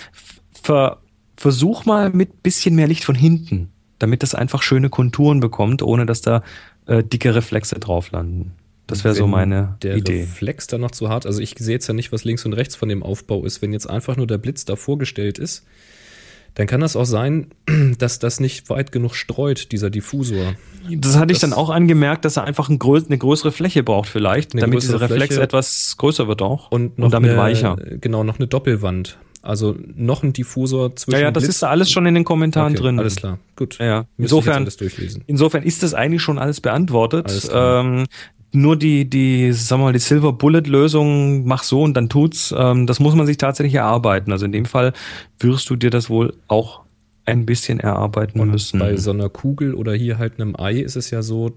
[0.63, 0.97] ver,
[1.41, 3.69] versuch mal mit bisschen mehr Licht von hinten,
[3.99, 6.43] damit das einfach schöne Konturen bekommt, ohne dass da
[6.85, 8.53] äh, dicke Reflexe drauf landen.
[8.87, 10.21] Das wäre so meine der Idee.
[10.21, 11.25] Reflex da noch zu hart.
[11.25, 13.61] Also ich sehe jetzt ja nicht, was links und rechts von dem Aufbau ist.
[13.61, 15.65] Wenn jetzt einfach nur der Blitz da vorgestellt ist,
[16.55, 17.47] dann kann das auch sein,
[17.97, 20.55] dass das nicht weit genug streut, dieser Diffusor.
[20.89, 23.81] Das hatte ich Das- dann auch angemerkt, dass er einfach ein größ eine größere Fläche
[23.83, 27.77] braucht vielleicht, damit dieser Reflex Fläche etwas größer wird auch Und, noch damit eine, weicher.
[28.01, 29.17] Genau, noch eine Doppelwand.
[29.41, 32.23] Also noch ein Diffusor zwischen Ja, ja, das Blitz- ist da alles schon in den
[32.23, 32.99] Kommentaren okay, drin.
[32.99, 33.77] Alles klar, gut.
[33.79, 34.05] Ja, ja.
[34.17, 34.67] Insofern,
[35.25, 37.25] insofern ist das eigentlich schon alles beantwortet.
[37.27, 38.05] Alles ähm,
[38.51, 42.53] nur die, die, sag mal, die Silver Bullet Lösung, mach so und dann tut's.
[42.55, 44.31] Ähm, das muss man sich tatsächlich erarbeiten.
[44.31, 44.93] Also in dem Fall
[45.39, 46.81] wirst du dir das wohl auch
[47.25, 48.79] ein bisschen erarbeiten Und müssen.
[48.79, 51.51] bei so einer Kugel oder hier halt einem Ei ist es ja so,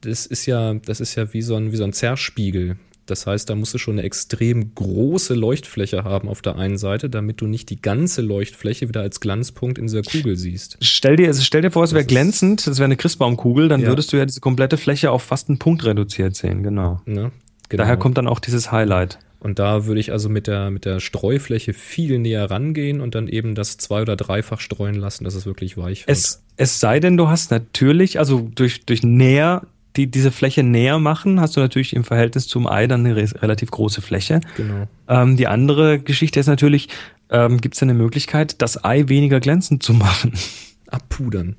[0.00, 2.76] das ist ja, das ist ja wie so ein, wie so ein Zerspiegel.
[3.10, 7.08] Das heißt, da musst du schon eine extrem große Leuchtfläche haben auf der einen Seite,
[7.08, 10.78] damit du nicht die ganze Leuchtfläche wieder als Glanzpunkt in dieser Kugel siehst.
[10.82, 13.88] Stell dir, also stell dir vor, es wäre glänzend, das wäre eine Christbaumkugel, dann Ja.
[13.88, 17.00] würdest du ja diese komplette Fläche auf fast einen Punkt reduziert sehen, genau.
[17.06, 17.32] Ne?
[17.68, 17.82] Genau.
[17.82, 19.18] Daher kommt dann auch dieses Highlight.
[19.40, 23.28] Und da würde ich also mit der, mit der Streufläche viel näher rangehen und dann
[23.28, 26.16] eben das zwei- oder dreifach streuen lassen, dass es wirklich weich wird.
[26.16, 29.62] Es, es sei denn, du hast natürlich, also durch, durch näher,
[29.98, 33.26] die, diese Fläche näher machen, hast du natürlich im Verhältnis zum Ei dann eine re
[33.42, 34.40] relativ große Fläche.
[34.56, 34.86] genau.
[35.08, 36.88] Ähm, die andere Geschichte ist natürlich,
[37.30, 40.32] ähm, gibt es eine Möglichkeit, das Ei weniger glänzend zu machen?
[40.86, 41.56] Abpudern.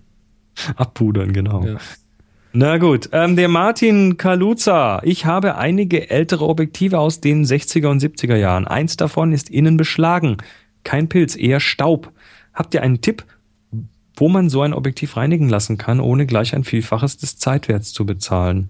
[0.75, 1.65] Abpudern, genau.
[1.65, 1.77] Ja.
[2.51, 5.01] Na gut, ähm, der Martin Kaluza.
[5.03, 8.65] Ich habe einige ältere Objektive aus den 60er und 70er Jahren.
[8.65, 10.37] Eins davon ist innen beschlagen.
[10.83, 12.11] Kein Pilz, eher Staub.
[12.53, 13.23] Habt ihr einen Tipp,
[14.19, 18.05] wo man so ein Objektiv reinigen lassen kann, ohne gleich ein Vielfaches des Zeitwerts zu
[18.05, 18.69] bezahlen?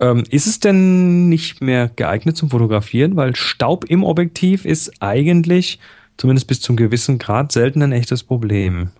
[0.00, 3.16] Ähm, ist es denn nicht mehr geeignet zum Fotografieren?
[3.16, 5.80] Weil Staub im Objektiv ist eigentlich,
[6.16, 8.90] zumindest bis zum gewissen Grad, selten ein echtes Problem.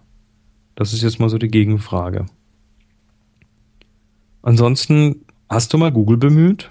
[0.75, 2.27] Das ist jetzt mal so die Gegenfrage.
[4.43, 6.71] Ansonsten, hast du mal Google bemüht?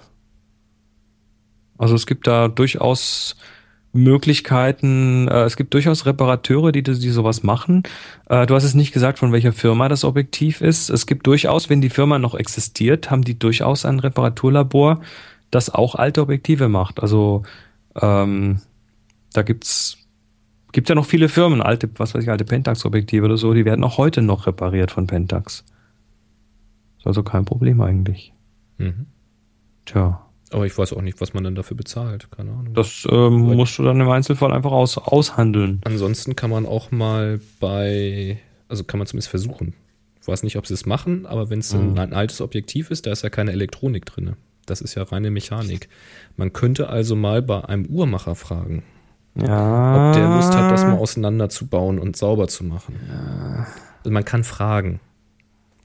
[1.78, 3.36] Also es gibt da durchaus
[3.98, 7.82] Möglichkeiten, äh, es gibt durchaus Reparateure, die, die sowas machen.
[8.28, 10.88] Äh, du hast es nicht gesagt, von welcher Firma das Objektiv ist.
[10.88, 15.00] Es gibt durchaus, wenn die Firma noch existiert, haben die durchaus ein Reparaturlabor,
[15.50, 17.00] das auch alte Objektive macht.
[17.00, 17.42] Also
[18.00, 18.60] ähm,
[19.32, 19.98] da gibt's
[20.72, 23.84] gibt ja noch viele Firmen, alte, was weiß ich, alte Pentax-Objektive oder so, die werden
[23.84, 25.64] auch heute noch repariert von Pentax.
[26.98, 28.32] Ist also kein Problem eigentlich.
[28.76, 29.06] Mhm.
[29.86, 32.28] Tja, Aber ich weiß auch nicht, was man dann dafür bezahlt.
[32.30, 32.72] Keine Ahnung.
[32.74, 35.80] das ähm, musst du dann im Einzelfall einfach aus, aushandeln.
[35.84, 38.38] Ansonsten kann man auch mal bei,
[38.68, 39.74] also kann man zumindest versuchen.
[40.20, 41.98] Ich weiß nicht, ob sie es machen, aber wenn es Mhm.
[41.98, 44.36] ein, altes Objektiv ist, da ist ja keine Elektronik drin.
[44.66, 45.88] Das ist ja reine Mechanik.
[46.36, 48.82] Man könnte also mal bei einem Uhrmacher fragen,
[49.34, 50.08] Ja.
[50.10, 52.94] ob der Lust hat, das mal auseinanderzubauen und sauber zu machen.
[53.98, 55.00] Also man kann fragen.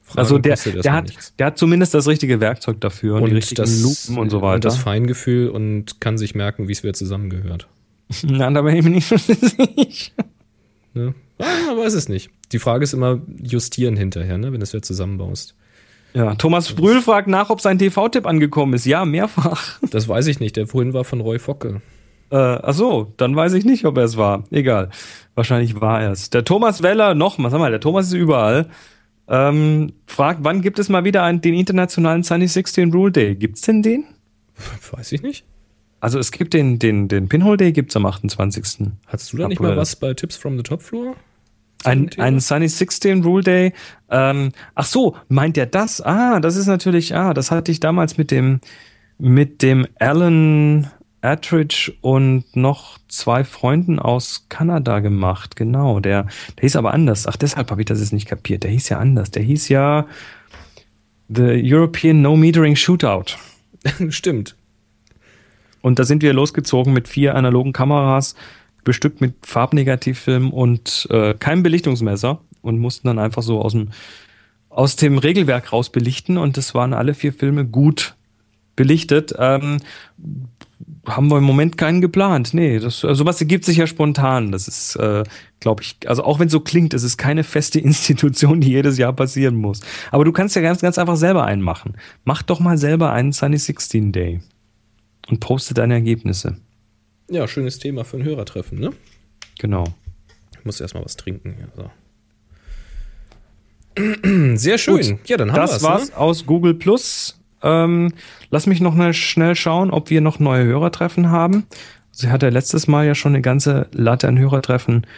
[0.04, 1.34] Fragen Also der, der, hat, nichts.
[1.36, 4.56] der hat zumindest das richtige Werkzeug dafür und, die richtigen Lupen und so weiter.
[4.56, 7.66] Und das Feingefühl und kann sich merken, wie es wieder zusammengehört.
[8.22, 10.12] Na, da bin ich mir nicht so sicher.
[10.92, 11.14] Ne?
[11.38, 12.30] Ah, man weiß es nicht.
[12.52, 15.54] Die Frage ist immer justieren hinterher, ne, wenn du es wieder zusammenbaust.
[16.12, 18.84] Ja, Thomas Sprühl fragt nach, ob sein TV-Tipp angekommen ist.
[18.86, 19.80] Ja, mehrfach.
[19.90, 20.56] Das weiß ich nicht.
[20.56, 21.80] Der vorhin war von Roy Focke.
[22.30, 24.44] Äh, ach so, dann weiß ich nicht, ob er es war.
[24.50, 24.90] Egal.
[25.34, 26.30] Wahrscheinlich war er es.
[26.30, 28.68] Der Thomas Weller, noch mal, sag mal, der Thomas ist überall.
[29.28, 33.34] Ähm, fragt, wann gibt es mal wieder einen, den internationalen Sunny 16 Rule Day?
[33.34, 34.04] Gibt's denn den?
[34.92, 35.44] Weiß ich nicht.
[36.00, 38.88] Also es gibt den, den, den Pinhole Day gibt's am 28.
[39.06, 41.16] Hattest du da nicht mal was bei Tips from the Top Floor?
[41.82, 43.72] Ein, ein Sunny 16 Rule Day.
[44.10, 46.00] Ähm, ach so, meint er das?
[46.02, 48.60] Ah, das ist natürlich, ah, das hatte ich damals mit dem,
[49.18, 50.90] mit dem Alan
[51.24, 55.56] Attridge und noch zwei Freunden aus Kanada gemacht.
[55.56, 56.24] Genau, der,
[56.56, 57.26] der hieß aber anders.
[57.26, 58.62] Ach, deshalb habe ich das jetzt nicht kapiert.
[58.64, 59.30] Der hieß ja anders.
[59.30, 60.06] Der hieß ja
[61.28, 63.36] The European No Metering Shootout.
[64.10, 64.56] Stimmt.
[65.80, 68.34] Und da sind wir losgezogen mit vier analogen Kameras,
[68.84, 72.40] bestückt mit Farbnegativfilm und äh, keinem Belichtungsmesser.
[72.62, 73.90] und mussten dann einfach so aus dem,
[74.70, 78.14] aus dem Regelwerk raus belichten und das waren alle vier Filme gut
[78.76, 79.34] belichtet.
[79.38, 79.78] Ähm,
[81.06, 82.54] haben wir im Moment keinen geplant.
[82.54, 84.52] Nee, das, also sowas ergibt sich ja spontan.
[84.52, 85.24] Das ist, äh,
[85.60, 88.98] glaube ich, also auch wenn es so klingt, es ist keine feste Institution, die jedes
[88.98, 89.80] Jahr passieren muss.
[90.10, 91.96] Aber du kannst ja ganz, ganz einfach selber einen machen.
[92.24, 94.40] Mach doch mal selber einen Sunny 16 Day
[95.28, 96.56] und poste deine Ergebnisse.
[97.30, 98.92] Ja, schönes Thema für ein Hörertreffen, ne?
[99.58, 99.84] Genau.
[100.58, 101.56] Ich muss erstmal was trinken.
[101.58, 101.90] Ja, so.
[104.56, 105.18] Sehr schön.
[105.18, 106.16] Gut, ja, dann haben wir Das war's ne?
[106.16, 107.40] aus Google Plus.
[107.62, 108.12] Ähm,
[108.54, 111.64] lass mich noch schnell schauen, ob wir noch neue Hörertreffen haben.
[112.12, 115.08] Sie hatte letztes Mal ja schon eine ganze Latte an Hörertreffen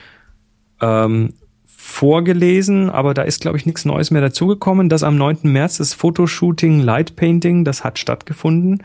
[0.81, 1.35] ähm,
[1.67, 4.89] vorgelesen, aber da ist, glaube ich, nichts Neues mehr dazugekommen.
[4.89, 5.41] Das am 9.
[5.43, 8.83] März ist Fotoshooting Light Painting, das hat stattgefunden.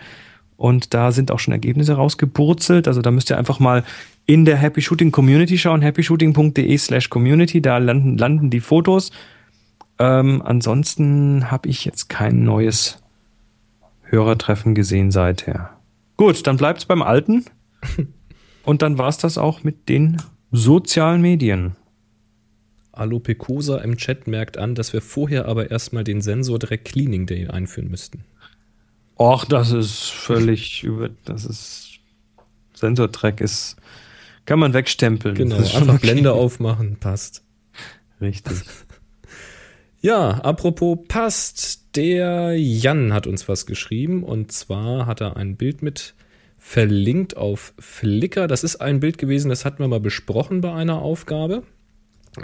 [0.58, 2.90] Und da sind auch schon Ergebnisse rausgeburzelt.
[2.90, 3.86] Also da müsst ihr einfach mal
[4.26, 7.62] in der Happy Shooting Community schauen, happyshooting.de slash community.
[7.62, 9.12] Da landen, landen die Fotos.
[9.98, 13.01] Ähm, ansonsten habe ich jetzt kein neues
[14.12, 15.78] Hörertreffen gesehen seither.
[16.18, 17.46] Gut, dann bleibt es beim Alten.
[18.64, 20.22] Und dann war es das auch mit den
[20.52, 21.76] sozialen Medien.
[22.92, 27.48] Alopecosa im Chat merkt an, dass wir vorher aber erstmal den Sensor Dreck Cleaning Day
[27.48, 28.26] einführen müssten.
[29.18, 32.00] Och, das ist völlig über, das ist,
[32.74, 33.78] Sensortrack ist,
[34.46, 35.36] kann man wegstempeln.
[35.36, 35.98] Genau, einfach okay.
[36.02, 37.44] Blende aufmachen, passt.
[38.20, 38.64] Richtig.
[40.02, 45.84] Ja, apropos passt, der Jan hat uns was geschrieben und zwar hat er ein Bild
[45.84, 46.16] mit
[46.58, 48.48] verlinkt auf Flickr.
[48.48, 51.62] Das ist ein Bild gewesen, das hatten wir mal besprochen bei einer Aufgabe.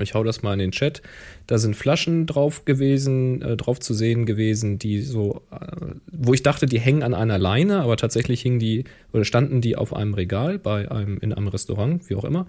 [0.02, 1.02] Ich hau das mal in den Chat.
[1.48, 6.44] Da sind Flaschen drauf gewesen, äh, drauf zu sehen gewesen, die so, äh, wo ich
[6.44, 10.14] dachte, die hängen an einer Leine, aber tatsächlich hingen die oder standen die auf einem
[10.14, 12.46] Regal bei einem in einem Restaurant, wie auch immer.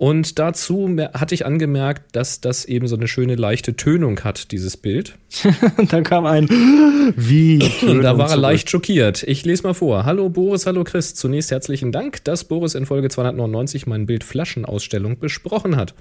[0.00, 4.78] Und dazu hatte ich angemerkt, dass das eben so eine schöne leichte Tönung hat, dieses
[4.78, 5.18] Bild.
[5.90, 6.48] da kam ein
[7.16, 7.62] Wie?
[7.86, 9.22] Und da war er leicht schockiert.
[9.24, 10.06] Ich lese mal vor.
[10.06, 11.14] Hallo Boris, hallo Chris.
[11.14, 15.92] Zunächst herzlichen Dank, dass Boris in Folge 299 mein Bild Flaschenausstellung besprochen hat.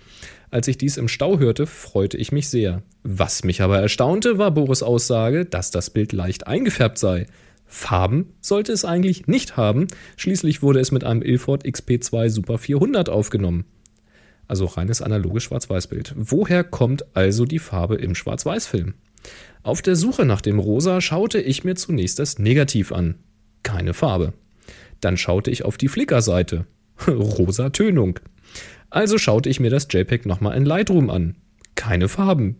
[0.49, 2.83] Als ich dies im Stau hörte, freute ich mich sehr.
[3.03, 7.25] Was mich aber erstaunte, war Boris Aussage, dass das Bild leicht eingefärbt sei.
[7.65, 9.87] Farben sollte es eigentlich nicht haben.
[10.15, 13.65] Schließlich wurde es mit einem Ilford XP2 Super 400 aufgenommen.
[14.49, 16.15] Also reines analoges Schwarz-Weiß-Bild.
[16.17, 18.95] Woher kommt also die Farbe im Schwarz-Weiß-Film?
[19.61, 23.15] Auf der Suche nach dem Rosa schaute ich mir zunächst das Negativ an.
[23.61, 24.33] Keine Farbe.
[25.01, 26.65] Dann schaute ich auf die Flickr-Seite.
[27.07, 28.19] Rosa Tönung.
[28.89, 31.35] Also schaute ich mir das JPEG nochmal in Lightroom an.
[31.75, 32.55] Keine Farben.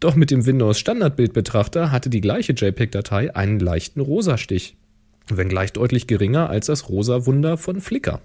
[0.00, 4.78] Doch mit dem Windows Standardbildbetrachter hatte die gleiche JPEG-Datei einen leichten Rosastich.
[5.28, 8.22] Wenngleich deutlich geringer als das Rosa Wunder von Flickr.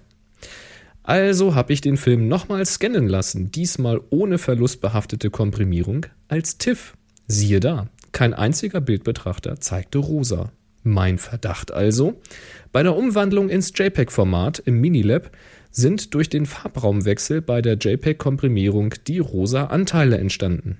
[1.06, 6.94] Also habe ich den Film nochmal scannen lassen, diesmal ohne verlustbehaftete Komprimierung, als TIFF.
[7.28, 10.50] Siehe da, kein einziger Bildbetrachter zeigte rosa.
[10.82, 12.20] Mein Verdacht also,
[12.72, 15.30] bei der Umwandlung ins JPEG-Format im Minilab
[15.70, 20.78] sind durch den Farbraumwechsel bei der JPEG-Komprimierung die rosa Anteile entstanden.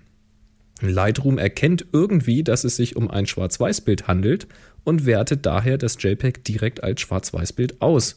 [0.80, 4.48] Lightroom erkennt irgendwie, dass es sich um ein Schwarz-Weiß-Bild handelt
[4.82, 8.16] und wertet daher das JPEG direkt als Schwarz-Weiß-Bild aus.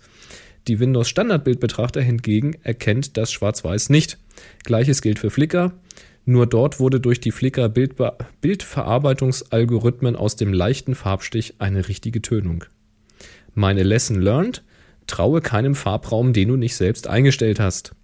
[0.70, 4.20] Die Windows Standardbildbetrachter hingegen erkennt das Schwarz-Weiß nicht.
[4.64, 5.74] Gleiches gilt für Flickr.
[6.26, 12.66] Nur dort wurde durch die Flickr Bildbe Bildverarbeitungsalgorithmen aus dem leichten Farbstich eine richtige Tönung.
[13.56, 14.64] Meine Lesson learned:
[15.08, 17.96] Traue keinem Farbraum, den du nicht selbst eingestellt hast.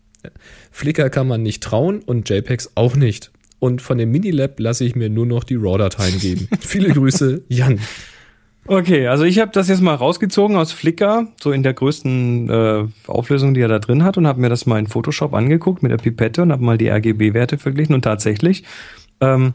[0.71, 3.31] Flickr kann man nicht trauen und JPEGs auch nicht.
[3.59, 6.49] Und von dem Minilab lasse ich mir nur noch die RAW-Dateien geben.
[6.61, 7.79] Viele Grüße, Jan.
[8.67, 12.87] Okay, also ich habe das jetzt mal rausgezogen aus Flickr, so in der größten äh,
[13.05, 15.91] Auflösung, die er da drin hat, und habe mir das mal in Photoshop angeguckt mit
[15.91, 17.93] der Pipette und habe mal die RGB-Werte verglichen.
[17.93, 18.63] Und tatsächlich,
[19.21, 19.53] ähm,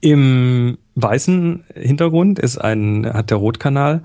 [0.00, 4.02] im weißen Hintergrund ist ein, hat der Rotkanal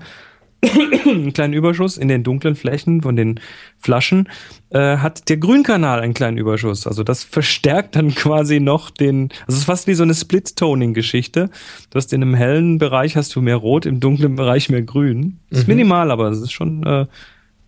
[1.04, 3.40] einen kleinen Überschuss in den dunklen Flächen von den
[3.78, 4.28] Flaschen,
[4.70, 6.86] äh, hat der Grünkanal einen kleinen Überschuss.
[6.86, 11.50] Also das verstärkt dann quasi noch den, also es ist fast wie so eine Split-Toning-Geschichte.
[11.90, 15.38] Du hast in einem hellen Bereich hast du mehr Rot, im dunklen Bereich mehr Grün.
[15.50, 15.74] Das ist mhm.
[15.74, 17.06] minimal, aber es ist schon äh,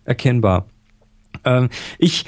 [0.05, 0.65] erkennbar.
[1.45, 2.25] Ähm, ich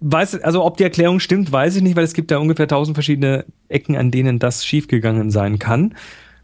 [0.00, 2.94] weiß, also ob die Erklärung stimmt, weiß ich nicht, weil es gibt da ungefähr tausend
[2.94, 5.94] verschiedene Ecken, an denen das schiefgegangen sein kann.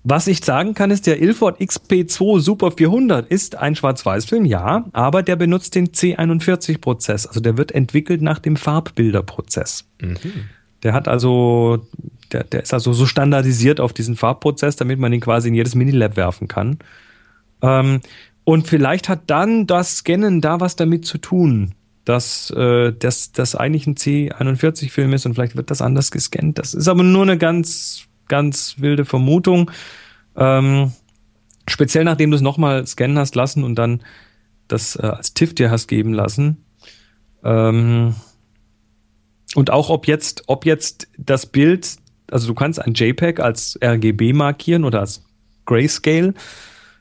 [0.03, 5.23] Was ich sagen kann, ist, der Ilford XP2 Super 400 ist ein Schwarz-Weiß-Film, ja, aber
[5.23, 7.27] der benutzt den C41-Prozess.
[7.27, 9.85] Also der wird entwickelt nach dem Farbbilderprozess.
[10.01, 10.17] Mhm.
[10.83, 11.87] Der hat also,
[12.33, 15.75] der, der ist also so standardisiert auf diesen Farbprozess, damit man ihn quasi in jedes
[15.75, 16.79] Minilab werfen kann.
[17.61, 18.01] Ähm,
[18.45, 21.75] und vielleicht hat dann das Scannen da was damit zu tun.
[22.07, 26.59] dass äh, das, das eigentlich ein C41-Film ist und vielleicht wird das anders gescannt.
[26.59, 29.71] Das ist aber nur eine ganz, ganz wilde Vermutung.
[30.35, 30.93] Ähm,
[31.69, 34.01] speziell nachdem du es nochmal scannen hast lassen und dann
[34.69, 36.65] das äh, als TIFF dir hast geben lassen.
[37.45, 38.15] Ähm,
[39.55, 41.97] und auch ob jetzt, ob jetzt das Bild,
[42.31, 45.25] also du kannst ein JPEG als RGB markieren oder als
[45.67, 46.35] Grayscale.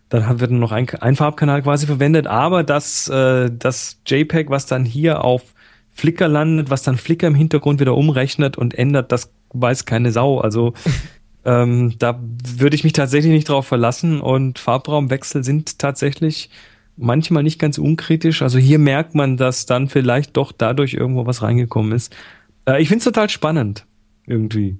[0.09, 4.83] Dann wird noch ein, ein Farbkanal quasi verwendet, aber das, äh, das JPEG, was dann
[4.83, 5.53] hier auf
[5.91, 10.39] Flickr landet, was dann Flickr im Hintergrund wieder umrechnet und ändert, das weiß keine Sau.
[10.39, 10.73] Also
[11.49, 12.21] ähm, da
[12.55, 16.51] würde ich mich tatsächlich nicht drauf verlassen und Farbraumwechsel sind tatsächlich
[16.95, 18.43] manchmal nicht ganz unkritisch.
[18.43, 22.15] Also hier merkt man, dass dann vielleicht doch dadurch irgendwo was reingekommen ist.
[22.67, 23.87] Äh, ich finde es total spannend,
[24.27, 24.77] irgendwie.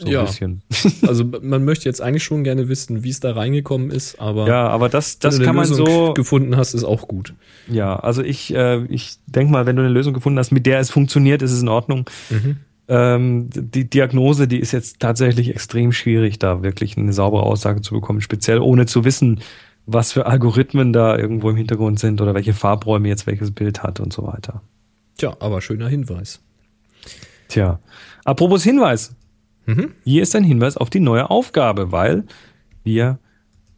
[0.00, 0.26] So ja.
[1.06, 4.66] also man möchte jetzt eigentlich schon gerne wissen, wie es da reingekommen ist, aber ja,
[4.66, 7.32] aber das, das kann man Lösung so gefunden hast, ist auch gut.
[7.70, 10.80] Ja, also ich, äh, ich denke mal, wenn du eine Lösung gefunden hast, mit der
[10.80, 12.10] es funktioniert, ist es in Ordnung.
[12.28, 12.56] Mhm.
[12.88, 17.94] Ähm, die Diagnose, die ist jetzt tatsächlich extrem schwierig, da wirklich eine saubere Aussage zu
[17.94, 19.40] bekommen, speziell ohne zu wissen,
[19.86, 24.00] was für Algorithmen da irgendwo im Hintergrund sind oder welche Farbräume jetzt welches Bild hat
[24.00, 24.62] und so weiter.
[25.16, 26.40] Tja, aber schöner Hinweis.
[27.48, 27.80] Tja,
[28.24, 29.14] apropos Hinweis.
[29.66, 29.92] Mhm.
[30.04, 32.24] Hier ist ein Hinweis auf die neue Aufgabe, weil
[32.84, 33.18] wir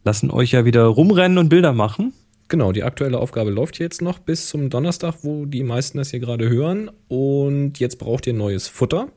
[0.03, 2.13] lassen euch ja wieder rumrennen und Bilder machen.
[2.49, 6.19] Genau, die aktuelle Aufgabe läuft jetzt noch bis zum Donnerstag, wo die meisten das hier
[6.19, 6.89] gerade hören.
[7.07, 9.09] Und jetzt braucht ihr neues Futter.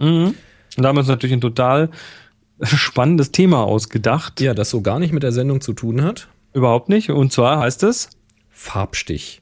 [0.00, 0.34] Mhm.
[0.76, 1.90] Und da haben wir uns natürlich ein total
[2.62, 4.40] spannendes Thema ausgedacht.
[4.40, 6.28] Ja, das so gar nicht mit der Sendung zu tun hat.
[6.52, 7.10] Überhaupt nicht.
[7.10, 8.10] Und zwar heißt es
[8.48, 9.40] Farbstich.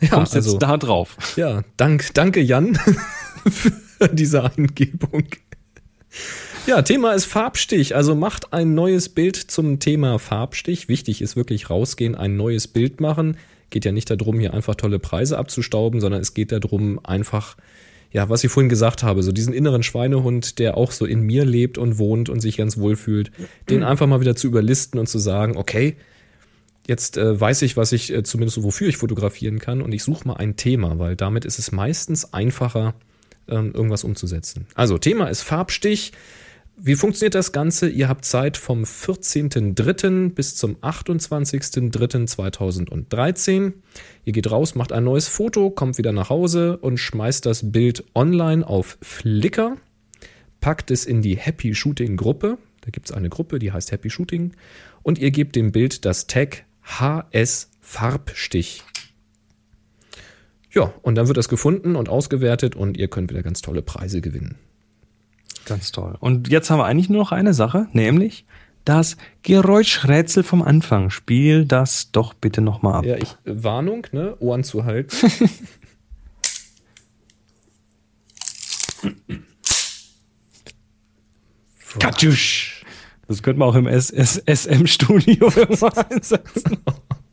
[0.00, 1.16] Ja, Kommst also, jetzt da drauf.
[1.36, 2.74] Ja, dank, danke Jan
[3.48, 5.24] für diese Angebung.
[6.66, 7.94] Ja, Thema ist Farbstich.
[7.94, 10.88] Also macht ein neues Bild zum Thema Farbstich.
[10.88, 13.36] Wichtig ist wirklich rausgehen, ein neues Bild machen.
[13.68, 17.58] Geht ja nicht darum, hier einfach tolle Preise abzustauben, sondern es geht darum, einfach,
[18.12, 21.44] ja, was ich vorhin gesagt habe, so diesen inneren Schweinehund, der auch so in mir
[21.44, 23.30] lebt und wohnt und sich ganz wohl fühlt,
[23.68, 25.96] den einfach mal wieder zu überlisten und zu sagen, okay,
[26.86, 30.26] jetzt äh, weiß ich, was ich äh, zumindest wofür ich fotografieren kann und ich suche
[30.26, 32.94] mal ein Thema, weil damit ist es meistens einfacher,
[33.48, 34.66] ähm, irgendwas umzusetzen.
[34.74, 36.12] Also Thema ist Farbstich.
[36.76, 37.88] Wie funktioniert das Ganze?
[37.88, 40.34] Ihr habt Zeit vom 14.03.
[40.34, 43.74] bis zum 28.03.2013.
[44.24, 48.02] Ihr geht raus, macht ein neues Foto, kommt wieder nach Hause und schmeißt das Bild
[48.16, 49.76] online auf Flickr,
[50.60, 52.58] packt es in die Happy Shooting Gruppe.
[52.80, 54.56] Da gibt es eine Gruppe, die heißt Happy Shooting.
[55.04, 58.82] Und ihr gebt dem Bild das Tag HS Farbstich.
[60.72, 64.20] Ja, und dann wird das gefunden und ausgewertet und ihr könnt wieder ganz tolle Preise
[64.20, 64.58] gewinnen.
[65.66, 66.16] Ganz toll.
[66.20, 68.44] Und jetzt haben wir eigentlich nur noch eine Sache, nämlich
[68.84, 71.10] das Geräuschrätsel vom Anfang.
[71.10, 73.04] Spiel das doch bitte nochmal ab.
[73.04, 74.36] Ja, ich, Warnung, ne?
[74.40, 75.16] Ohren zu halten.
[81.98, 82.84] Katjusch.
[83.28, 85.46] Das könnte man auch im SM-Studio
[86.10, 86.78] einsetzen.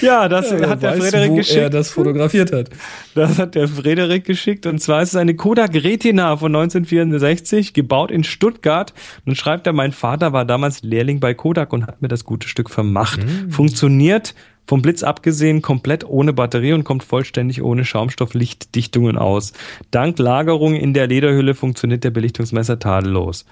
[0.00, 1.58] Ja, das ja, hat der weiß, Frederik wo geschickt.
[1.58, 2.70] er das fotografiert hat.
[3.14, 4.66] Das hat der Frederik geschickt.
[4.66, 8.92] Und zwar ist es eine Kodak Retina von 1964, gebaut in Stuttgart.
[9.24, 12.48] Und schreibt er, mein Vater war damals Lehrling bei Kodak und hat mir das gute
[12.48, 13.24] Stück vermacht.
[13.24, 13.50] Mhm.
[13.50, 14.34] Funktioniert
[14.66, 19.52] vom Blitz abgesehen komplett ohne Batterie und kommt vollständig ohne Schaumstofflichtdichtungen aus.
[19.90, 23.44] Dank Lagerung in der Lederhülle funktioniert der Belichtungsmesser tadellos.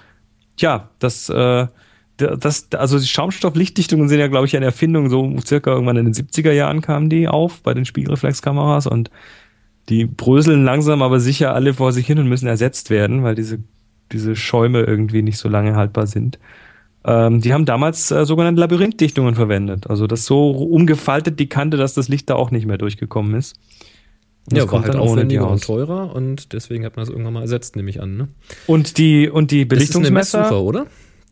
[0.57, 1.67] Tja, das äh,
[2.17, 6.13] das, also die Schaumstofflichtdichtungen sind ja, glaube ich, eine Erfindung, so circa irgendwann in den
[6.13, 9.09] 70er Jahren kamen die auf bei den Spiegelreflexkameras und
[9.89, 13.59] die bröseln langsam aber sicher alle vor sich hin und müssen ersetzt werden, weil diese,
[14.11, 16.39] diese Schäume irgendwie nicht so lange haltbar sind.
[17.05, 19.89] Ähm, die haben damals äh, sogenannte Labyrinthdichtungen verwendet.
[19.89, 23.55] Also das so umgefaltet die Kante, dass das Licht da auch nicht mehr durchgekommen ist.
[24.49, 27.77] Und ja, war halt aufwendiger und teurer und deswegen hat man das irgendwann mal ersetzt,
[27.77, 28.17] nehme ich an.
[28.17, 28.27] Ne?
[28.67, 30.09] Und die, und die Belichtungsmesser.
[30.09, 30.85] Das ist eine Messsucher, oder?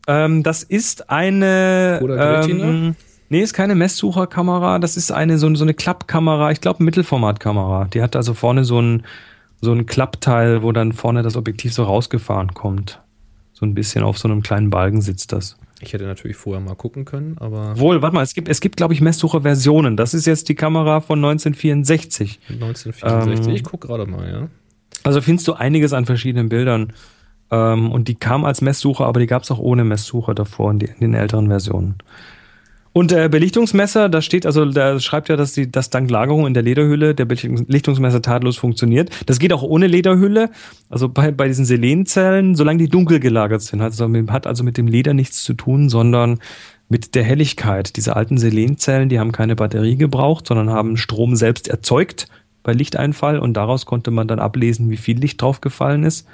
[0.08, 2.00] Ähm, das ist eine.
[2.02, 2.96] Oder ähm,
[3.32, 7.86] Nee, ist keine Messsucherkamera, das ist eine so, so eine Klappkamera, ich glaube Mittelformatkamera.
[7.86, 9.04] Die hat also vorne so ein,
[9.62, 13.00] so ein Klappteil, wo dann vorne das Objektiv so rausgefahren kommt.
[13.54, 15.56] So ein bisschen auf so einem kleinen Balken sitzt das.
[15.80, 17.80] Ich hätte natürlich vorher mal gucken können, aber.
[17.80, 19.96] Wohl, warte mal, es gibt, es gibt, glaube ich, Messsucherversionen.
[19.96, 22.38] Das ist jetzt die Kamera von 1964.
[22.50, 24.48] 1964, ähm, ich gucke gerade mal, ja.
[25.04, 26.92] Also findest du einiges an verschiedenen Bildern.
[27.52, 30.80] Ähm, und die kam als Messsucher, aber die gab es auch ohne Messsucher davor in,
[30.80, 31.96] die, in, den älteren Versionen.
[32.94, 36.54] Und der Belichtungsmesser, da steht, also da schreibt ja, dass die, dass dank Lagerung in
[36.54, 39.10] der Lederhülle der Belichtungsmesser tadellos funktioniert.
[39.28, 40.50] Das geht auch ohne Lederhülle,
[40.90, 43.82] also bei, bei diesen Selenzellen, solange die dunkel gelagert sind.
[43.82, 46.40] Also hat also mit dem Leder nichts zu tun, sondern
[46.90, 47.96] mit der Helligkeit.
[47.96, 52.28] Diese alten Selenzellen, die haben keine Batterie gebraucht, sondern haben Strom selbst erzeugt
[52.62, 56.28] bei Lichteinfall und daraus konnte man dann ablesen, wie viel Licht draufgefallen ist.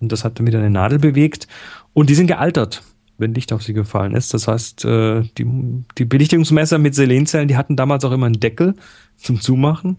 [0.00, 1.48] Und das hat wieder eine Nadel bewegt.
[1.92, 2.82] Und die sind gealtert,
[3.18, 4.32] wenn Licht auf sie gefallen ist.
[4.34, 5.46] Das heißt, äh, die,
[5.98, 8.74] die Belichtungsmesser mit Selenzellen, die hatten damals auch immer einen Deckel
[9.16, 9.96] zum Zumachen.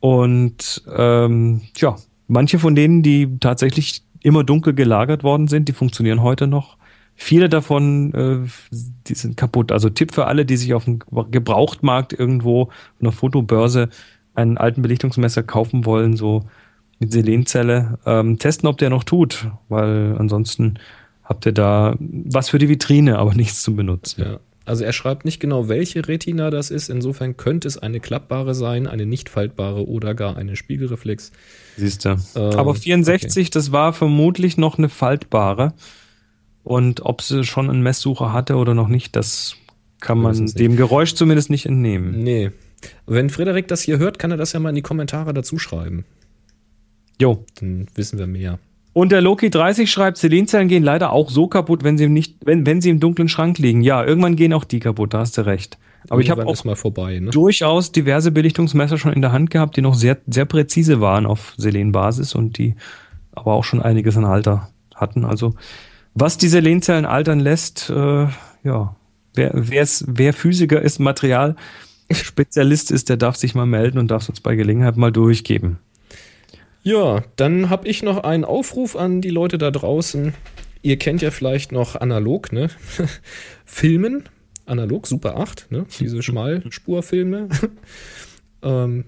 [0.00, 1.96] Und ähm, ja,
[2.28, 6.76] manche von denen, die tatsächlich immer dunkel gelagert worden sind, die funktionieren heute noch.
[7.14, 8.48] Viele davon, äh,
[9.06, 9.70] die sind kaputt.
[9.70, 11.00] Also Tipp für alle, die sich auf dem
[11.30, 12.70] Gebrauchtmarkt irgendwo
[13.00, 13.90] einer Fotobörse
[14.34, 16.44] einen alten Belichtungsmesser kaufen wollen, so
[17.02, 20.78] mit Selenzelle, ähm, testen, ob der noch tut, weil ansonsten
[21.24, 24.22] habt ihr da was für die Vitrine, aber nichts zum Benutzen.
[24.22, 24.40] Ja.
[24.64, 26.88] Also er schreibt nicht genau, welche Retina das ist.
[26.88, 31.32] Insofern könnte es eine klappbare sein, eine nicht faltbare oder gar eine Spiegelreflex.
[31.76, 32.10] Siehst du.
[32.36, 33.50] Ähm, aber 64, okay.
[33.52, 35.74] das war vermutlich noch eine faltbare.
[36.62, 39.56] Und ob sie schon einen Messsucher hatte oder noch nicht, das
[40.00, 42.22] kann man dem Geräusch zumindest nicht entnehmen.
[42.22, 42.52] Nee.
[43.04, 46.04] Wenn Frederik das hier hört, kann er das ja mal in die Kommentare dazu schreiben.
[47.20, 47.44] Jo.
[47.60, 48.58] Dann wissen wir mehr.
[48.94, 52.66] Und der Loki 30 schreibt, Selenzellen gehen leider auch so kaputt, wenn sie nicht, wenn,
[52.66, 53.80] wenn sie im dunklen Schrank liegen.
[53.80, 55.78] Ja, irgendwann gehen auch die kaputt, da hast du recht.
[56.08, 57.30] Aber irgendwann ich habe auch mal vorbei, ne?
[57.30, 61.54] durchaus diverse Belichtungsmesser schon in der Hand gehabt, die noch sehr, sehr präzise waren auf
[61.56, 62.74] Selenbasis und die
[63.32, 65.24] aber auch schon einiges an Alter hatten.
[65.24, 65.54] Also
[66.14, 68.26] was diese Lehnzellen altern lässt, äh,
[68.64, 68.96] ja,
[69.32, 74.40] wer, wer Physiker ist, Materialspezialist ist, der darf sich mal melden und darf es uns
[74.40, 75.78] bei Gelegenheit mal durchgeben.
[76.82, 80.34] Ja, dann habe ich noch einen Aufruf an die Leute da draußen.
[80.82, 82.68] Ihr kennt ja vielleicht noch analog, ne?
[83.64, 84.24] Filmen,
[84.66, 85.86] analog, Super 8, ne?
[86.00, 87.48] Diese Schmalspurfilme.
[88.62, 89.04] ähm,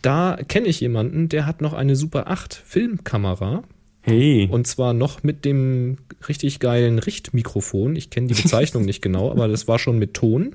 [0.00, 3.64] da kenne ich jemanden, der hat noch eine Super 8 Filmkamera.
[4.00, 4.48] Hey.
[4.50, 5.98] Und zwar noch mit dem
[6.28, 7.96] richtig geilen Richtmikrofon.
[7.96, 10.54] Ich kenne die Bezeichnung nicht genau, aber das war schon mit Ton.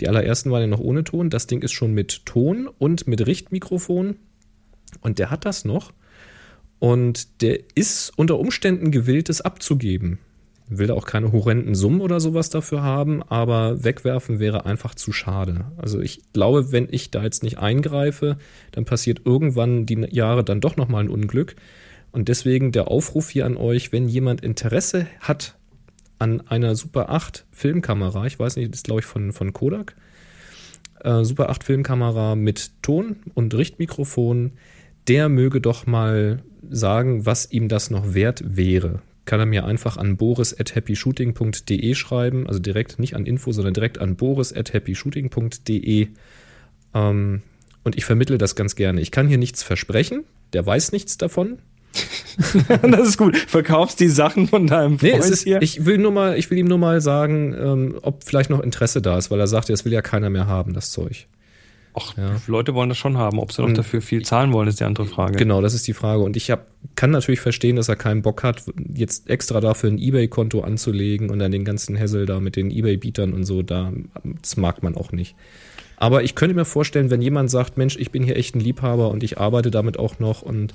[0.00, 1.30] Die allerersten waren ja noch ohne Ton.
[1.30, 4.16] Das Ding ist schon mit Ton und mit Richtmikrofon.
[5.00, 5.92] Und der hat das noch.
[6.78, 10.18] Und der ist unter Umständen gewillt, es abzugeben.
[10.68, 15.12] Will da auch keine horrenden Summen oder sowas dafür haben, aber wegwerfen wäre einfach zu
[15.12, 15.66] schade.
[15.76, 18.38] Also ich glaube, wenn ich da jetzt nicht eingreife,
[18.72, 21.54] dann passiert irgendwann die Jahre dann doch nochmal ein Unglück.
[22.12, 25.56] Und deswegen der Aufruf hier an euch, wenn jemand Interesse hat
[26.18, 29.96] an einer Super 8 Filmkamera, ich weiß nicht, das ist glaube ich von, von Kodak,
[31.02, 34.52] äh, Super 8 Filmkamera mit Ton und Richtmikrofon,
[35.08, 39.02] der möge doch mal sagen, was ihm das noch wert wäre.
[39.26, 44.16] Kann er mir einfach an boris.happyshooting.de schreiben, also direkt nicht an Info, sondern direkt an
[44.16, 46.08] boris.happyshooting.de.
[46.94, 47.42] Ähm,
[47.84, 49.00] und ich vermittle das ganz gerne.
[49.00, 51.58] Ich kann hier nichts versprechen, der weiß nichts davon.
[52.82, 53.36] das ist gut.
[53.36, 55.62] Verkaufst die Sachen von deinem Freund nee, ist, hier?
[55.62, 59.00] Ich will nur mal, ich will ihm nur mal sagen, ähm, ob vielleicht noch Interesse
[59.00, 61.28] da ist, weil er sagt, das will ja keiner mehr haben, das Zeug.
[61.94, 62.36] Ach, ja.
[62.48, 63.38] Leute wollen das schon haben.
[63.38, 65.36] Ob sie noch dafür viel zahlen wollen, ist die andere Frage.
[65.36, 66.22] Genau, das ist die Frage.
[66.22, 66.66] Und ich hab,
[66.96, 68.64] kann natürlich verstehen, dass er keinen Bock hat,
[68.94, 73.32] jetzt extra dafür ein Ebay-Konto anzulegen und dann den ganzen Hassel da mit den Ebay-Bietern
[73.32, 73.92] und so, da,
[74.42, 75.36] das mag man auch nicht.
[75.96, 79.10] Aber ich könnte mir vorstellen, wenn jemand sagt, Mensch, ich bin hier echt ein Liebhaber
[79.10, 80.74] und ich arbeite damit auch noch und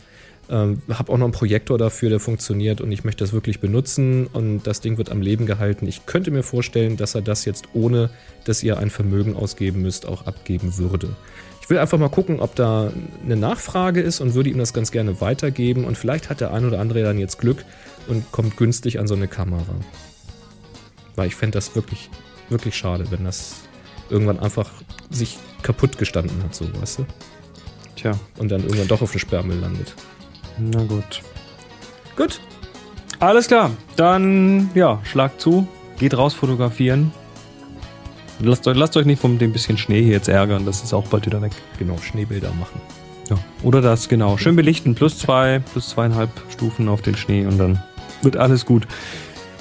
[0.49, 4.27] ähm, habe auch noch einen Projektor dafür, der funktioniert und ich möchte das wirklich benutzen
[4.27, 5.87] und das Ding wird am Leben gehalten.
[5.87, 8.09] Ich könnte mir vorstellen, dass er das jetzt ohne,
[8.45, 11.15] dass ihr ein Vermögen ausgeben müsst, auch abgeben würde.
[11.61, 12.91] Ich will einfach mal gucken, ob da
[13.23, 16.65] eine Nachfrage ist und würde ihm das ganz gerne weitergeben und vielleicht hat der ein
[16.65, 17.63] oder andere dann jetzt Glück
[18.07, 19.75] und kommt günstig an so eine Kamera.
[21.15, 22.09] Weil ich fände das wirklich,
[22.49, 23.57] wirklich schade, wenn das
[24.09, 24.71] irgendwann einfach
[25.11, 27.05] sich kaputt gestanden hat, so, weißt du?
[27.95, 28.17] Tja.
[28.37, 29.93] Und dann irgendwann doch auf dem Sperrmüll landet.
[30.59, 31.21] Na gut.
[32.15, 32.39] Gut.
[33.19, 33.71] Alles klar.
[33.95, 35.67] Dann, ja, schlag zu.
[35.97, 37.11] Geht raus fotografieren.
[38.41, 40.65] Lasst euch, lasst euch nicht von dem bisschen Schnee hier jetzt ärgern.
[40.65, 41.51] Das ist auch bald wieder weg.
[41.77, 42.79] Genau, Schneebilder machen.
[43.29, 43.37] Ja.
[43.63, 44.37] Oder das, genau.
[44.37, 44.95] Schön belichten.
[44.95, 47.83] Plus zwei, plus zweieinhalb Stufen auf den Schnee und dann
[48.21, 48.87] wird alles gut.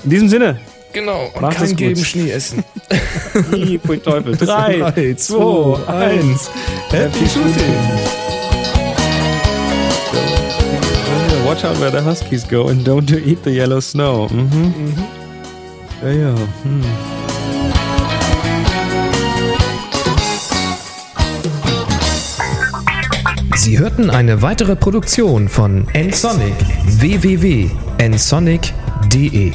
[0.05, 0.61] In diesem Sinne.
[0.93, 1.31] Genau.
[1.35, 2.65] Und kein gelben Schnee essen.
[3.83, 4.37] Pui Teufel.
[4.39, 6.51] Drei, Drei zwei, eins.
[6.91, 8.28] Happy Shooting.
[11.59, 14.29] Watch out where the huskies go and don't eat the yellow snow.
[14.29, 14.51] Mhm.
[14.53, 14.93] mhm.
[16.03, 16.35] Ja, ja.
[16.63, 16.85] Hm.
[23.57, 26.55] Sie hörten eine weitere Produktion von nsonic
[27.01, 29.53] www.nsonic.de